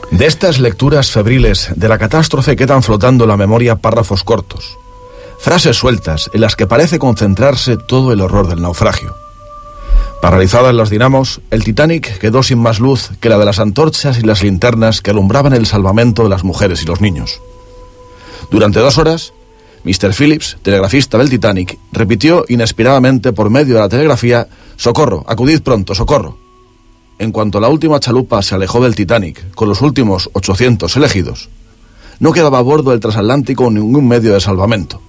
[0.10, 4.78] De estas lecturas febriles de la catástrofe quedan flotando en la memoria párrafos cortos,
[5.40, 9.16] frases sueltas en las que parece concentrarse todo el horror del naufragio.
[10.22, 14.20] Paralizada en los dinamos, el Titanic quedó sin más luz que la de las antorchas
[14.20, 17.42] y las linternas que alumbraban el salvamento de las mujeres y los niños.
[18.52, 19.34] Durante dos horas,
[19.84, 20.14] Mr.
[20.14, 26.38] Phillips, telegrafista del Titanic, repitió inesperadamente por medio de la telegrafía Socorro, acudid pronto, socorro
[27.22, 31.50] en cuanto la última chalupa se alejó del Titanic con los últimos 800 elegidos,
[32.20, 35.00] no quedaba a bordo del transatlántico ningún medio de salvamento.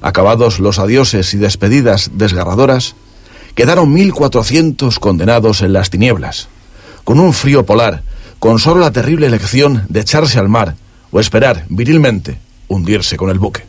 [0.00, 2.94] Acabados los adioses y despedidas desgarradoras,
[3.56, 6.46] quedaron 1.400 condenados en las tinieblas,
[7.02, 8.04] con un frío polar,
[8.38, 10.76] con solo la terrible elección de echarse al mar
[11.10, 12.38] o esperar virilmente
[12.68, 13.64] hundirse con el buque.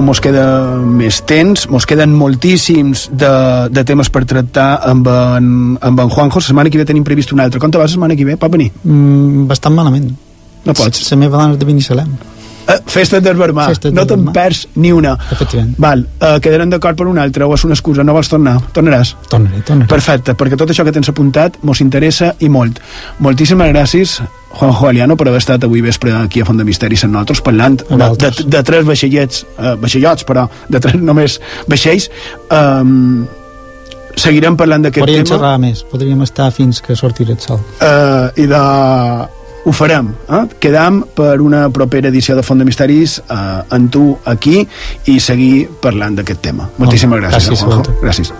[0.00, 0.44] No mos queda
[0.80, 3.32] més temps, mos queden moltíssims de,
[3.68, 6.40] de temes per tractar amb en, amb en Juanjo.
[6.40, 7.60] La setmana que ve tenim previst un altre.
[7.60, 8.38] Com te vas la setmana que ve?
[8.40, 8.70] Pot venir?
[8.80, 10.08] Mm, bastant malament.
[10.64, 11.04] No pots?
[11.12, 12.16] La meva dona és de Binissalem.
[12.70, 15.16] Uh, festa del Barmà, no te'n perds ni una.
[15.32, 15.74] Efectivament.
[15.82, 18.56] Val, uh, quedarem d'acord per una altra o és una excusa, no vols tornar?
[18.76, 19.14] Tornaràs?
[19.30, 19.88] Tornaré, tornaré.
[19.90, 22.78] Perfecte, perquè tot això que tens apuntat mos interessa i molt.
[23.18, 24.20] Moltíssimes gràcies,
[24.52, 27.80] Juanjo Aliano, per haver estat avui vespre aquí a Font de Misteris amb nosaltres, parlant
[27.82, 31.40] de, de, de tres vaixellets, uh, vaixellots, però de tres només
[31.70, 32.10] vaixells.
[32.50, 33.26] Um,
[34.20, 35.10] seguirem parlant d'aquest tema.
[35.10, 37.62] Podríem xerrar més, podríem estar fins que sortirà el sol.
[37.78, 38.64] Uh, I de
[39.64, 40.12] ho farem.
[40.28, 40.44] Eh?
[40.60, 44.60] Quedam per una propera edició de Font de Misteris eh, amb tu aquí
[45.10, 46.70] i seguir parlant d'aquest tema.
[46.78, 47.98] Moltíssimes gràcies, gràcies Juanjo.
[48.04, 48.32] Gràcies.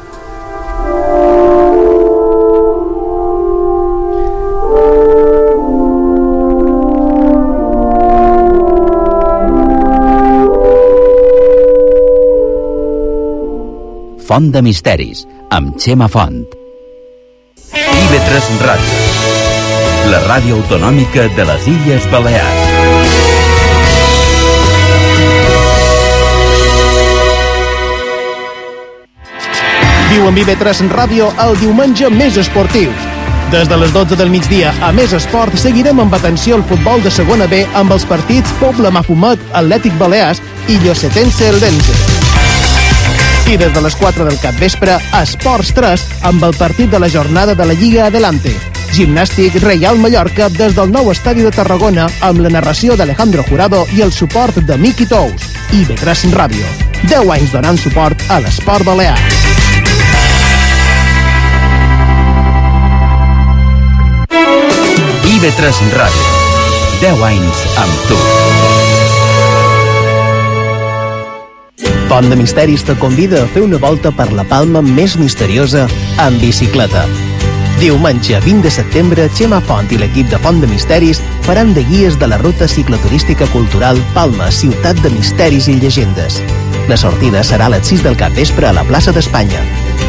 [14.31, 16.45] Font de Misteris, amb Xema Font.
[17.75, 19.10] IB3 Ràdio
[20.11, 22.63] la ràdio autonòmica de les Illes Balears.
[30.11, 32.91] Viu amb IB3 Ràdio el diumenge més esportiu.
[33.53, 37.11] Des de les 12 del migdia a Més Esport seguirem amb atenció el futbol de
[37.15, 41.95] segona B amb els partits Poble Mafumet, Atlètic Balears i Llosetense Eldense.
[43.47, 47.11] I des de les 4 del cap vespre, Esports 3 amb el partit de la
[47.11, 48.70] jornada de la Lliga Adelante.
[48.91, 54.03] Gimnàstic Reial Mallorca des del nou estadi de Tarragona amb la narració d'Alejandro Jurado i
[54.03, 55.47] el suport de Miki Tous.
[55.71, 56.67] I Betràs Ràdio,
[57.07, 59.15] 10 anys donant suport a l'esport balear.
[65.31, 66.27] IB3 Ràdio,
[67.07, 68.21] 10 anys amb tu.
[72.11, 75.87] Pont de Misteris te convida a fer una volta per la Palma més misteriosa
[76.19, 77.07] en bicicleta
[77.81, 82.19] Diumenge 20 de setembre, Xema Font i l'equip de Font de Misteris faran de guies
[82.21, 86.43] de la ruta cicloturística cultural Palma, ciutat de misteris i llegendes.
[86.93, 89.63] La sortida serà a les 6 del capvespre a la plaça d'Espanya.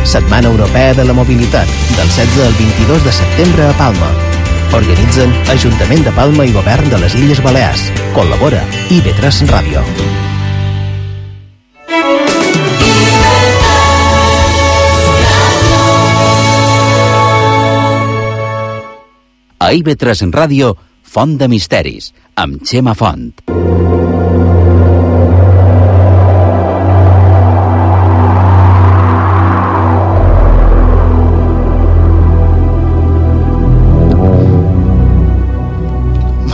[0.04, 4.12] Setmana Europea de la Mobilitat, del 16 al 22 de setembre a Palma.
[4.76, 7.88] Organitzen Ajuntament de Palma i Govern de les Illes Balears.
[8.18, 10.31] Col·labora IB3 Ràdio.
[19.72, 20.74] A IB3 Ràdio,
[21.08, 23.32] Font de Misteris, amb Xema Font.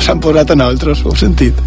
[0.07, 1.57] s'han posat en altres, ho heu sentit?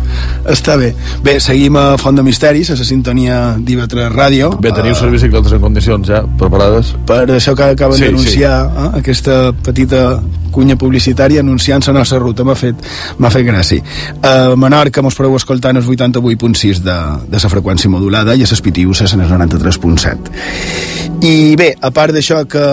[0.49, 0.95] Està bé.
[1.27, 4.55] Bé, seguim a Font de Misteris, a la sintonia d'IV3 Ràdio.
[4.63, 6.95] Bé, teniu uh, bicicletes en condicions ja, preparades?
[7.11, 10.05] Per això que acaben Sí, d'anunciar, eh, aquesta petita
[10.51, 12.45] cunya publicitària anunciant la nostra ruta.
[12.45, 12.77] M'ha fet,
[13.31, 13.83] fet gràcia.
[14.23, 16.99] A Menorca mos podeu escoltar en el 88.6 de,
[17.31, 22.15] de la freqüència modulada i a les Pitiuses en el 93.7 i bé, a part
[22.17, 22.65] d'això que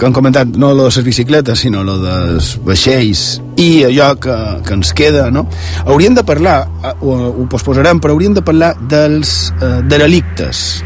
[0.00, 3.24] que han comentat no lo de les bicicletes sinó lo dels vaixells
[3.60, 5.44] i allò que, que ens queda no?
[5.84, 10.80] hauríem de parlar eh, ho, ho posposarem però hauríem de parlar dels eh, derelictes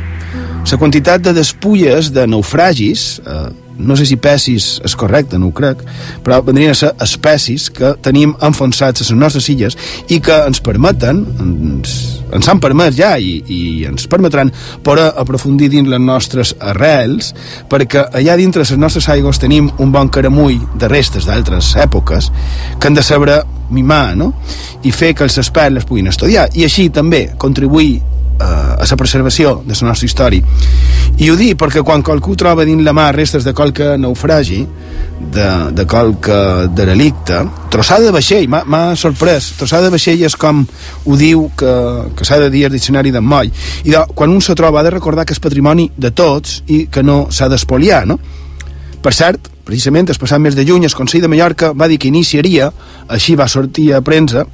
[0.71, 5.55] la quantitat de despulles de naufragis eh, no sé si pessis és correcte, no ho
[5.55, 5.83] crec
[6.25, 9.77] però vendrien a ser espècies que tenim enfonsats a les nostres illes
[10.09, 11.97] i que ens permeten ens,
[12.35, 14.53] ens han permès ja i, i ens permetran
[14.87, 17.33] poder aprofundir dins les nostres arrels
[17.71, 22.31] perquè allà dintre les nostres aigües tenim un bon caramull de restes d'altres èpoques
[22.79, 23.43] que han de saber
[23.75, 24.33] mimar no?
[24.85, 28.97] i fer que els experts les puguin estudiar i així també contribuir eh, a la
[28.97, 30.43] preservació de la nostra història
[31.19, 34.65] i ho dic perquè quan qualcú troba dins la mà restes de qualque naufragi
[35.35, 36.39] de, de qualque
[36.75, 39.53] derelicte trossada de vaixell, m'ha sorprès.
[39.59, 41.73] Trossada de vaixell és com ho diu que,
[42.19, 43.51] que s'ha de dir el diccionari d'en Moll.
[43.85, 46.85] I de, quan un se troba ha de recordar que és patrimoni de tots i
[46.91, 48.19] que no s'ha d'espoliar no?
[49.05, 52.09] per cert, precisament el passat mes de juny el Consell de Mallorca va dir que
[52.09, 52.71] iniciaria
[53.13, 54.47] així va sortir a premsa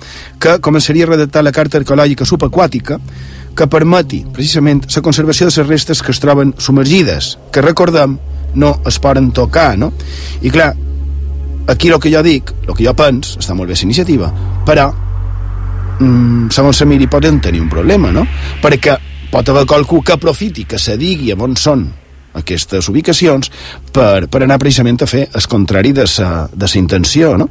[0.42, 2.98] que començaria a redactar la carta arqueològica subaquàtica
[3.56, 8.18] que permeti precisament la conservació de les restes que es troben submergides que recordem
[8.54, 9.92] no es poden tocar no?
[10.42, 10.72] i clar
[11.70, 14.32] aquí el que jo dic, el que jo pens està molt bé la iniciativa
[14.66, 14.90] però
[15.98, 18.26] mm, segons se miri poden tenir un problema no?
[18.62, 18.96] perquè
[19.30, 21.86] pot haver qualcú que aprofiti que se digui on són
[22.34, 23.50] aquestes ubicacions
[23.92, 27.48] per, per anar precisament a fer el contrari de sa, de sa intenció no?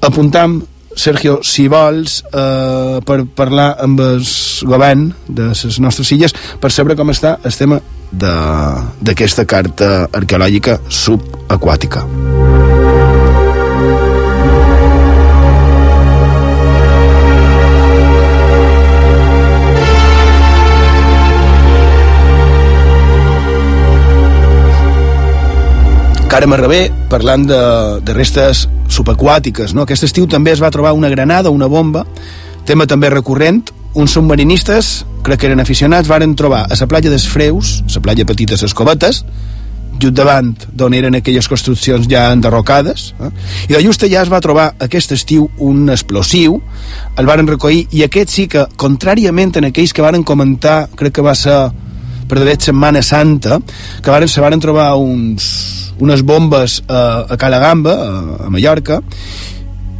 [0.00, 0.60] apuntam
[0.96, 4.22] Sergio, si vols eh, per parlar amb el
[4.66, 7.80] govern de les nostres illes per saber com està el tema
[8.14, 12.04] d'aquesta carta arqueològica subaquàtica.
[26.34, 27.58] Carme Rebé, parlant de,
[28.02, 29.74] de restes subaquàtiques.
[29.74, 29.84] No?
[29.84, 32.04] Aquest estiu també es va trobar una granada, una bomba,
[32.66, 33.64] tema també recurrent.
[33.94, 38.26] Uns submarinistes, crec que eren aficionats, varen trobar a la platja dels Freus, la platja
[38.26, 39.22] petita les Covetes,
[40.00, 43.30] just davant d'on eren aquelles construccions ja enderrocades eh?
[43.68, 46.58] i de just allà es va trobar aquest estiu un explosiu
[47.16, 51.24] el varen recollir i aquest sí que, contràriament en aquells que varen comentar crec que
[51.24, 51.58] va ser
[52.28, 53.60] per d'haver Setmana Santa
[54.02, 58.14] que varen, se varen trobar uns, unes bombes a, a Calagamba a,
[58.46, 59.00] a Mallorca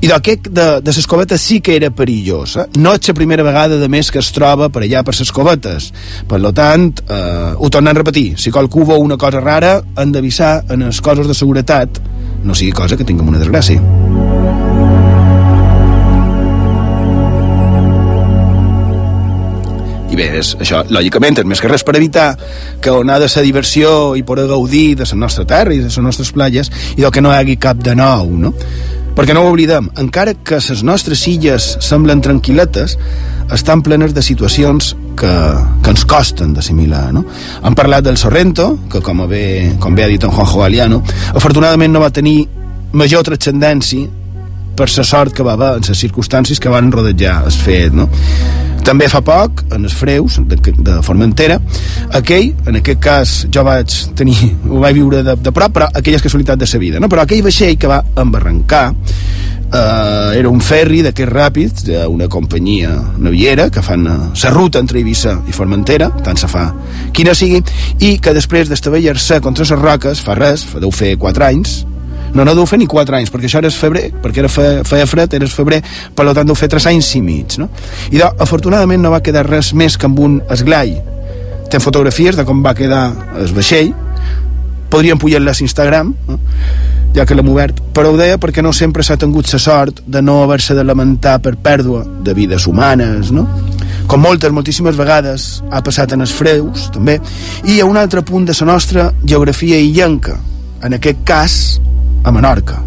[0.04, 2.66] i d'aquest de, de les covetes sí que era perillós eh?
[2.76, 5.90] no és la primera vegada de més que es troba per allà per les covetes
[6.28, 8.34] per lo tant, eh, ho tornem a repetir.
[8.40, 12.02] Si qualcú veu una cosa rara han d'avisar en els coses de seguretat.
[12.44, 14.73] No sigui cosa que tinguem una desgràcia
[20.14, 22.32] i bé, és, això, lògicament, és més que res per evitar
[22.82, 25.90] que on ha de ser diversió i poder gaudir de la nostra terra i de
[25.90, 28.54] les nostres platges i del que no hi hagi cap de nou, no?
[29.14, 32.96] Perquè no ho oblidem, encara que les nostres illes semblen tranquil·letes,
[33.54, 35.30] estan plenes de situacions que,
[35.82, 37.22] que ens costen d'assimilar, no?
[37.62, 39.44] Han parlat del Sorrento, que com bé,
[39.82, 41.00] com bé ha dit en Juanjo Galiano,
[41.34, 42.40] afortunadament no va tenir
[42.94, 44.10] major transcendència
[44.74, 48.10] per la sort que va haver en les circumstàncies que van rodejar el fet, no?
[48.84, 51.56] També fa poc, en els freus de, de Formentera,
[52.18, 54.36] aquell, en aquest cas jo vaig tenir,
[54.70, 57.08] ho vaig viure de, de prop, però aquella és casualitat de sa vida, no?
[57.08, 63.70] però aquell vaixell que va embarrancar eh, era un ferri d'aquests ràpids d'una companyia naviera
[63.72, 66.68] que fan la eh, ruta entre Eivissa i Formentera, tant se fa
[67.16, 67.62] quina sigui,
[68.04, 71.82] i que després d'estavellar-se contra les roques, fa res, deu fer 4 anys,
[72.34, 75.06] no, no deu fer ni 4 anys, perquè això era febrer, perquè era fe, feia
[75.06, 75.80] fred, era febrer,
[76.14, 77.68] per tant deu fer 3 anys i mig, no?
[78.10, 80.96] I de, afortunadament no va quedar res més que amb un esglai.
[81.70, 83.06] Té fotografies de com va quedar
[83.38, 83.94] el vaixell,
[84.90, 86.38] podríem pujar-les a Instagram, no?
[87.14, 90.22] ja que l'hem obert, però ho deia perquè no sempre s'ha tingut la sort de
[90.22, 93.46] no haver-se de lamentar per pèrdua de vides humanes, no?
[94.10, 97.20] com moltes, moltíssimes vegades ha passat en els freus, també,
[97.64, 100.36] i hi ha un altre punt de la nostra geografia illenca,
[100.82, 101.58] en aquest cas
[102.24, 102.82] a Menorca.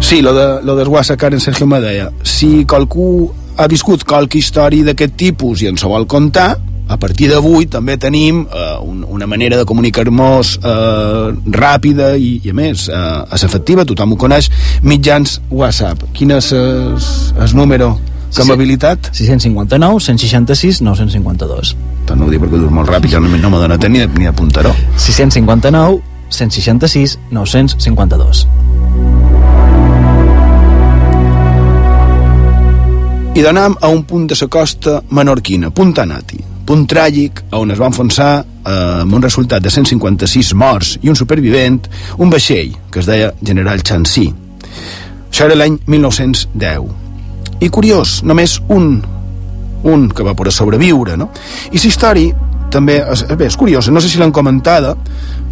[0.00, 4.84] Sí, lo, de, lo desguassa Karen Sergio me deia si qualcú ha viscut qualque història
[4.90, 6.50] d'aquest tipus i ens ho vol contar
[6.92, 11.26] a partir d'avui també tenim eh, un, una manera de comunicar-nos eh,
[11.56, 14.50] ràpida i, i a més eh, és efectiva, tothom ho coneix
[14.84, 16.04] mitjans WhatsApp.
[16.12, 17.94] Quin és el número
[18.34, 19.10] que amabilitat?
[19.12, 21.76] 659 166 952.
[22.08, 24.26] Tant no ho dic perquè dur molt ràpid, ja no, no me dona ni, ni
[24.26, 24.72] apuntaró.
[24.96, 26.00] 659
[26.32, 28.46] 166 952.
[33.32, 37.80] I d'anem a un punt de la costa menorquina, Punta Nati, punt tràgic on es
[37.80, 41.80] va enfonsar eh, amb un resultat de 156 morts i un supervivent,
[42.18, 44.28] un vaixell que es deia General Chancy.
[45.32, 47.01] Això era l'any 1910
[47.62, 48.96] i curiós, només un
[49.82, 51.28] un que va poder sobreviure no?
[51.70, 54.94] i la història també és, bé, és curiosa, no sé si l'han comentada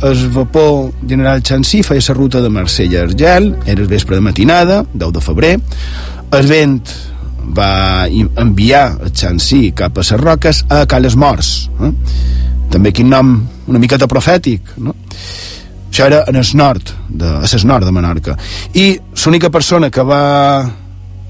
[0.06, 4.24] el vapor general Chancy feia la ruta de Marsella a Argel era el vespre de
[4.24, 5.54] matinada, 10 de febrer
[6.38, 6.80] el vent
[7.56, 11.92] va enviar el Chancy cap a les roques a Cales Morts eh?
[12.70, 13.34] també quin nom
[13.68, 14.94] una miqueta profètic no?
[15.90, 18.38] això era en el nord de, a el nord de Menorca
[18.78, 20.22] i l'única persona que va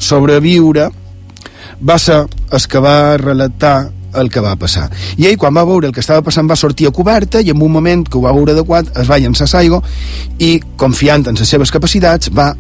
[0.01, 0.91] sobreviure
[1.81, 4.89] va ser el que va relatar el que va passar.
[5.19, 7.63] I ell, quan va veure el que estava passant, va sortir a coberta i en
[7.63, 9.63] un moment que ho va veure adequat es va llançar a
[10.39, 12.55] i, confiant en les seves capacitats, va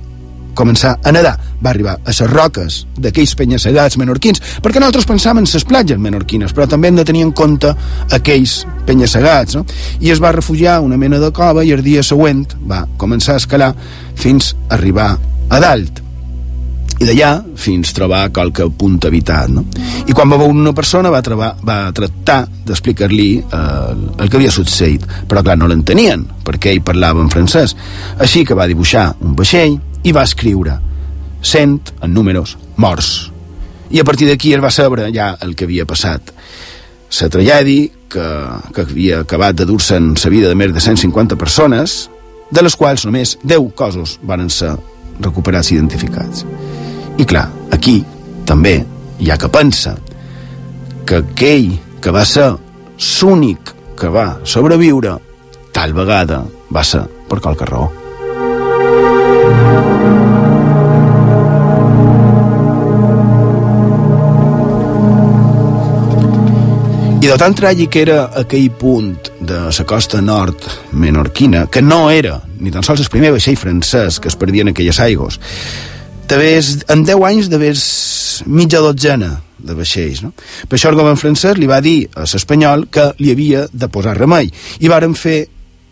[0.54, 1.36] començar a nedar.
[1.62, 6.52] Va arribar a les roques d'aquells penya-segats menorquins, perquè nosaltres pensàvem en les platges menorquines,
[6.52, 7.72] però també hem de tenir en compte
[8.10, 9.64] aquells penya-segats, no?
[10.00, 13.42] I es va refugiar una mena de cova i el dia següent va començar a
[13.42, 13.74] escalar
[14.14, 15.16] fins a arribar
[15.50, 16.09] a dalt
[17.00, 19.64] i d'allà fins trobar qualque punt habitat no?
[20.04, 24.52] i quan va veure una persona va, trobar, va tractar d'explicar-li eh, el que havia
[24.52, 25.06] succeït.
[25.28, 27.76] Però clar no l'entenien perquè ell parlava en francès.
[28.20, 30.76] Així que va dibuixar un vaixell i va escriure
[31.40, 33.30] cent en números morts
[33.90, 36.34] i a partir d'aquí es va saber ja el que havia passat.
[37.20, 38.26] La tragèdia que,
[38.74, 42.04] que havia acabat de dur-se en la vida de més de 150 persones
[42.50, 44.76] de les quals només 10 cossos van ser
[45.20, 46.46] recuperats i identificats
[47.20, 47.44] i clar,
[47.76, 47.98] aquí
[48.48, 48.78] també
[49.20, 49.92] hi ha que pensa
[51.04, 52.48] que aquell que va ser
[53.20, 55.18] l'únic que va sobreviure
[55.76, 56.40] tal vegada
[56.72, 57.90] va ser per qualque raó.
[67.20, 70.64] I de tan tràgic era aquell punt de la costa nord
[70.96, 74.72] menorquina, que no era ni tan sols el primer vaixell francès que es perdia en
[74.72, 75.36] aquelles aigües,
[76.30, 76.58] d'haver,
[76.94, 77.72] en 10 anys d'haver
[78.46, 80.22] mitja dotzena de vaixells.
[80.24, 80.32] No?
[80.68, 84.16] Per això el govern francès li va dir a l'espanyol que li havia de posar
[84.18, 84.50] remei.
[84.80, 85.40] I varen fer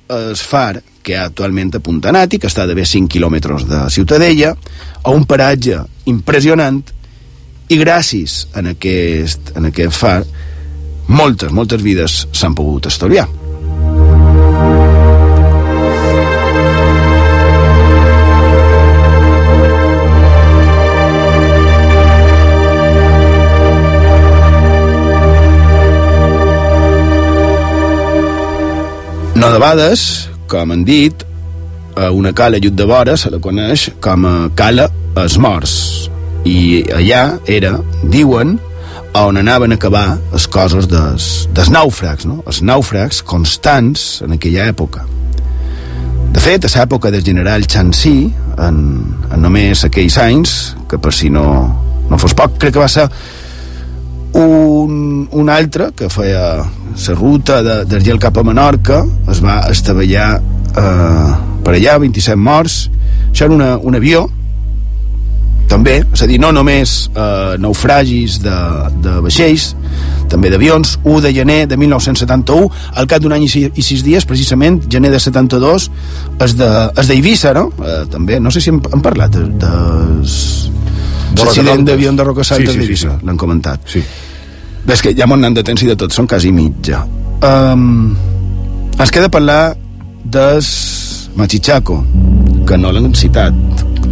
[0.09, 4.55] el far que actualment a Puntanati, que està d'haver 5 quilòmetres de Ciutadella,
[5.03, 5.83] a un paratge
[6.13, 6.83] impressionant,
[7.69, 10.23] i gràcies en aquest, en aquest far,
[11.09, 13.29] moltes, moltes vides s'han pogut estalviar.
[29.39, 30.01] No debades,
[30.51, 31.21] com han dit,
[31.95, 34.89] a una cala llut de vora se la coneix com a Cala
[35.23, 35.75] Els Morts.
[36.43, 37.77] I allà era,
[38.11, 38.57] diuen,
[39.15, 42.41] on anaven a acabar les coses des, des nàufrags, no?
[42.51, 45.05] els nàufrags constants en aquella època.
[46.35, 48.81] De fet, a l'època del general Chancy, en,
[49.31, 50.57] en només aquells anys,
[50.91, 51.47] que per si no,
[52.11, 53.07] no fos poc, crec que va ser
[54.35, 60.31] un, un altre que feia la ruta de, d'Argel cap a Menorca es va estavellar
[60.39, 61.31] eh,
[61.65, 62.89] per allà, 27 morts.
[63.31, 64.27] Això era una, un avió,
[65.69, 68.57] també, és a dir, no només eh, naufragis de,
[69.05, 69.75] de vaixells,
[70.33, 74.03] també d'avions, 1 de gener de 1971, al cap d'un any i, si, i sis
[74.05, 75.91] dies, precisament, gener de 72,
[76.45, 77.69] és d'Eivissa, de, no?
[77.85, 79.75] Eh, també, no sé si hem, hem parlat de, de,
[80.25, 80.88] De
[81.37, 83.09] l'accident d'avió de Roca Saltes Sí, sí, sí, sí.
[83.25, 83.81] l'han comentat.
[83.87, 84.03] Sí.
[84.89, 87.03] És que ja m'ho anant de temps i de tot, són quasi mitja.
[87.45, 88.17] Um,
[88.99, 89.77] ens queda parlar
[90.25, 90.69] des
[91.37, 92.01] Machichaco,
[92.67, 93.55] que no l'hem citat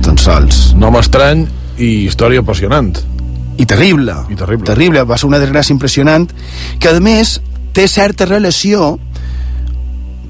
[0.05, 0.74] tan sols.
[0.78, 1.47] Nom estrany
[1.78, 2.93] i història apassionant.
[3.56, 4.14] I terrible.
[4.30, 4.66] I terrible.
[4.68, 6.28] Terrible, va ser una desgràcia impressionant,
[6.78, 7.40] que a més
[7.76, 8.98] té certa relació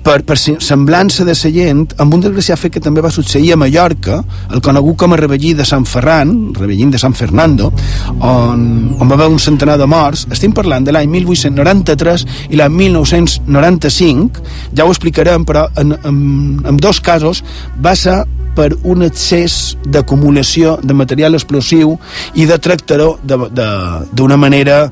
[0.07, 3.59] per, per se- semblança de Sallent amb un desgraciat fet que també va succeir a
[3.59, 4.21] Mallorca,
[4.55, 7.73] el conegut com a Rebellí de Sant Ferran, Rebellín de Sant Fernando,
[8.21, 8.63] on,
[9.01, 10.27] on va haver un centenar de morts.
[10.31, 14.47] Estem parlant de l'any 1893 i l'any 1995,
[14.79, 16.23] ja ho explicarem, però en, en,
[16.71, 17.43] en dos casos
[17.83, 18.21] va ser
[18.57, 21.99] per un excés d'acumulació de material explosiu
[22.39, 24.87] i de tractaró d'una manera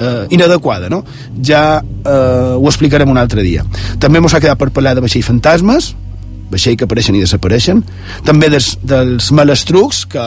[0.00, 1.04] eh, inadequada, no?
[1.44, 3.64] Ja eh, ho explicarem un altre dia.
[4.00, 5.92] També mos ha quedat per parlar de vaixell fantasmes,
[6.52, 7.82] vaixell que apareixen i desapareixen,
[8.26, 10.26] també dels, dels malastrucs que,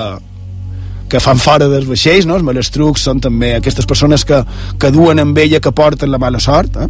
[1.11, 2.38] que fan fora dels vaixells, no?
[2.38, 4.43] Els malastrucs són també aquestes persones que,
[4.80, 6.89] que duen amb ella, que porten la mala sort, eh?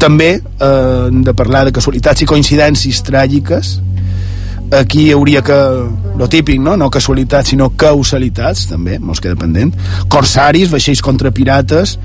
[0.00, 3.74] També eh, hem de parlar de casualitats i coincidències tràgiques.
[4.78, 5.56] Aquí hi hauria que...
[6.20, 6.76] Lo típic, no?
[6.76, 9.72] No casualitats, sinó causalitats, també, mos queda pendent.
[10.12, 11.96] Corsaris, vaixells contra pirates,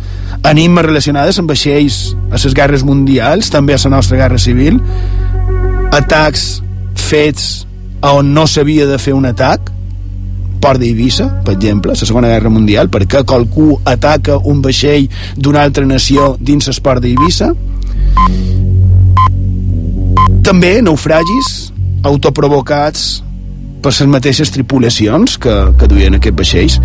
[0.48, 4.80] animes relacionades amb vaixells a les guerres mundials, també a la nostra guerra civil,
[5.92, 6.46] atacs
[6.96, 7.66] fets
[8.06, 9.74] on no s'havia de fer un atac,
[10.62, 15.06] port d'Eivissa, per exemple, la Segona Guerra Mundial, perquè qualcú ataca un vaixell
[15.38, 17.52] d'una altra nació dins l'esport d'Eivissa.
[20.46, 21.75] També naufragis
[22.06, 23.06] autoprovocats
[23.86, 26.80] per les mateixes tripulacions que, que duien aquests vaixells.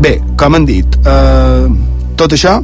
[0.00, 1.66] Bé, com han dit, eh,
[2.16, 2.58] tot això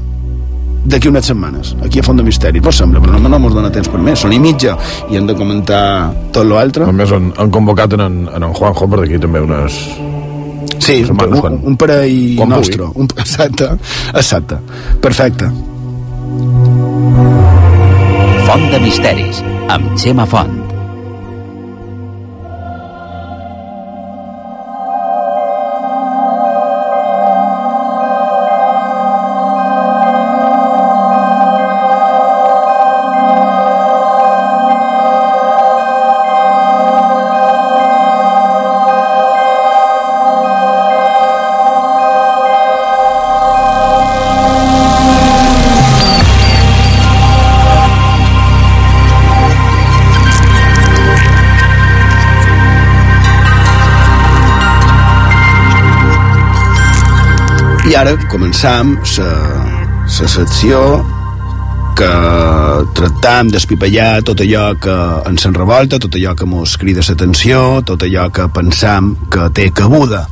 [0.82, 2.58] d'aquí unes setmanes, aquí a Font de Misteri.
[2.64, 4.18] Vos sembla, però no, no mos dona temps per més.
[4.24, 4.74] Són i mitja
[5.12, 5.82] i hem de comentar
[6.34, 6.88] tot l'altre.
[6.88, 9.76] A més, han, han convocat en, en, en Juanjo per d'aquí també unes...
[10.82, 12.88] Sí, un, setmanes, un, quan- un parell quan nostre.
[12.98, 13.68] Un, exacte,
[14.18, 14.58] exacte.
[15.04, 15.52] Perfecte.
[18.48, 20.58] Font de misteris, amb Xema Font.
[58.62, 58.94] Començam
[60.06, 60.78] la secció
[61.98, 62.10] que
[62.94, 64.94] tractam d'espipallar tot allò que
[65.26, 69.72] ens en revolta, tot allò que mos crida l'atenció, tot allò que pensam que té
[69.74, 70.28] cabuda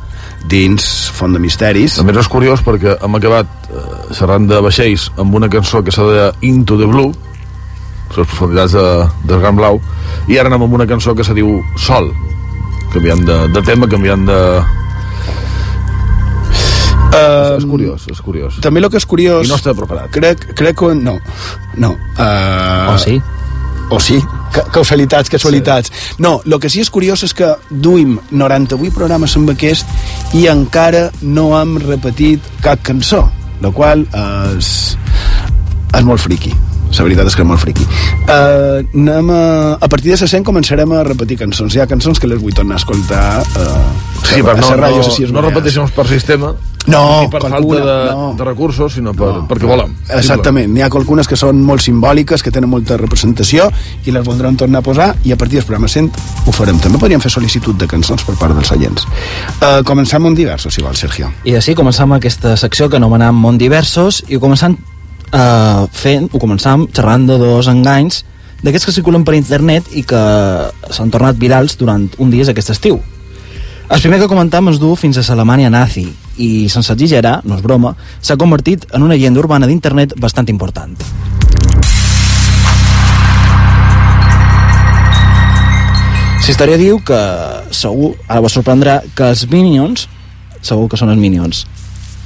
[0.47, 1.99] dins Font de Misteris.
[2.07, 6.07] Més és curiós perquè hem acabat eh, xerrant de vaixells amb una cançó que s'ha
[6.07, 8.89] de Into the Blue, les profunditats de,
[9.27, 9.81] del Gran Blau,
[10.31, 12.13] i ara anem amb una cançó que se diu Sol,
[12.93, 14.39] canviant de, de tema, canviant de...
[17.61, 18.57] És curiós, és curiós.
[18.63, 19.45] També el que és curiós...
[19.47, 20.11] I no està preparat.
[20.13, 20.95] Crec, crec que...
[20.97, 21.19] No,
[21.77, 21.95] no.
[22.17, 23.21] Uh, O sí?
[23.91, 24.21] O sí,
[24.55, 25.91] ca causalitats, casualitats.
[25.91, 26.15] Sí.
[26.23, 29.89] No, el que sí és curiós és que duim 98 programes amb aquest
[30.31, 33.25] i encara no hem repetit cap cançó,
[33.59, 34.05] la qual
[34.55, 34.71] és,
[35.91, 36.55] és molt friqui.
[36.91, 37.85] La veritat és que és molt friqui.
[38.27, 39.43] Uh, anem a,
[39.79, 41.75] a partir de la 100 començarem a repetir cançons.
[41.75, 43.77] Hi ha cançons que les vull tornar a escoltar uh,
[44.27, 46.51] Sí, a però no, no, a les no repeteixem per sistema,
[46.87, 48.33] No, ni per falta de, no.
[48.37, 49.93] de recursos, sinó per, perquè volem.
[50.17, 53.67] Exactament, n'hi ha algunes que són molt simbòliques, que tenen molta representació
[54.05, 56.09] i les voldrem tornar a posar i a partir del programa 100
[56.47, 56.79] ho farem.
[56.81, 59.05] També podríem fer sol·licitud de cançons per part dels oients.
[59.59, 61.29] Uh, començam amb diversos, si vol, Sergio.
[61.45, 64.75] I així començam aquesta secció que anomenem Mont Diversos i ho començam
[65.31, 68.23] eh, fent, ho començam xerrant de dos enganys
[68.61, 70.21] d'aquests que circulen per internet i que
[70.93, 72.99] s'han tornat virals durant un dia aquest estiu.
[73.91, 76.05] El primer que comentam es du fins a l'Alemanya nazi
[76.37, 80.95] i, sense exagerar, no és broma, s'ha convertit en una llegenda urbana d'internet bastant important.
[86.51, 87.17] La història diu que,
[87.71, 90.01] segur, ara vos sorprendrà, que els Minions,
[90.59, 91.61] segur que són els Minions,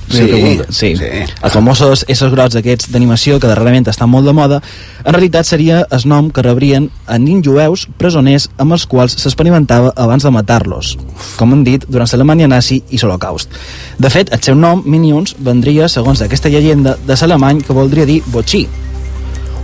[0.10, 0.66] Pregunta.
[0.70, 0.94] Sí.
[0.96, 1.10] sí.
[1.42, 4.62] Els famosos éssers grocs aquests d'animació que darrerament estan molt de moda,
[5.04, 9.94] en realitat seria el nom que rebrien a nins jueus presoners amb els quals s'experimentava
[9.96, 10.96] abans de matar-los,
[11.40, 13.54] com han dit, durant l'Alemanya nazi i l'Holocaust.
[14.00, 18.22] De fet, el seu nom, Minions, vendria, segons aquesta llegenda, de l'alemany que voldria dir
[18.32, 18.66] botxí,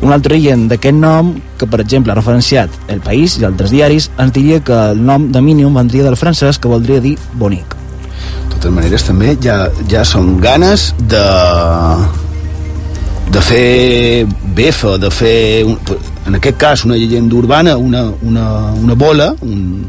[0.01, 4.09] un altre oient d'aquest nom, que per exemple ha referenciat El País i altres diaris,
[4.17, 7.80] ens diria que el nom de Minion vendria del francès que voldria dir bonic.
[8.51, 11.23] De totes maneres, també ja, ja són ganes de
[13.31, 15.77] de fer befa, de fer, un,
[16.27, 18.45] en aquest cas, una llegenda urbana, una, una,
[18.75, 19.85] una bola, un,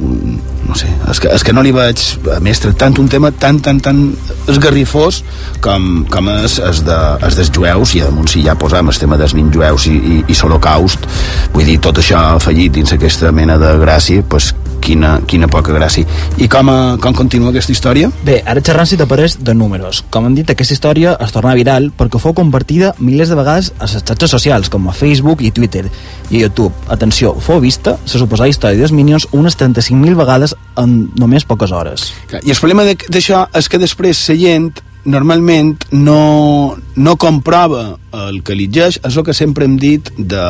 [0.00, 2.02] un, no sé, és que, és que no li vaig
[2.34, 4.02] a més tractant un tema tan tan tan
[4.50, 5.22] esgarrifós
[5.64, 9.18] com, com és, és, de, és dels jueus i damunt si ja posam el tema
[9.20, 11.08] dels nins jueus i, i, i l'holocaust
[11.54, 14.52] vull dir, tot això fallit dins aquesta mena de gràcia pues,
[14.86, 16.06] quina, quina poca gràcia.
[16.38, 18.10] I com, a, com continua aquesta història?
[18.26, 20.02] Bé, ara xerrant si t'apareix de números.
[20.14, 23.88] Com han dit, aquesta història es torna viral perquè fou compartida milers de vegades a
[23.88, 25.86] les xarxes socials, com a Facebook i Twitter
[26.30, 26.72] i YouTube.
[26.92, 32.10] Atenció, fou vista, la suposada història dels Minions, unes 35.000 vegades en només poques hores.
[32.42, 34.74] I el problema d'això és que després la gent
[35.06, 37.96] normalment no, no comprova
[38.26, 40.42] el que llegeix, és el que sempre hem dit de,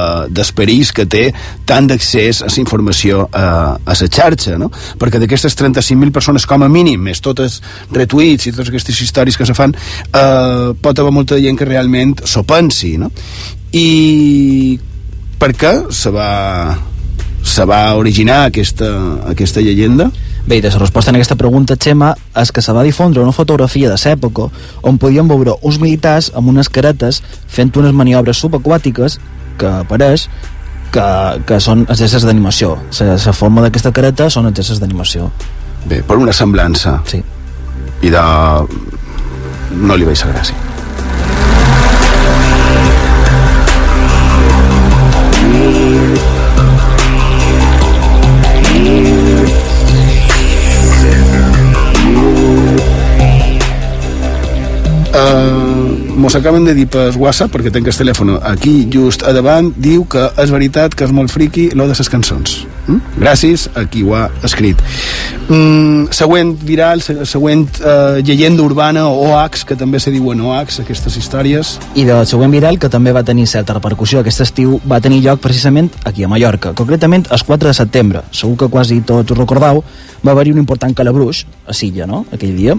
[0.96, 1.24] que té
[1.68, 4.70] tant d'accés a la informació a, a la xarxa, no?
[4.98, 7.60] perquè d'aquestes 35.000 persones com a mínim, més totes
[7.92, 9.76] retuits i totes aquestes històries que se fan,
[10.08, 13.12] eh, pot haver molta gent que realment s'ho pensi, no?
[13.76, 14.78] I
[15.36, 16.30] per què se va,
[17.46, 18.90] se va originar aquesta,
[19.30, 20.10] aquesta llegenda?
[20.46, 23.96] Bé, la resposta en aquesta pregunta, Xema, és que se va difondre una fotografia de
[23.98, 24.50] l'època
[24.82, 29.18] on podien veure uns militars amb unes caretes fent unes maniobres subaquàtiques
[29.58, 30.28] que apareix
[30.92, 31.06] que,
[31.46, 32.76] que són exercicis d'animació.
[33.00, 35.30] La forma d'aquesta careta són exercicis d'animació.
[35.86, 37.00] Bé, per una semblança.
[37.10, 37.22] Sí.
[38.02, 38.22] I de...
[39.76, 40.65] no li veig la gràcia.
[56.16, 60.06] Mos acaben de dir per WhatsApp, perquè tenc el telèfon aquí just a davant, diu
[60.10, 62.64] que és veritat que és molt friqui lo de les cançons.
[62.86, 63.20] Mm?
[63.20, 64.80] Gràcies a qui ho ha escrit.
[65.48, 71.18] Mm, següent viral, següent uh, llegenda urbana o OAX, que també se diuen OAX, aquestes
[71.18, 71.76] històries.
[71.94, 75.42] I del següent viral, que també va tenir certa repercussió aquest estiu, va tenir lloc
[75.42, 78.24] precisament aquí a Mallorca, concretament el 4 de setembre.
[78.30, 79.82] Segur que quasi tots ho recordeu,
[80.26, 82.74] va haver-hi un important calabruix a Silla, no?, aquell dia.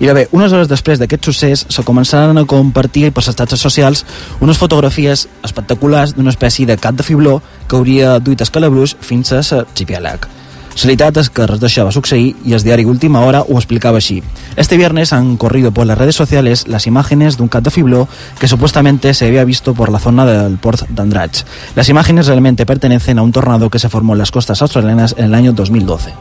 [0.00, 4.04] I bé, unes hores després d'aquest succés se començaran a compartir per les xarxes socials
[4.40, 9.32] unes fotografies espectaculars d'una espècie de cap de fibló que hauria duit el calabruix fins
[9.32, 10.30] a l'arxipèlag.
[10.72, 13.98] La veritat es que res d'això va succeir y el diario Última Hora ho explicaba
[13.98, 14.22] así.
[14.56, 18.08] Este viernes han corrido por las redes sociales las imágenes de un cat de fibló
[18.40, 21.44] que supuestamente se había visto por la zona del port d'Andratx.
[21.76, 25.26] Las imágenes realmente pertenecen a un tornado que se formó en las costas australianas en
[25.26, 26.14] el año 2012.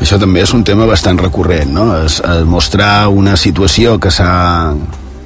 [0.00, 1.88] Això també és un tema bastant recurrent, no?
[2.04, 4.74] Es, es mostrar una situació que s'ha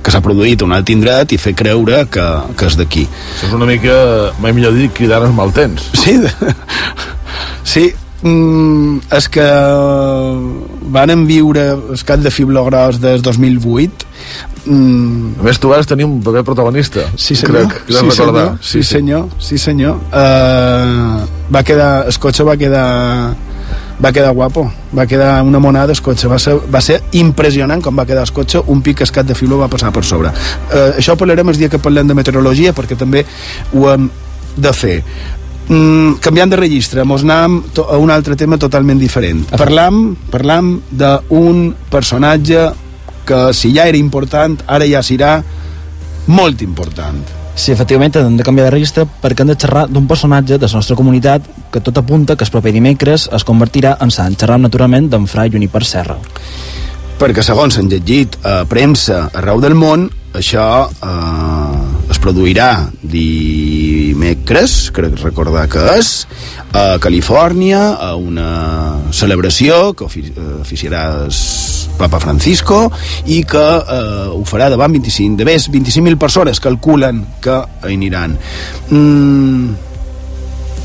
[0.02, 2.26] que s'ha produït a un altre indret i fer creure que,
[2.56, 3.06] que és d'aquí.
[3.44, 3.94] És una mica,
[4.42, 5.90] mai millor dir, cridar els mal temps.
[5.98, 6.18] Sí,
[7.68, 7.88] sí,
[8.18, 9.44] Mm, és que
[10.90, 14.08] van viure el cap de Fiblo Gros des 2008
[14.66, 15.36] mm.
[15.38, 18.48] a més tu vas tenir un paper protagonista sí senyor, crec, sí, senyor.
[18.58, 20.00] Sí, sí, senyor, sí senyor.
[20.10, 22.88] Uh, va quedar, el cotxe va quedar
[24.02, 27.98] va quedar guapo, va quedar una monada el cotxe, va ser, va ser impressionant com
[27.98, 30.30] va quedar el cotxe, un pic escat de fiblo va passar per sobre.
[30.70, 33.24] Uh, això ho parlarem el dia que parlem de meteorologia perquè també
[33.74, 34.08] ho hem
[34.58, 34.96] de fer
[35.68, 39.46] mm, canviant de registre, mos anam a un altre tema totalment diferent.
[39.58, 42.68] Parlam, parlam d'un personatge
[43.28, 45.38] que si ja era important, ara ja serà
[46.28, 47.37] molt important.
[47.58, 50.78] Sí, efectivament, hem de canviar de registre perquè hem de xerrar d'un personatge de la
[50.78, 51.42] nostra comunitat
[51.74, 54.36] que tot apunta que el proper dimecres es convertirà en sant.
[54.38, 56.14] Xerram naturalment d'en Fra Juniper Serra.
[57.18, 60.06] Perquè segons s'han llegit a premsa arreu del món,
[60.38, 66.12] això eh, es produirà dimecres, crec recordar que és,
[66.72, 68.48] a Califòrnia, a una
[69.12, 71.32] celebració que oficiarà el
[71.98, 72.86] Papa Francisco
[73.26, 77.58] i que eh, ho farà davant 25, de més 25.000 persones calculen que
[77.88, 78.38] aniran.
[78.88, 79.87] Mm,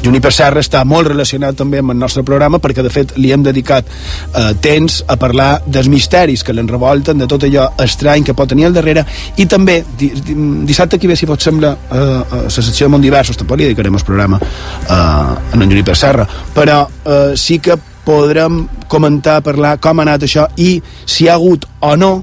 [0.04, 3.44] Juniper Serra està molt relacionat també amb el nostre programa perquè de fet li hem
[3.46, 8.52] dedicat eh, temps a parlar dels misteris que l'enrevolten, de tot allò estrany que pot
[8.52, 9.06] tenir al darrere
[9.38, 10.36] i també di, di,
[10.68, 13.70] dissabte que ve si pot sembla eh, a la secció de Mont Diversos tampoc li
[13.70, 20.00] dedicarem el programa eh, en Juniper Serra però eh, sí que podrem comentar, parlar com
[20.00, 20.76] ha anat això i
[21.06, 22.14] si hi ha hagut o no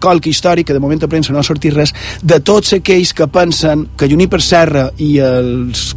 [0.00, 3.28] colc històric, que de moment a premsa no ha sortit res, de tots aquells que
[3.32, 5.88] pensen que Juniper Serra i els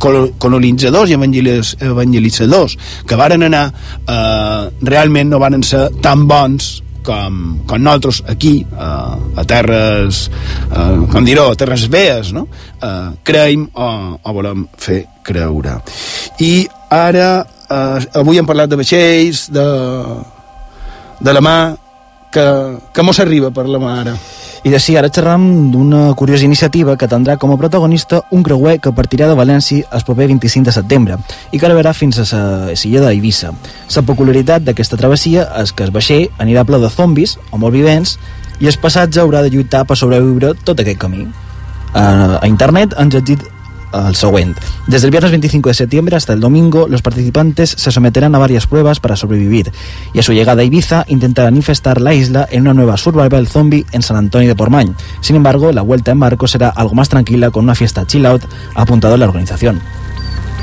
[0.00, 7.80] colonitzadors i evangelitzadors que varen anar eh, realment no van ser tan bons com, com
[7.80, 10.26] nosaltres aquí a, a terres
[10.70, 12.46] eh, com dir-ho, a terres vees no?
[12.80, 13.88] eh, creiem o,
[14.20, 15.78] o volem fer creure
[16.44, 17.30] i ara
[17.68, 19.66] eh, avui hem parlat de vaixells de,
[21.20, 21.56] de la mà
[22.32, 22.46] que,
[22.94, 24.16] que mos arriba per la mà ara
[24.62, 28.76] i de sí, ara xerram d'una curiosa iniciativa que tindrà com a protagonista un creuer
[28.78, 31.16] que partirà de València el proper 25 de setembre
[31.50, 33.54] i que arribarà fins a la silla d'Eivissa.
[33.96, 38.18] La peculiaritat d'aquesta travessia és que el vaixell anirà ple de zombis o molt vivents
[38.60, 41.24] i el passatge haurà de lluitar per sobreviure tot aquest camí.
[41.94, 43.48] A internet han llegit
[43.92, 44.60] el siguiente.
[44.86, 48.66] Desde el viernes 25 de septiembre hasta el domingo, los participantes se someterán a varias
[48.66, 49.72] pruebas para sobrevivir
[50.12, 53.86] y a su llegada a Ibiza intentarán infestar la isla en una nueva survival zombie
[53.92, 54.94] en San Antonio de Portmany.
[55.20, 58.42] Sin embargo, la vuelta en barco será algo más tranquila con una fiesta chill out,
[58.74, 59.80] apuntado la organización.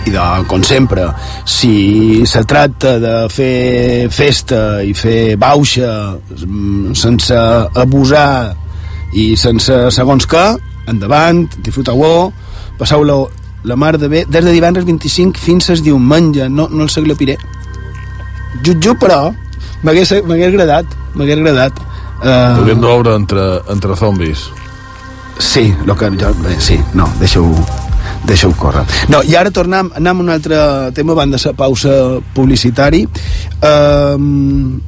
[0.07, 1.03] i de, com sempre,
[1.45, 8.55] si se tracta de fer festa i fer bauxa mm, sense abusar
[9.17, 10.45] i sense segons què,
[10.87, 12.31] endavant, disfruteu-ho,
[12.77, 13.17] passeu la,
[13.63, 17.37] la mar de bé des de divendres 25 fins al diumenge no, no el s'aglapiré
[18.65, 19.33] jutjo però
[19.83, 21.81] m'hagués agradat m'hagués agradat
[22.23, 22.55] uh...
[22.59, 24.47] hauríem de veure entre, entre zombis
[25.39, 27.53] sí, lo que jo, bé, sí, no, deixa-ho
[28.25, 28.83] deixa-ho córrer.
[29.09, 30.57] No, i ara tornem, anem a un altre
[30.95, 31.93] tema abans de la pausa
[32.33, 33.05] publicitari.
[33.61, 34.79] Um,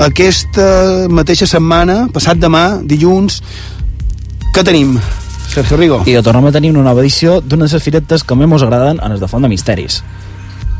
[0.00, 3.40] aquesta mateixa setmana, passat demà, dilluns,
[4.54, 4.96] què tenim?
[5.50, 6.02] Sergio Rigo.
[6.06, 8.62] I de tornem a tenir una nova edició d'una de les firetes que més mos
[8.62, 10.00] agraden en el de Font de Misteris.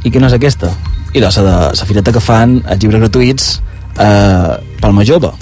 [0.07, 0.71] I quina és aquesta?
[1.13, 3.49] I la de la fireta que fan els llibres gratuïts
[3.99, 5.33] eh, Palma Jove.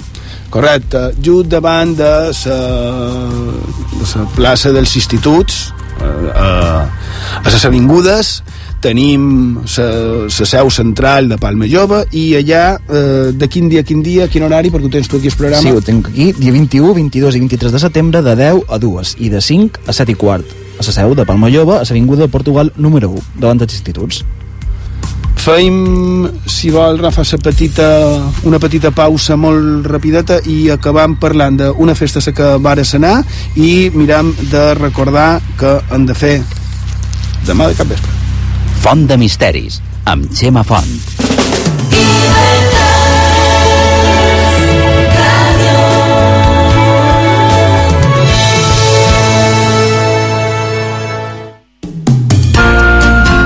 [0.49, 2.57] Correcte, just davant de la,
[3.93, 5.59] de la plaça dels instituts,
[6.01, 8.39] eh, a les avingudes,
[8.79, 14.01] tenim la seu central de Palma Jove i allà, eh, de quin dia a quin
[14.03, 15.61] dia, quin horari, perquè ho tens tu aquí al programa?
[15.61, 19.15] Sí, ho tinc aquí, dia 21, 22 i 23 de setembre de 10 a 2
[19.19, 22.23] i de 5 a 7 i quart a la seu de Palma Jove, a l'Avinguda
[22.27, 24.23] de Portugal número 1, davant dels instituts.
[25.39, 27.87] Feim, si vol, Rafa, petita,
[28.43, 33.23] una petita pausa molt rapideta i acabam parlant d'una festa que vara anar
[33.55, 36.41] i miram de recordar que han de fer
[37.47, 38.18] demà de cap vespre.
[38.79, 40.87] Font de Misteris, amb Xema Font.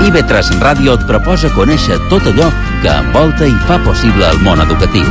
[0.04, 2.46] IB3 Ràdio et proposa conèixer tot allò
[2.84, 5.08] que envolta i fa possible el món educatiu.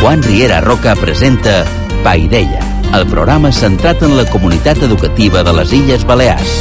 [0.00, 1.60] Juan Riera Roca presenta
[2.04, 2.64] Paideia,
[2.96, 6.54] el programa centrat en la comunitat educativa de les Illes Balears.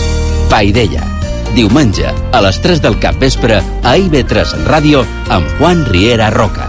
[0.52, 1.06] Paideia,
[1.58, 5.02] diumenge a les 3 del cap vespre a IB3 Ràdio
[5.34, 6.68] amb Juan Riera Roca.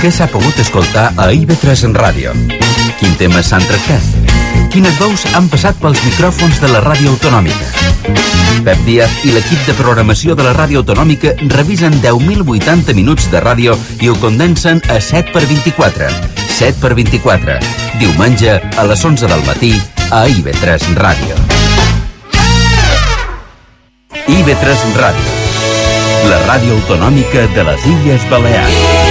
[0.00, 2.32] Què s'ha pogut escoltar a IB3 Ràdio?
[2.96, 4.08] Quin tema s'han tractat?
[4.72, 7.68] Quines veus han passat pels micròfons de la ràdio autonòmica?
[8.64, 13.76] Pep Díaz i l'equip de programació de la ràdio autonòmica revisen 10.080 minuts de ràdio
[14.00, 16.31] i ho condensen a 7 per 24.
[16.58, 17.58] 7 per 24.
[17.98, 19.72] Diumenge a les 11 del matí
[20.10, 21.38] a IB3 Ràdio.
[24.28, 25.38] IB3 Ràdio.
[26.30, 29.01] La ràdio autonòmica de les Illes Balears.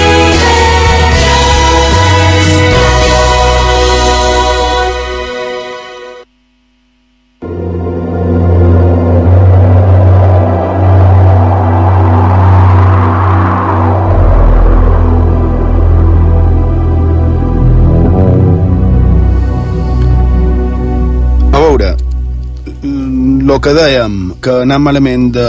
[23.61, 25.47] Que dèiem, que anem malament de,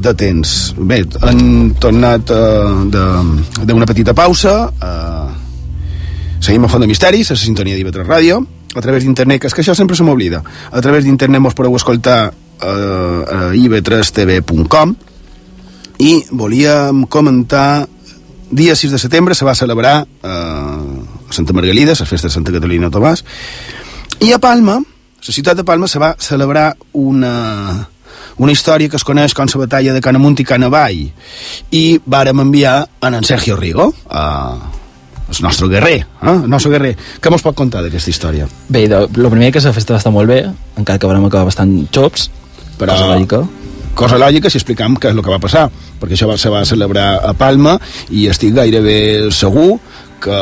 [0.00, 0.54] de temps.
[0.80, 4.54] Bé, han tornat uh, d'una petita pausa.
[4.80, 5.28] Uh,
[6.40, 8.40] seguim a Font de Misteris, a la sintonia d'IV3 Ràdio,
[8.72, 10.40] a través d'internet, que és que això sempre se m'oblida.
[10.72, 14.96] A través d'internet mos podeu escoltar uh, a iv3tv.com
[16.00, 17.84] i volíem comentar
[18.50, 22.56] dia 6 de setembre se va celebrar uh, a Santa Margalida, les festes de Santa
[22.56, 23.20] Catalina Tomàs,
[24.24, 24.80] i a Palma,
[25.26, 27.86] la ciutat de Palma se va celebrar una,
[28.38, 31.00] una història que es coneix com la batalla de Canamunt i Canavall
[31.76, 34.24] i vàrem enviar en, en Sergio Rigo a,
[35.30, 36.34] el nostre guerrer, eh?
[36.34, 36.96] el nostre guerrer.
[37.20, 38.48] Què mos pot contar d'aquesta història?
[38.68, 40.42] Bé, el primer que la festa va estar molt bé,
[40.76, 42.30] encara que vam acabar bastant xops,
[42.80, 42.96] però,
[43.94, 45.66] cosa lògica si explicam què és el que va passar
[46.00, 47.76] perquè això va, se va celebrar a Palma
[48.08, 49.74] i estic gairebé segur
[50.20, 50.38] que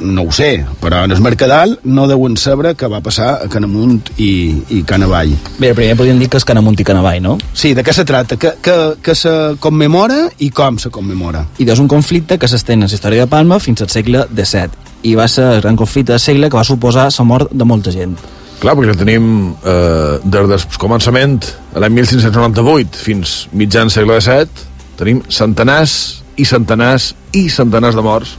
[0.00, 4.12] no ho sé, però en el Mercadal no deuen saber què va passar a Canamunt
[4.16, 4.30] i,
[4.74, 5.34] i Canavall.
[5.58, 7.36] Bé, primer podríem dir que és Canamunt i Canavall, no?
[7.52, 8.38] Sí, de què se tracta?
[8.40, 11.44] Que, que, que se commemora i com se commemora?
[11.58, 14.88] I és un conflicte que s'estén en la història de Palma fins al segle XVII
[15.06, 17.92] i va ser el gran conflicte del segle que va suposar la mort de molta
[17.94, 18.16] gent.
[18.58, 21.38] Clar, perquè tenim eh, des del començament,
[21.78, 24.66] l'any 1598, fins mitjan segle XVII,
[24.98, 25.94] tenim centenars
[26.38, 28.34] i centenars i centenars de morts,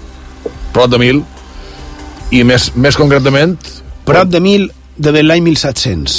[0.73, 1.23] prop de mil,
[2.31, 3.57] i més, més concretament...
[4.09, 6.15] Prop de mil de l'any 1700.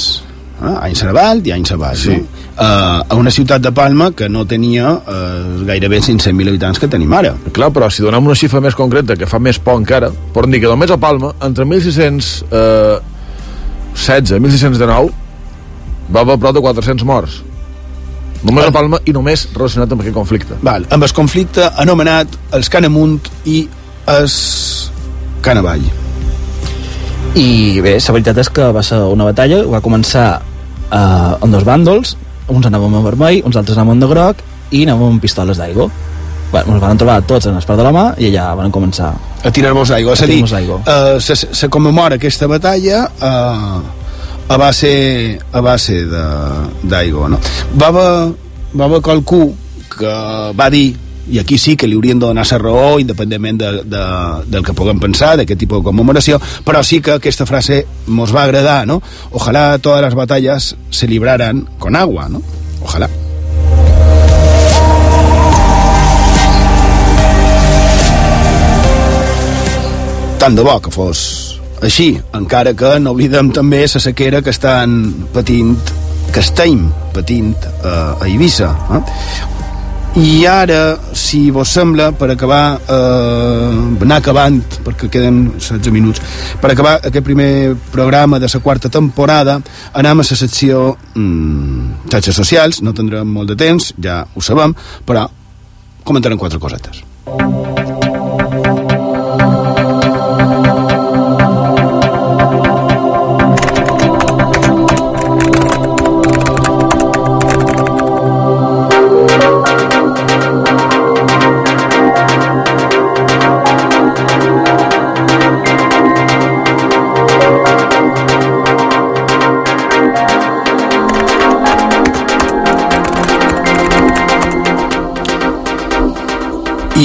[0.61, 0.77] Eh?
[0.87, 2.17] Any Servalt i any Servalt, sí.
[2.17, 2.39] no?
[2.61, 7.13] Uh, a una ciutat de Palma que no tenia uh, gairebé 500.000 habitants que tenim
[7.17, 7.33] ara.
[7.57, 10.61] Clar, però si donem una xifra més concreta, que fa més por encara, podem dir
[10.65, 15.09] que només a Palma, entre 1616 eh, i 1619,
[16.13, 17.41] va haver prop de 400 morts.
[18.45, 20.57] Només a Palma i només relacionat amb aquest conflicte.
[20.65, 23.19] Val, amb el conflicte anomenat els Canamunt
[23.49, 23.63] i
[24.09, 24.35] els
[25.43, 25.83] Canavall.
[27.39, 30.29] I bé, la veritat és que va ser una batalla, va començar
[30.91, 32.17] eh, amb dos bàndols,
[32.51, 34.43] uns anàvem amb vermell, uns altres anàvem de groc
[34.75, 35.89] i anàvem amb pistoles d'aigua.
[36.51, 39.13] Bueno, ens van trobar tots en espart de la mà i allà van començar
[39.45, 40.17] a tirar-vos aigua.
[40.19, 43.79] És a dir, uh, se, se commemora aquesta batalla uh,
[44.51, 46.03] a base, a base
[46.83, 47.31] d'aigua.
[47.31, 47.39] No?
[47.79, 48.11] Va haver,
[48.75, 49.45] va haver qualcú
[49.95, 50.17] que
[50.59, 50.89] va dir
[51.29, 54.03] i aquí sí que li haurien de donar la raó independentment de, de,
[54.47, 58.45] del que puguem pensar d'aquest tipus de commemoració però sí que aquesta frase nos va
[58.45, 59.03] agradar no?
[59.31, 62.43] ojalá todas las batallas se libraran con agua no?
[62.83, 63.09] ojalá
[70.41, 75.29] tant de bo que fos així, encara que no oblidem també la sequera que estan
[75.33, 75.77] patint
[76.33, 77.89] que estem patint eh,
[78.21, 79.60] a Eivissa eh?
[80.17, 86.21] I ara, si vos sembla, per acabar, eh, anar acabant, perquè queden 16 minuts,
[86.61, 89.61] per acabar aquest primer programa de la quarta temporada,
[89.93, 94.75] anem a la secció mm, xarxes socials, no tindrem molt de temps, ja ho sabem,
[95.07, 95.29] però
[96.03, 97.05] comentarem quatre cosetes.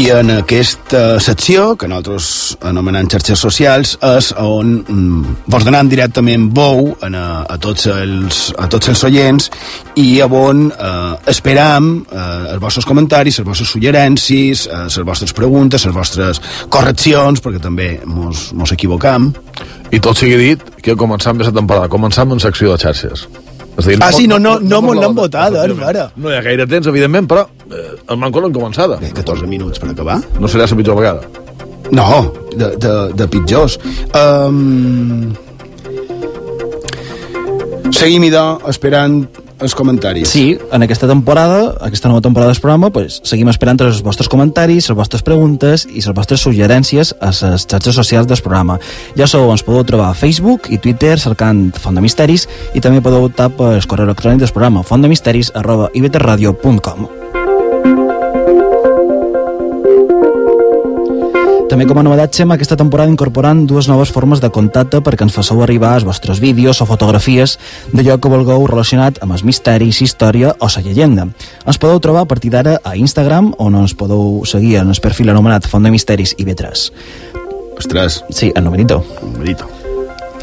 [0.06, 2.26] I en aquesta secció, que nosaltres
[2.70, 7.10] anomenem xarxes socials, és on mm, vos donem directament veu a,
[7.42, 9.50] a, tots els, a tots els oients
[9.98, 15.88] i on eh, esperam eh, els vostres comentaris, les vostres suggerències, eh, les vostres preguntes,
[15.90, 19.32] les vostres correccions, perquè també mos, mos equivocam.
[19.90, 23.26] I tot sigui dit que començam la temporada, començam en secció de xarxes.
[23.74, 26.12] És dir, ah, sí, no, no, no, no no l'han votat, eh, ara.
[26.16, 29.00] No hi ha gaire temps, evidentment, però eh, el manco l'han començada.
[29.02, 30.20] Eh, 14 minuts per acabar.
[30.40, 31.22] No serà la pitjor vegada.
[31.92, 33.80] No, de, de, de pitjors.
[34.14, 35.34] Um...
[37.96, 39.22] Seguim, idò, esperant
[39.60, 40.28] els comentaris.
[40.30, 44.90] Sí, en aquesta temporada, aquesta nova temporada del programa, pues, seguim esperant els vostres comentaris,
[44.90, 48.80] les vostres preguntes i les vostres suggerències a les xarxes socials del programa.
[49.16, 53.04] Ja sabeu, ens podeu trobar a Facebook i Twitter cercant Font de Misteris i també
[53.06, 57.25] podeu optar pel correu electrònic del programa fontdemisteris arroba iveterradio.com.
[61.76, 65.36] També com a novedat, Xema, aquesta temporada incorporant dues noves formes de contacte perquè ens
[65.36, 67.58] fasseu arribar els vostres vídeos o fotografies
[67.92, 71.28] d'allò que vulgueu relacionat amb els misteris, història o la llegenda.
[71.68, 75.36] Ens podeu trobar a partir d'ara a Instagram, on ens podeu seguir en el perfil
[75.36, 76.90] anomenat Font de Misteris i B3.
[77.76, 78.24] Ostres.
[78.30, 79.04] Sí, en numerito.
[79.22, 79.68] Numerito.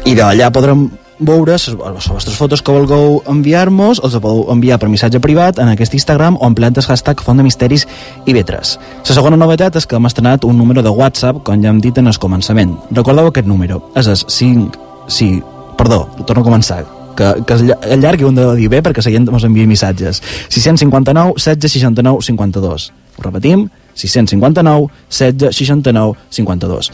[0.05, 0.85] I d'allà podrem
[1.27, 1.65] veure les,
[2.09, 6.47] vostres fotos que vulgueu enviar-nos, els podeu enviar per missatge privat en aquest Instagram o
[6.49, 7.87] empleant el hashtag Font de Misteris
[8.25, 8.77] i Vetres.
[9.07, 11.97] La segona novetat és que hem estrenat un número de WhatsApp, com ja hem dit
[11.97, 12.75] en el començament.
[12.91, 14.91] Recordeu aquest número, és el 5...
[15.11, 15.35] Sí,
[15.77, 16.83] perdó, torno a començar
[17.17, 19.69] que, que és llarg i ho hem de dir bé perquè la gent ens envia
[19.69, 20.21] missatges
[20.53, 26.91] 659 16 69 52 ho repetim 659 16 69 52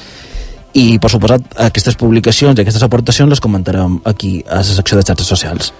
[0.77, 5.07] i per suposat aquestes publicacions i aquestes aportacions les comentarem aquí a la secció de
[5.07, 5.73] xarxes socials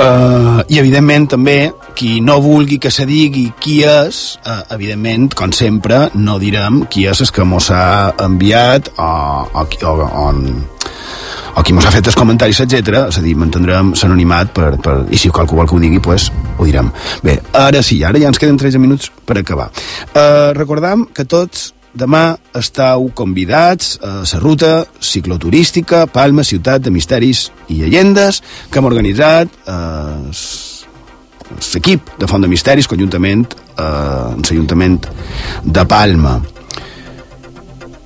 [0.00, 1.56] Uh, I evidentment també
[1.98, 7.04] qui no vulgui que se digui qui és, uh, evidentment, com sempre, no direm qui
[7.10, 9.08] és el que mos ha enviat o,
[9.60, 9.92] o, o,
[10.22, 10.30] o,
[11.52, 13.02] o qui mos ha fet els comentaris, etc.
[13.10, 16.30] És a dir, mantindrem l'anonimat per, per, i si qualcú vol que ho digui, pues,
[16.56, 16.88] ho direm.
[17.26, 19.68] Bé, ara sí, ara ja ens queden 13 minuts per acabar.
[20.14, 27.48] Uh, recordam que tots demà estàu convidats a la ruta cicloturística Palma, Ciutat de Misteris
[27.68, 30.30] i Llegendes que hem organitzat eh,
[31.74, 33.46] l'equip de Font de Misteris conjuntament
[33.76, 35.00] eh, amb l'Ajuntament
[35.64, 36.36] de Palma.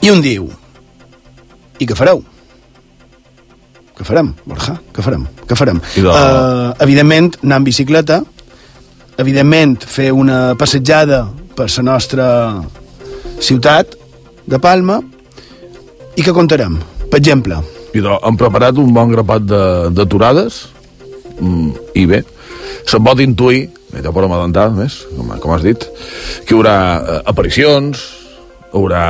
[0.04, 0.48] I un diu,
[1.80, 2.22] i què fareu?
[3.94, 4.74] Què farem, Borja?
[4.92, 5.26] Què farem?
[5.46, 5.78] Què farem?
[5.94, 8.16] De- Uh, evidentment, anar en bicicleta,
[9.22, 11.20] evidentment, fer una passejada
[11.54, 12.26] per la nostra
[13.40, 13.96] ciutat
[14.46, 15.00] de Palma,
[16.14, 16.76] i què contarem?
[17.10, 17.58] Per exemple,
[17.94, 19.62] I hem preparat un bon grapat de,
[19.94, 20.64] d'aturades
[21.38, 22.22] mm, i bé,
[22.86, 25.86] se'n pot intuir, ja podem adelantar més, com, com has dit,
[26.44, 28.02] que hi haurà eh, aparicions,
[28.66, 29.04] hi haurà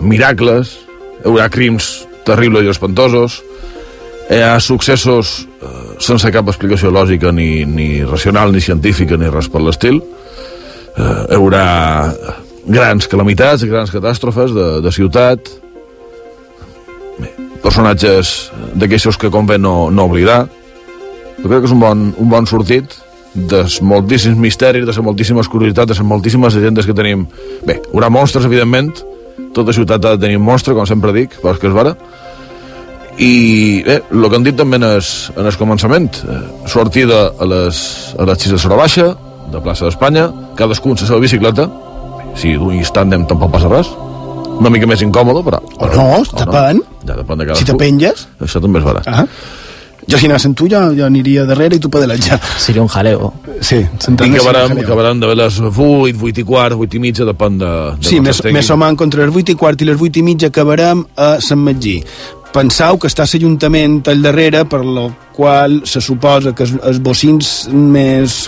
[0.00, 0.76] miracles,
[1.20, 1.92] hi haurà crims
[2.26, 3.40] terribles i espantosos,
[4.32, 9.50] hi ha successos eh, sense cap explicació lògica ni, ni racional, ni científica, ni res
[9.52, 10.00] per l'estil.
[10.96, 11.66] Eh, hi haurà
[12.66, 15.50] grans calamitats, grans catàstrofes de, de ciutat,
[17.62, 20.44] personatges d'aquestos que convé no, no oblidar.
[21.38, 22.98] Jo crec que és un bon, un bon sortit
[23.32, 27.24] de moltíssims misteris, de moltíssimes curiositats, de moltíssimes llegendes que tenim.
[27.66, 28.92] Bé, hi haurà monstres, evidentment.
[29.56, 31.94] Tota ciutat ha de tenir monstre, com sempre dic, però és que és vera.
[33.22, 33.32] I
[33.86, 35.00] bé, el que han dit també en el,
[35.36, 37.78] en el començament, eh, sortida a les,
[38.18, 39.10] a les 6 de Sora Baixa,
[39.52, 41.68] de plaça d'Espanya, cadascun la seva bicicleta,
[42.38, 43.90] si d'un tàndem tampoc passa res,
[44.58, 45.60] una mica més incòmode, però...
[45.78, 46.80] o no, depèn.
[47.08, 47.64] Ja depèn de cadascú.
[47.64, 48.26] Si te penges...
[48.42, 49.02] Això també és vera.
[49.06, 49.26] Ah.
[50.10, 52.40] Jo si anés amb tu, jo, jo aniria darrere i tu pedaletjar.
[52.58, 53.32] Seria un jaleo.
[53.62, 57.70] Sí, I acabarem, acabarem de les 8, 8 i quart, 8 i mitja, depèn de...
[58.00, 60.24] de Sí, més, més o menys contra les 8 i quart i les 8 i
[60.26, 62.00] mitja acabarem a Sant Magí.
[62.52, 65.06] Pensau que està l'Ajuntament al darrere, per lo
[65.36, 68.42] qual se suposa que els, els bocins més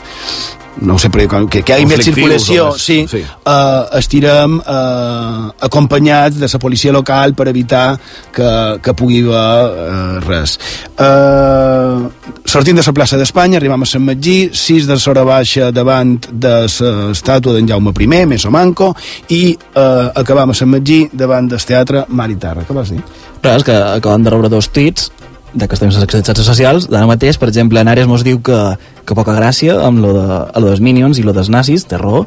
[0.81, 3.21] no ho sé, però que, que hi hagi més circulació, sí, sí.
[3.23, 7.87] Eh, estirem eh, acompanyats de la policia local per evitar
[8.35, 8.51] que,
[8.83, 10.57] que pugui haver eh, res.
[10.99, 16.17] Eh, sortint de la plaça d'Espanya, arribam a Sant Magí, 6 de Sora Baixa davant
[16.31, 18.95] de l'estàtua d'en Jaume I, més o manco,
[19.31, 22.67] i eh, acabam a Sant Magí davant del teatre Mar i Terra.
[22.67, 23.03] Què vas dir?
[23.45, 25.11] És que acabem de rebre dos tuits
[25.55, 28.59] de xarxes socials, d'ara mateix, per exemple, en Ares mos diu que,
[29.07, 31.99] que poca gràcia amb lo, de, a lo dels Minions i lo dels nazis, té
[32.01, 32.25] raó,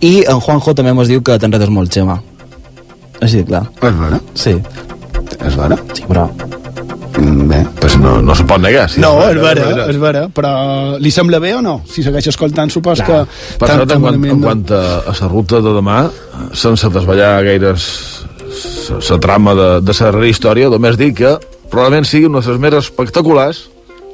[0.00, 2.18] i en Juanjo també mos diu que t'enredes molt, Xema.
[3.22, 3.66] Així de clar.
[3.82, 4.18] És vera?
[4.34, 4.56] Sí.
[5.38, 5.78] És vera?
[5.94, 6.26] Sí, però...
[7.12, 8.86] Mm, Bé, pues no, no se pot negar.
[8.90, 9.90] Si no, és és vera, vera, és vera.
[9.92, 10.52] és vera, però
[10.98, 11.74] li sembla bé o no?
[11.86, 13.18] Si segueix escoltant, supos que...
[13.60, 14.82] Per tan- cert, tan en, quant, en quant a,
[15.12, 15.98] a la ruta de demà,
[16.56, 17.86] sense desvetllar gaires
[19.10, 21.36] la trama de, de la darrera història, només dir que
[21.72, 23.66] probablement sigui una de les més espectaculars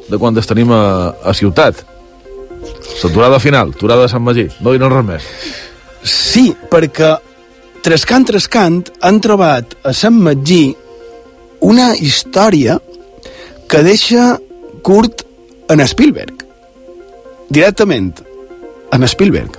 [0.09, 1.83] de quan tenim a, a ciutat.
[3.03, 5.27] L'aturada final, aturada de Sant Magí, no direm res més.
[6.03, 7.17] Sí, perquè
[7.85, 10.75] Trescant Trescant han trobat a Sant Magí
[11.61, 12.79] una història
[13.69, 14.37] que deixa
[14.87, 15.25] curt
[15.69, 16.45] en Spielberg.
[17.51, 18.13] Directament
[18.95, 19.58] en Spielberg.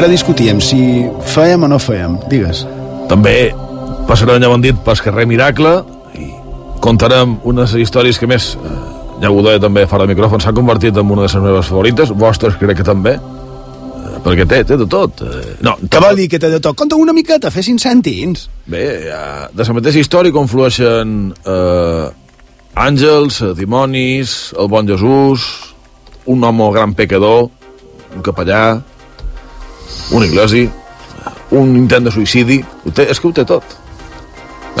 [0.00, 0.78] Ara discutíem si
[1.28, 2.14] fèiem o no fèiem.
[2.32, 2.62] Digues.
[3.10, 3.50] També
[4.08, 5.72] passarem, ja ho han dit, pel carrer Miracle
[6.16, 6.30] i
[6.80, 8.78] contarem unes històries que més, eh,
[9.20, 12.14] ja ho deia també fora de micròfon, s'ha convertit en una de les meves favorites,
[12.16, 15.20] vostres crec que també, eh, perquè té, té de tot.
[15.20, 16.78] Eh, no, Què vol dir que té de tot?
[16.80, 18.48] Conta una miqueta, fer cinc cèntims.
[18.72, 22.06] Bé, ja, de la mateixa història conflueixen eh,
[22.88, 25.44] àngels, eh, dimonis, el bon Jesús,
[26.24, 27.50] un home gran pecador,
[28.16, 28.80] un capellà,
[30.12, 30.68] un iglesi,
[31.58, 32.60] un intent de suïcidi...
[32.86, 33.76] Ho té, és que ho té tot.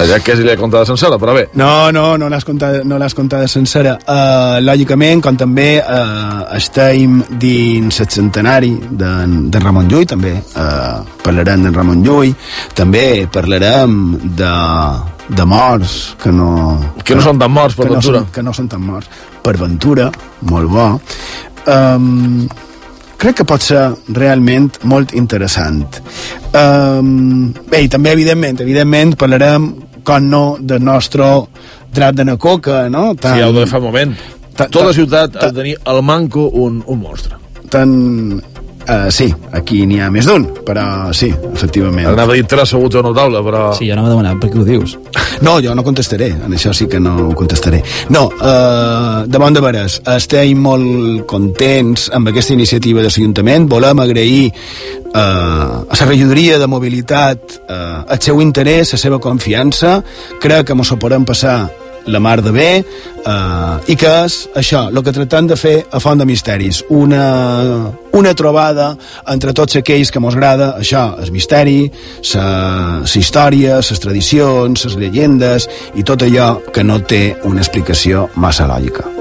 [0.00, 1.42] Ja que és li he contat sencera, però bé.
[1.60, 3.96] No, no, no l'has contada, no l'has contada sencera.
[4.08, 11.02] Uh, lògicament, com també uh, estem dins el centenari d'en de Ramon Llull, també uh,
[11.26, 12.32] parlarem d'en Ramon Llull,
[12.78, 13.98] també parlarem
[14.38, 14.54] de,
[15.36, 16.48] de morts que no...
[17.04, 18.22] Que no són tan morts, per que no ventura.
[18.24, 19.10] són- que no són tan morts.
[19.44, 20.08] Per ventura,
[20.48, 20.88] molt bo.
[21.66, 22.46] Um,
[23.20, 23.82] crec que pot ser
[24.16, 25.98] realment molt interessant.
[26.56, 29.70] Um, bé, i també, evidentment, evidentment parlarem,
[30.04, 31.26] com no, del nostre
[31.94, 33.10] drap de na coca, no?
[33.20, 34.14] Tan, sí, ho de fa moment.
[34.56, 37.36] Tan- Tota la ciutat ha de tenir al manco un, un monstre.
[37.70, 37.92] Tan
[38.90, 40.82] Uh, sí, aquí n'hi ha més d'un, però
[41.14, 42.08] sí, efectivament.
[42.10, 43.60] Anava a dir tres asseguts a una taula, però...
[43.78, 44.96] Sí, jo anava a demanar, per què ho dius?
[45.40, 47.78] No, jo no contestaré, en això sí que no ho contestaré.
[48.12, 54.02] No, uh, de bon de veres, estem molt contents amb aquesta iniciativa de l'Ajuntament, volem
[54.02, 60.00] agrair uh, a la regidoria de mobilitat uh, el seu interès, la seva confiança,
[60.42, 61.60] crec que ens ho podem passar
[62.10, 66.00] la mar de bé eh, i que és això, el que tractem de fer a
[66.02, 66.82] Font de Misteris.
[66.90, 68.90] Una, una trobada
[69.30, 71.78] entre tots aquells que mos agrada això, el misteri
[72.34, 78.68] la història, les tradicions les llegendes i tot allò que no té una explicació massa
[78.70, 79.19] lògica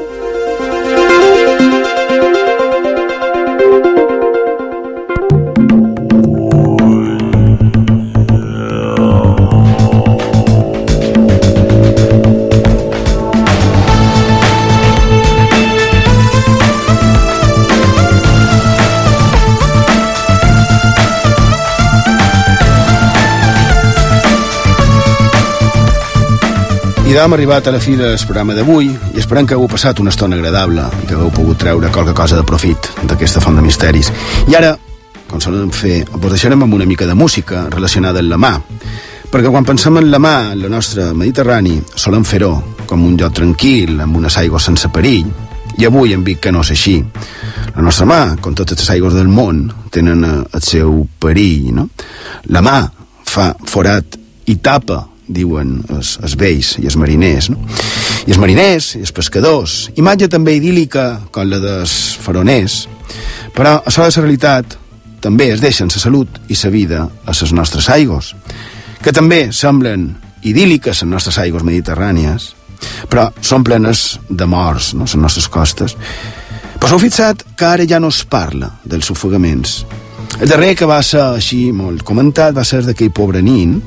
[27.09, 30.11] I hem arribat a la fi del programa d'avui i esperem que hagueu passat una
[30.13, 34.11] estona agradable i que hagueu pogut treure qualque cosa de profit d'aquesta font de misteris.
[34.45, 34.75] I ara,
[35.25, 38.53] com solem fer, vos deixarem amb una mica de música relacionada amb la mà,
[39.33, 42.53] perquè quan pensem en la mà, en la nostra Mediterrani, solem fer-ho
[42.85, 45.33] com un lloc tranquil, amb unes aigües sense perill,
[45.81, 46.99] i avui hem vist que no és així.
[47.73, 51.89] La nostra mà, com totes les aigües del món, tenen eh, el seu perill, no?
[52.53, 52.83] La mà
[53.25, 57.59] fa forat i tapa diuen els, els vells i els mariners, no?
[58.25, 59.77] I els mariners i els pescadors.
[59.99, 62.81] Imatge també idíl·lica com la dels faroners,
[63.55, 64.77] però a la realitat
[65.21, 68.33] també es deixen la salut i la vida a les nostres aigües,
[69.03, 72.53] que també semblen idíl·liques les nostres aigües mediterrànies,
[73.09, 75.95] però són plenes de morts, no?, les nostres costes.
[76.79, 79.83] Però s'heu fixat que ara ja no es parla dels ofegaments.
[80.39, 83.79] El darrer que va ser així molt comentat va ser d'aquell pobre nin,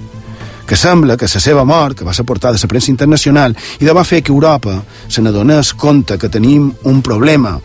[0.73, 3.85] que sembla que la seva mort, que va ser portada a la premsa internacional, i
[3.85, 7.59] de va fer que Europa se n'adonés compte que tenim un problema.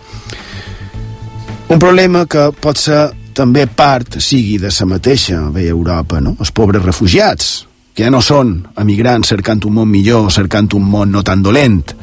[1.70, 6.36] Un problema que pot ser també part, sigui de la mateixa, veia Europa, no?
[6.38, 7.66] els pobres refugiats,
[7.96, 11.96] que ja no són emigrants cercant un món millor, cercant un món no tan dolent.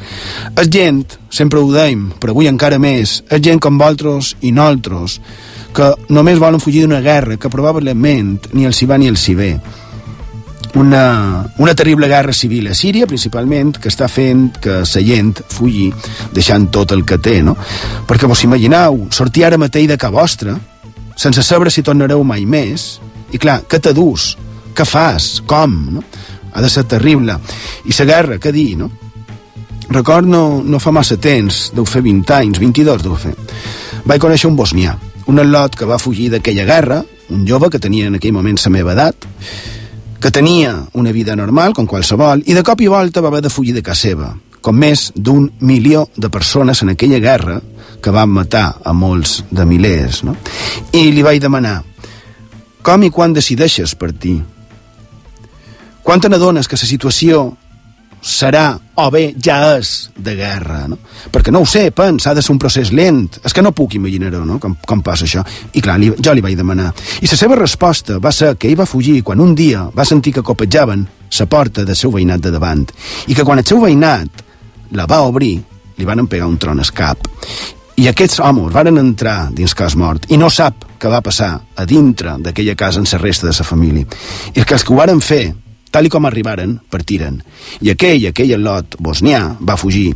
[0.56, 5.20] És gent, sempre ho deim, però avui encara més, és gent com vosaltres i nosaltres,
[5.76, 9.36] que només volen fugir d'una guerra que probablement ni els hi va ni els hi
[9.36, 9.54] ve
[10.74, 15.90] una, una terrible guerra civil a Síria, principalment, que està fent que la gent fulli
[16.34, 17.56] deixant tot el que té, no?
[18.08, 20.56] Perquè vos imagineu, sortir ara mateix de ca vostra,
[21.16, 22.98] sense saber si tornareu mai més,
[23.32, 24.34] i clar, què t'adús?
[24.74, 25.40] Què fas?
[25.46, 25.78] Com?
[25.94, 26.02] No?
[26.54, 27.38] Ha de ser terrible.
[27.84, 28.90] I la guerra, què dir, no?
[29.90, 33.34] Record no, no fa massa temps, deu fer 20 anys, 22 deu fer.
[34.04, 34.94] Vaig conèixer un bosnià,
[35.30, 38.72] un al·lot que va fugir d'aquella guerra, un jove que tenia en aquell moment la
[38.72, 39.26] meva edat,
[40.24, 43.50] que tenia una vida normal, com qualsevol, i de cop i volta va haver de
[43.52, 44.30] fugir de casa seva,
[44.64, 47.58] com més d'un milió de persones en aquella guerra
[48.00, 50.22] que van matar a molts de milers.
[50.24, 50.32] No?
[50.96, 51.74] I li vaig demanar,
[52.80, 54.38] com i quan decideixes partir?
[56.00, 57.44] Quan te n'adones que la situació
[58.24, 60.96] serà o bé ja és de guerra, no?
[61.30, 63.40] Perquè no ho sé, pens, ha de ser un procés lent.
[63.44, 65.44] És que no puc imaginar-ho, no?, com, com passa això.
[65.74, 66.88] I clar, li, jo li vaig demanar.
[67.20, 70.32] I la seva resposta va ser que ell va fugir quan un dia va sentir
[70.38, 72.84] que copetjaven la porta del seu veïnat de davant
[73.26, 74.44] i que quan el seu veïnat
[74.94, 75.56] la va obrir,
[75.98, 77.26] li van pegar un tron al cap.
[77.98, 81.84] I aquests homes varen entrar dins cas mort i no sap què va passar a
[81.86, 84.06] dintre d'aquella casa en la resta de la família.
[84.54, 85.52] I que els que ho varen fer
[85.94, 87.38] tal i com arribaren, partiren.
[87.86, 90.10] I aquell, aquell lot bosnià, va fugir.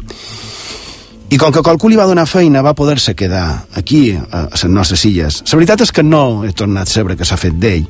[1.28, 3.46] I com que qualcú li va donar feina, va poder-se quedar
[3.78, 5.42] aquí, a, les nostres illes.
[5.46, 7.86] La veritat és que no he tornat a saber que s'ha fet d'ell.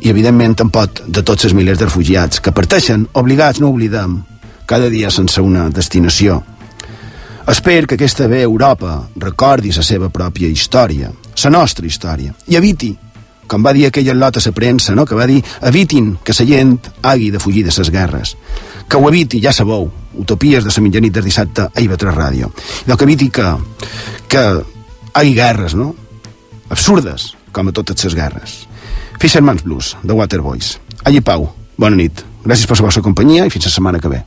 [0.00, 4.20] I, evidentment, tampoc de tots els milers de refugiats que parteixen, obligats, no oblidem,
[4.70, 6.38] cada dia sense una destinació.
[7.50, 12.92] Espero que aquesta ve Europa recordi la seva pròpia història, la nostra història, i eviti
[13.50, 15.04] com va dir aquella lot a la premsa, no?
[15.06, 18.36] que va dir evitin que la gent hagi de fugir de les guerres.
[18.88, 22.50] Que ho eviti, ja sabeu, utopies de la mitjanit del dissabte a IB3 Ràdio.
[22.86, 23.50] I que eviti que,
[24.28, 24.44] que
[25.14, 25.94] hagi guerres, no?
[26.70, 28.58] Absurdes, com a totes les guerres.
[29.18, 30.78] Fisherman's Blues, de Waterboys.
[31.04, 32.24] Allí Pau, bona nit.
[32.44, 34.24] Gràcies per la vostra companyia i fins la setmana que ve.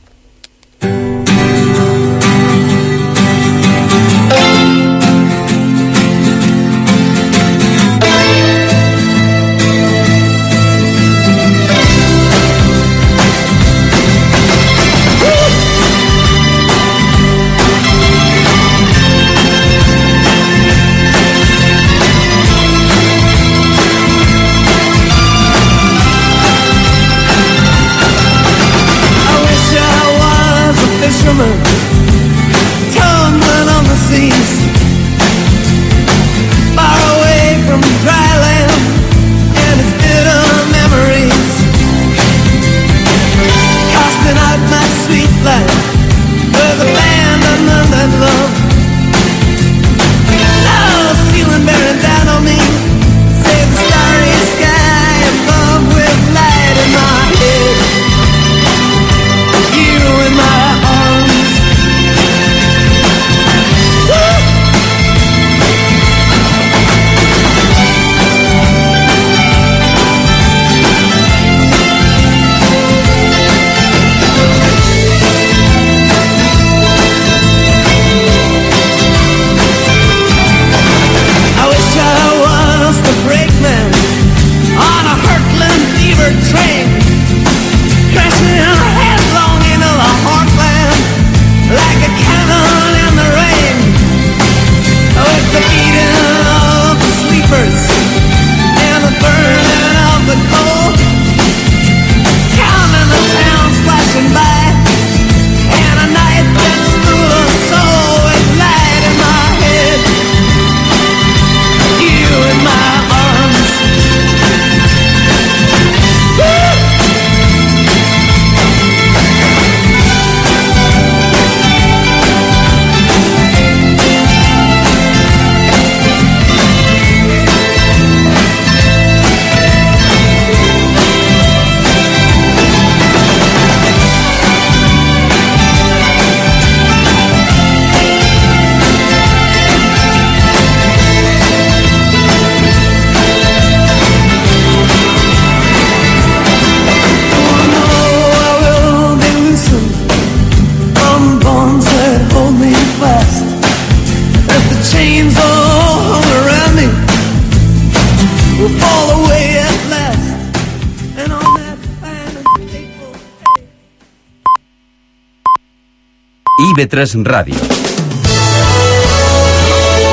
[166.84, 167.56] IB3 Ràdio.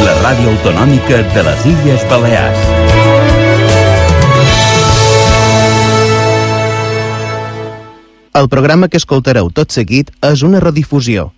[0.06, 2.62] La ràdio autonòmica de les Illes Balears.
[8.40, 11.34] El programa que escoltareu tot seguit és una redifusió.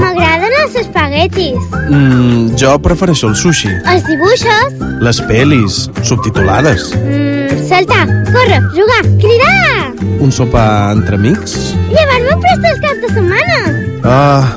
[0.00, 1.60] M'agraden els espaguetis.
[1.84, 3.70] Mm, jo prefereixo el sushi.
[3.90, 4.76] Els dibuixos.
[5.02, 6.92] Les pel·lis, subtitulades.
[6.94, 9.90] Mm, saltar, córrer, jugar, cridar.
[10.22, 11.74] Un sopar entre amics.
[11.90, 13.58] Llevar-me prest el cap de setmana.
[14.04, 14.56] Ah,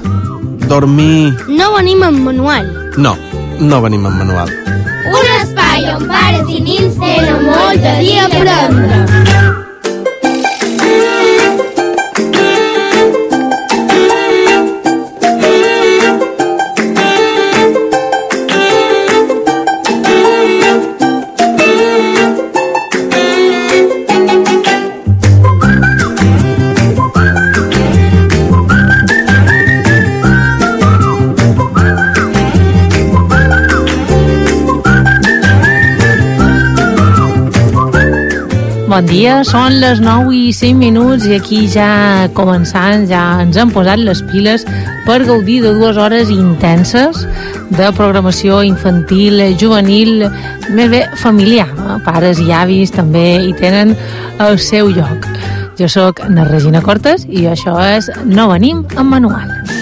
[0.70, 1.34] dormir...
[1.50, 2.70] No venim amb manual.
[2.98, 3.18] No,
[3.60, 4.54] no venim amb manual.
[5.10, 9.65] Un espai on pares i nins tenen molt a dir a aprendre.
[38.96, 43.74] Bon dia, són les 9 i 5 minuts i aquí ja començant, ja ens hem
[43.76, 44.64] posat les piles
[45.04, 47.26] per gaudir de dues hores intenses
[47.76, 50.30] de programació infantil, juvenil,
[50.72, 51.68] més bé familiar.
[52.08, 53.92] Pares i avis també hi tenen
[54.48, 55.28] el seu lloc.
[55.76, 59.75] Jo sóc na Regina Cortes i això és No venim amb manual.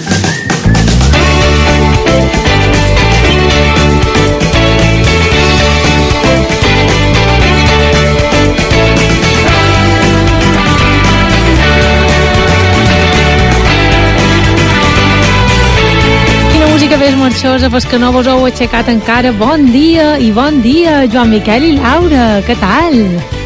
[17.04, 19.28] Més marxosa, pues que no vos heu aixecat encara.
[19.36, 22.94] Bon dia i bon dia, Joan Miquel i Laura, què tal?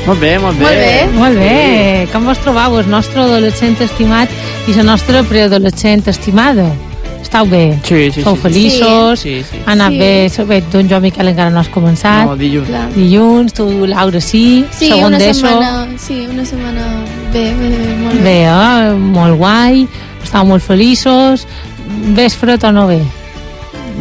[0.06, 0.62] Molt bé, molt bé.
[0.62, 0.92] Molt bé.
[1.16, 1.56] Molt bé.
[2.12, 4.30] Com vos trobau, el nostre adolescent estimat
[4.70, 6.68] i la nostra preadolescent estimada?
[7.18, 7.64] Estau bé?
[7.82, 8.44] Sí, sí, Sou sí.
[8.46, 9.26] feliços?
[9.26, 9.64] Sí, sí.
[9.66, 9.98] Ha anat Sí.
[9.98, 10.46] bé?
[10.54, 10.62] bé?
[10.70, 12.30] Doncs jo, Miquel, encara no has començat.
[12.30, 12.68] No, dilluns.
[12.70, 12.86] Clar.
[12.94, 14.64] Dilluns, tu, Laura, sí.
[14.70, 16.86] Sí, Segon una setmana, sí, una setmana
[17.32, 18.22] bé, bé, bé molt bé.
[18.22, 18.94] Bé, eh?
[18.94, 19.88] molt guai,
[20.22, 21.48] estàu molt feliços.
[22.14, 23.02] Ves fred o no bé?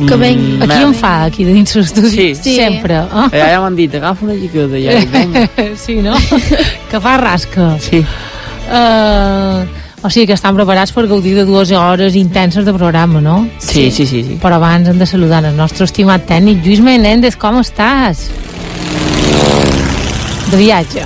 [0.05, 0.61] Que Mm, venc.
[0.63, 2.09] Aquí em fa, aquí dins l'estudi.
[2.11, 2.27] Sí.
[2.35, 2.55] sí.
[2.55, 2.99] Sempre.
[3.01, 3.27] Eh?
[3.31, 4.93] Eh, ja m'han dit, agafa una lliqueta ja.
[5.85, 6.13] sí, no?
[6.91, 7.77] que fa rasca.
[7.81, 8.03] Sí.
[8.67, 9.65] Uh,
[10.03, 13.47] o sigui que estan preparats per gaudir de dues hores intenses de programa, no?
[13.57, 14.21] Sí, sí, sí.
[14.23, 14.37] sí.
[14.41, 18.27] Però abans hem de saludar el nostre estimat tècnic, Lluís Menéndez, com estàs?
[20.51, 21.03] De viatge.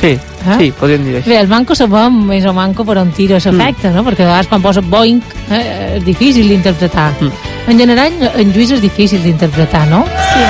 [0.00, 0.56] Sí, Eh?
[0.56, 1.28] sí, podríem dir això.
[1.28, 3.94] Bé, el manco sabem més o manco per on tira l'efecte, mm.
[3.94, 4.04] no?
[4.06, 5.20] Perquè a vegades quan posa Boeing
[5.52, 7.10] eh, és difícil d'interpretar.
[7.20, 7.56] Mm.
[7.70, 10.04] En general, en Lluís és difícil d'interpretar, no?
[10.32, 10.44] Sí.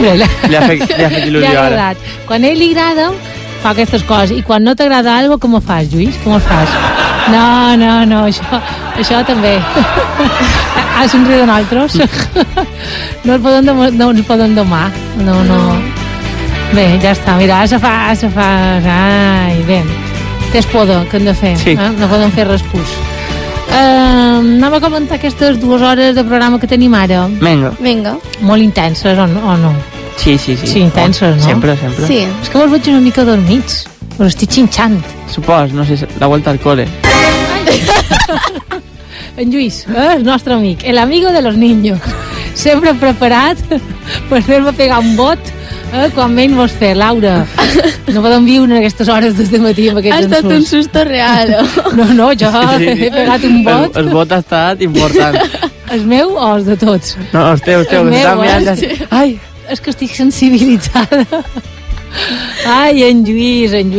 [0.00, 0.24] Bé, Li
[0.56, 1.90] ha fet, li ha fet il·lusió ha ara.
[2.26, 3.10] Quan a ell li agrada,
[3.62, 4.34] fa aquestes coses.
[4.38, 6.18] I quan no t'agrada alguna com ho fas, Lluís?
[6.24, 6.74] Com ho fas?
[7.30, 8.62] No, no, no, això,
[8.98, 9.58] això també.
[11.00, 11.94] Ha somrigut de nosaltres?
[13.24, 14.90] No ens poden, no ens poden domar.
[15.24, 15.60] No, no.
[16.74, 17.34] Bé, ja està.
[17.38, 18.46] Mira, se fa, se fa...
[18.86, 19.80] Ai, bé.
[20.52, 21.54] Tens poda, que hem de fer.
[21.58, 21.74] Sí.
[21.74, 21.88] Eh?
[21.98, 22.94] No poden fer res pus.
[23.70, 27.26] Uh, anem a comentar aquestes dues hores de programa que tenim ara.
[27.42, 27.72] Vinga.
[27.78, 28.16] Vinga.
[28.46, 29.44] Molt intenses, o no?
[29.52, 29.74] O no?
[30.16, 30.66] Sí, sí, sí.
[30.66, 31.44] Sí, intenses, no?
[31.44, 32.06] Sempre, sempre.
[32.06, 32.24] Sí.
[32.26, 33.84] És que me'ls veig una mica dormits.
[34.18, 34.98] Us estic xinxant.
[35.32, 36.86] Supos, no sé, la vuelta al cole.
[39.36, 41.98] En Lluís, eh, el nostre amic, el amigo de los niños.
[42.54, 43.58] sempre preparat
[44.28, 45.38] per a pegar un bot
[45.92, 47.40] eh, quan menys vols fer, Laura.
[48.10, 50.70] No podem viure en aquestes hores des de matí amb Ha aquests estat un ensurts.
[50.72, 51.52] susto real.
[51.98, 52.48] No, no, jo
[52.80, 53.94] he pegat un bot.
[53.96, 55.38] El, el vot ha estat important.
[55.94, 57.16] El meu o els de tots?
[57.32, 58.66] No, el teu, el teu, El meu, mirant...
[58.66, 58.74] eh?
[58.76, 59.06] així.
[59.10, 59.32] Ai,
[59.70, 61.24] És que estic sensibilitzada.
[62.66, 63.98] Ai, en Lluís, en Lluís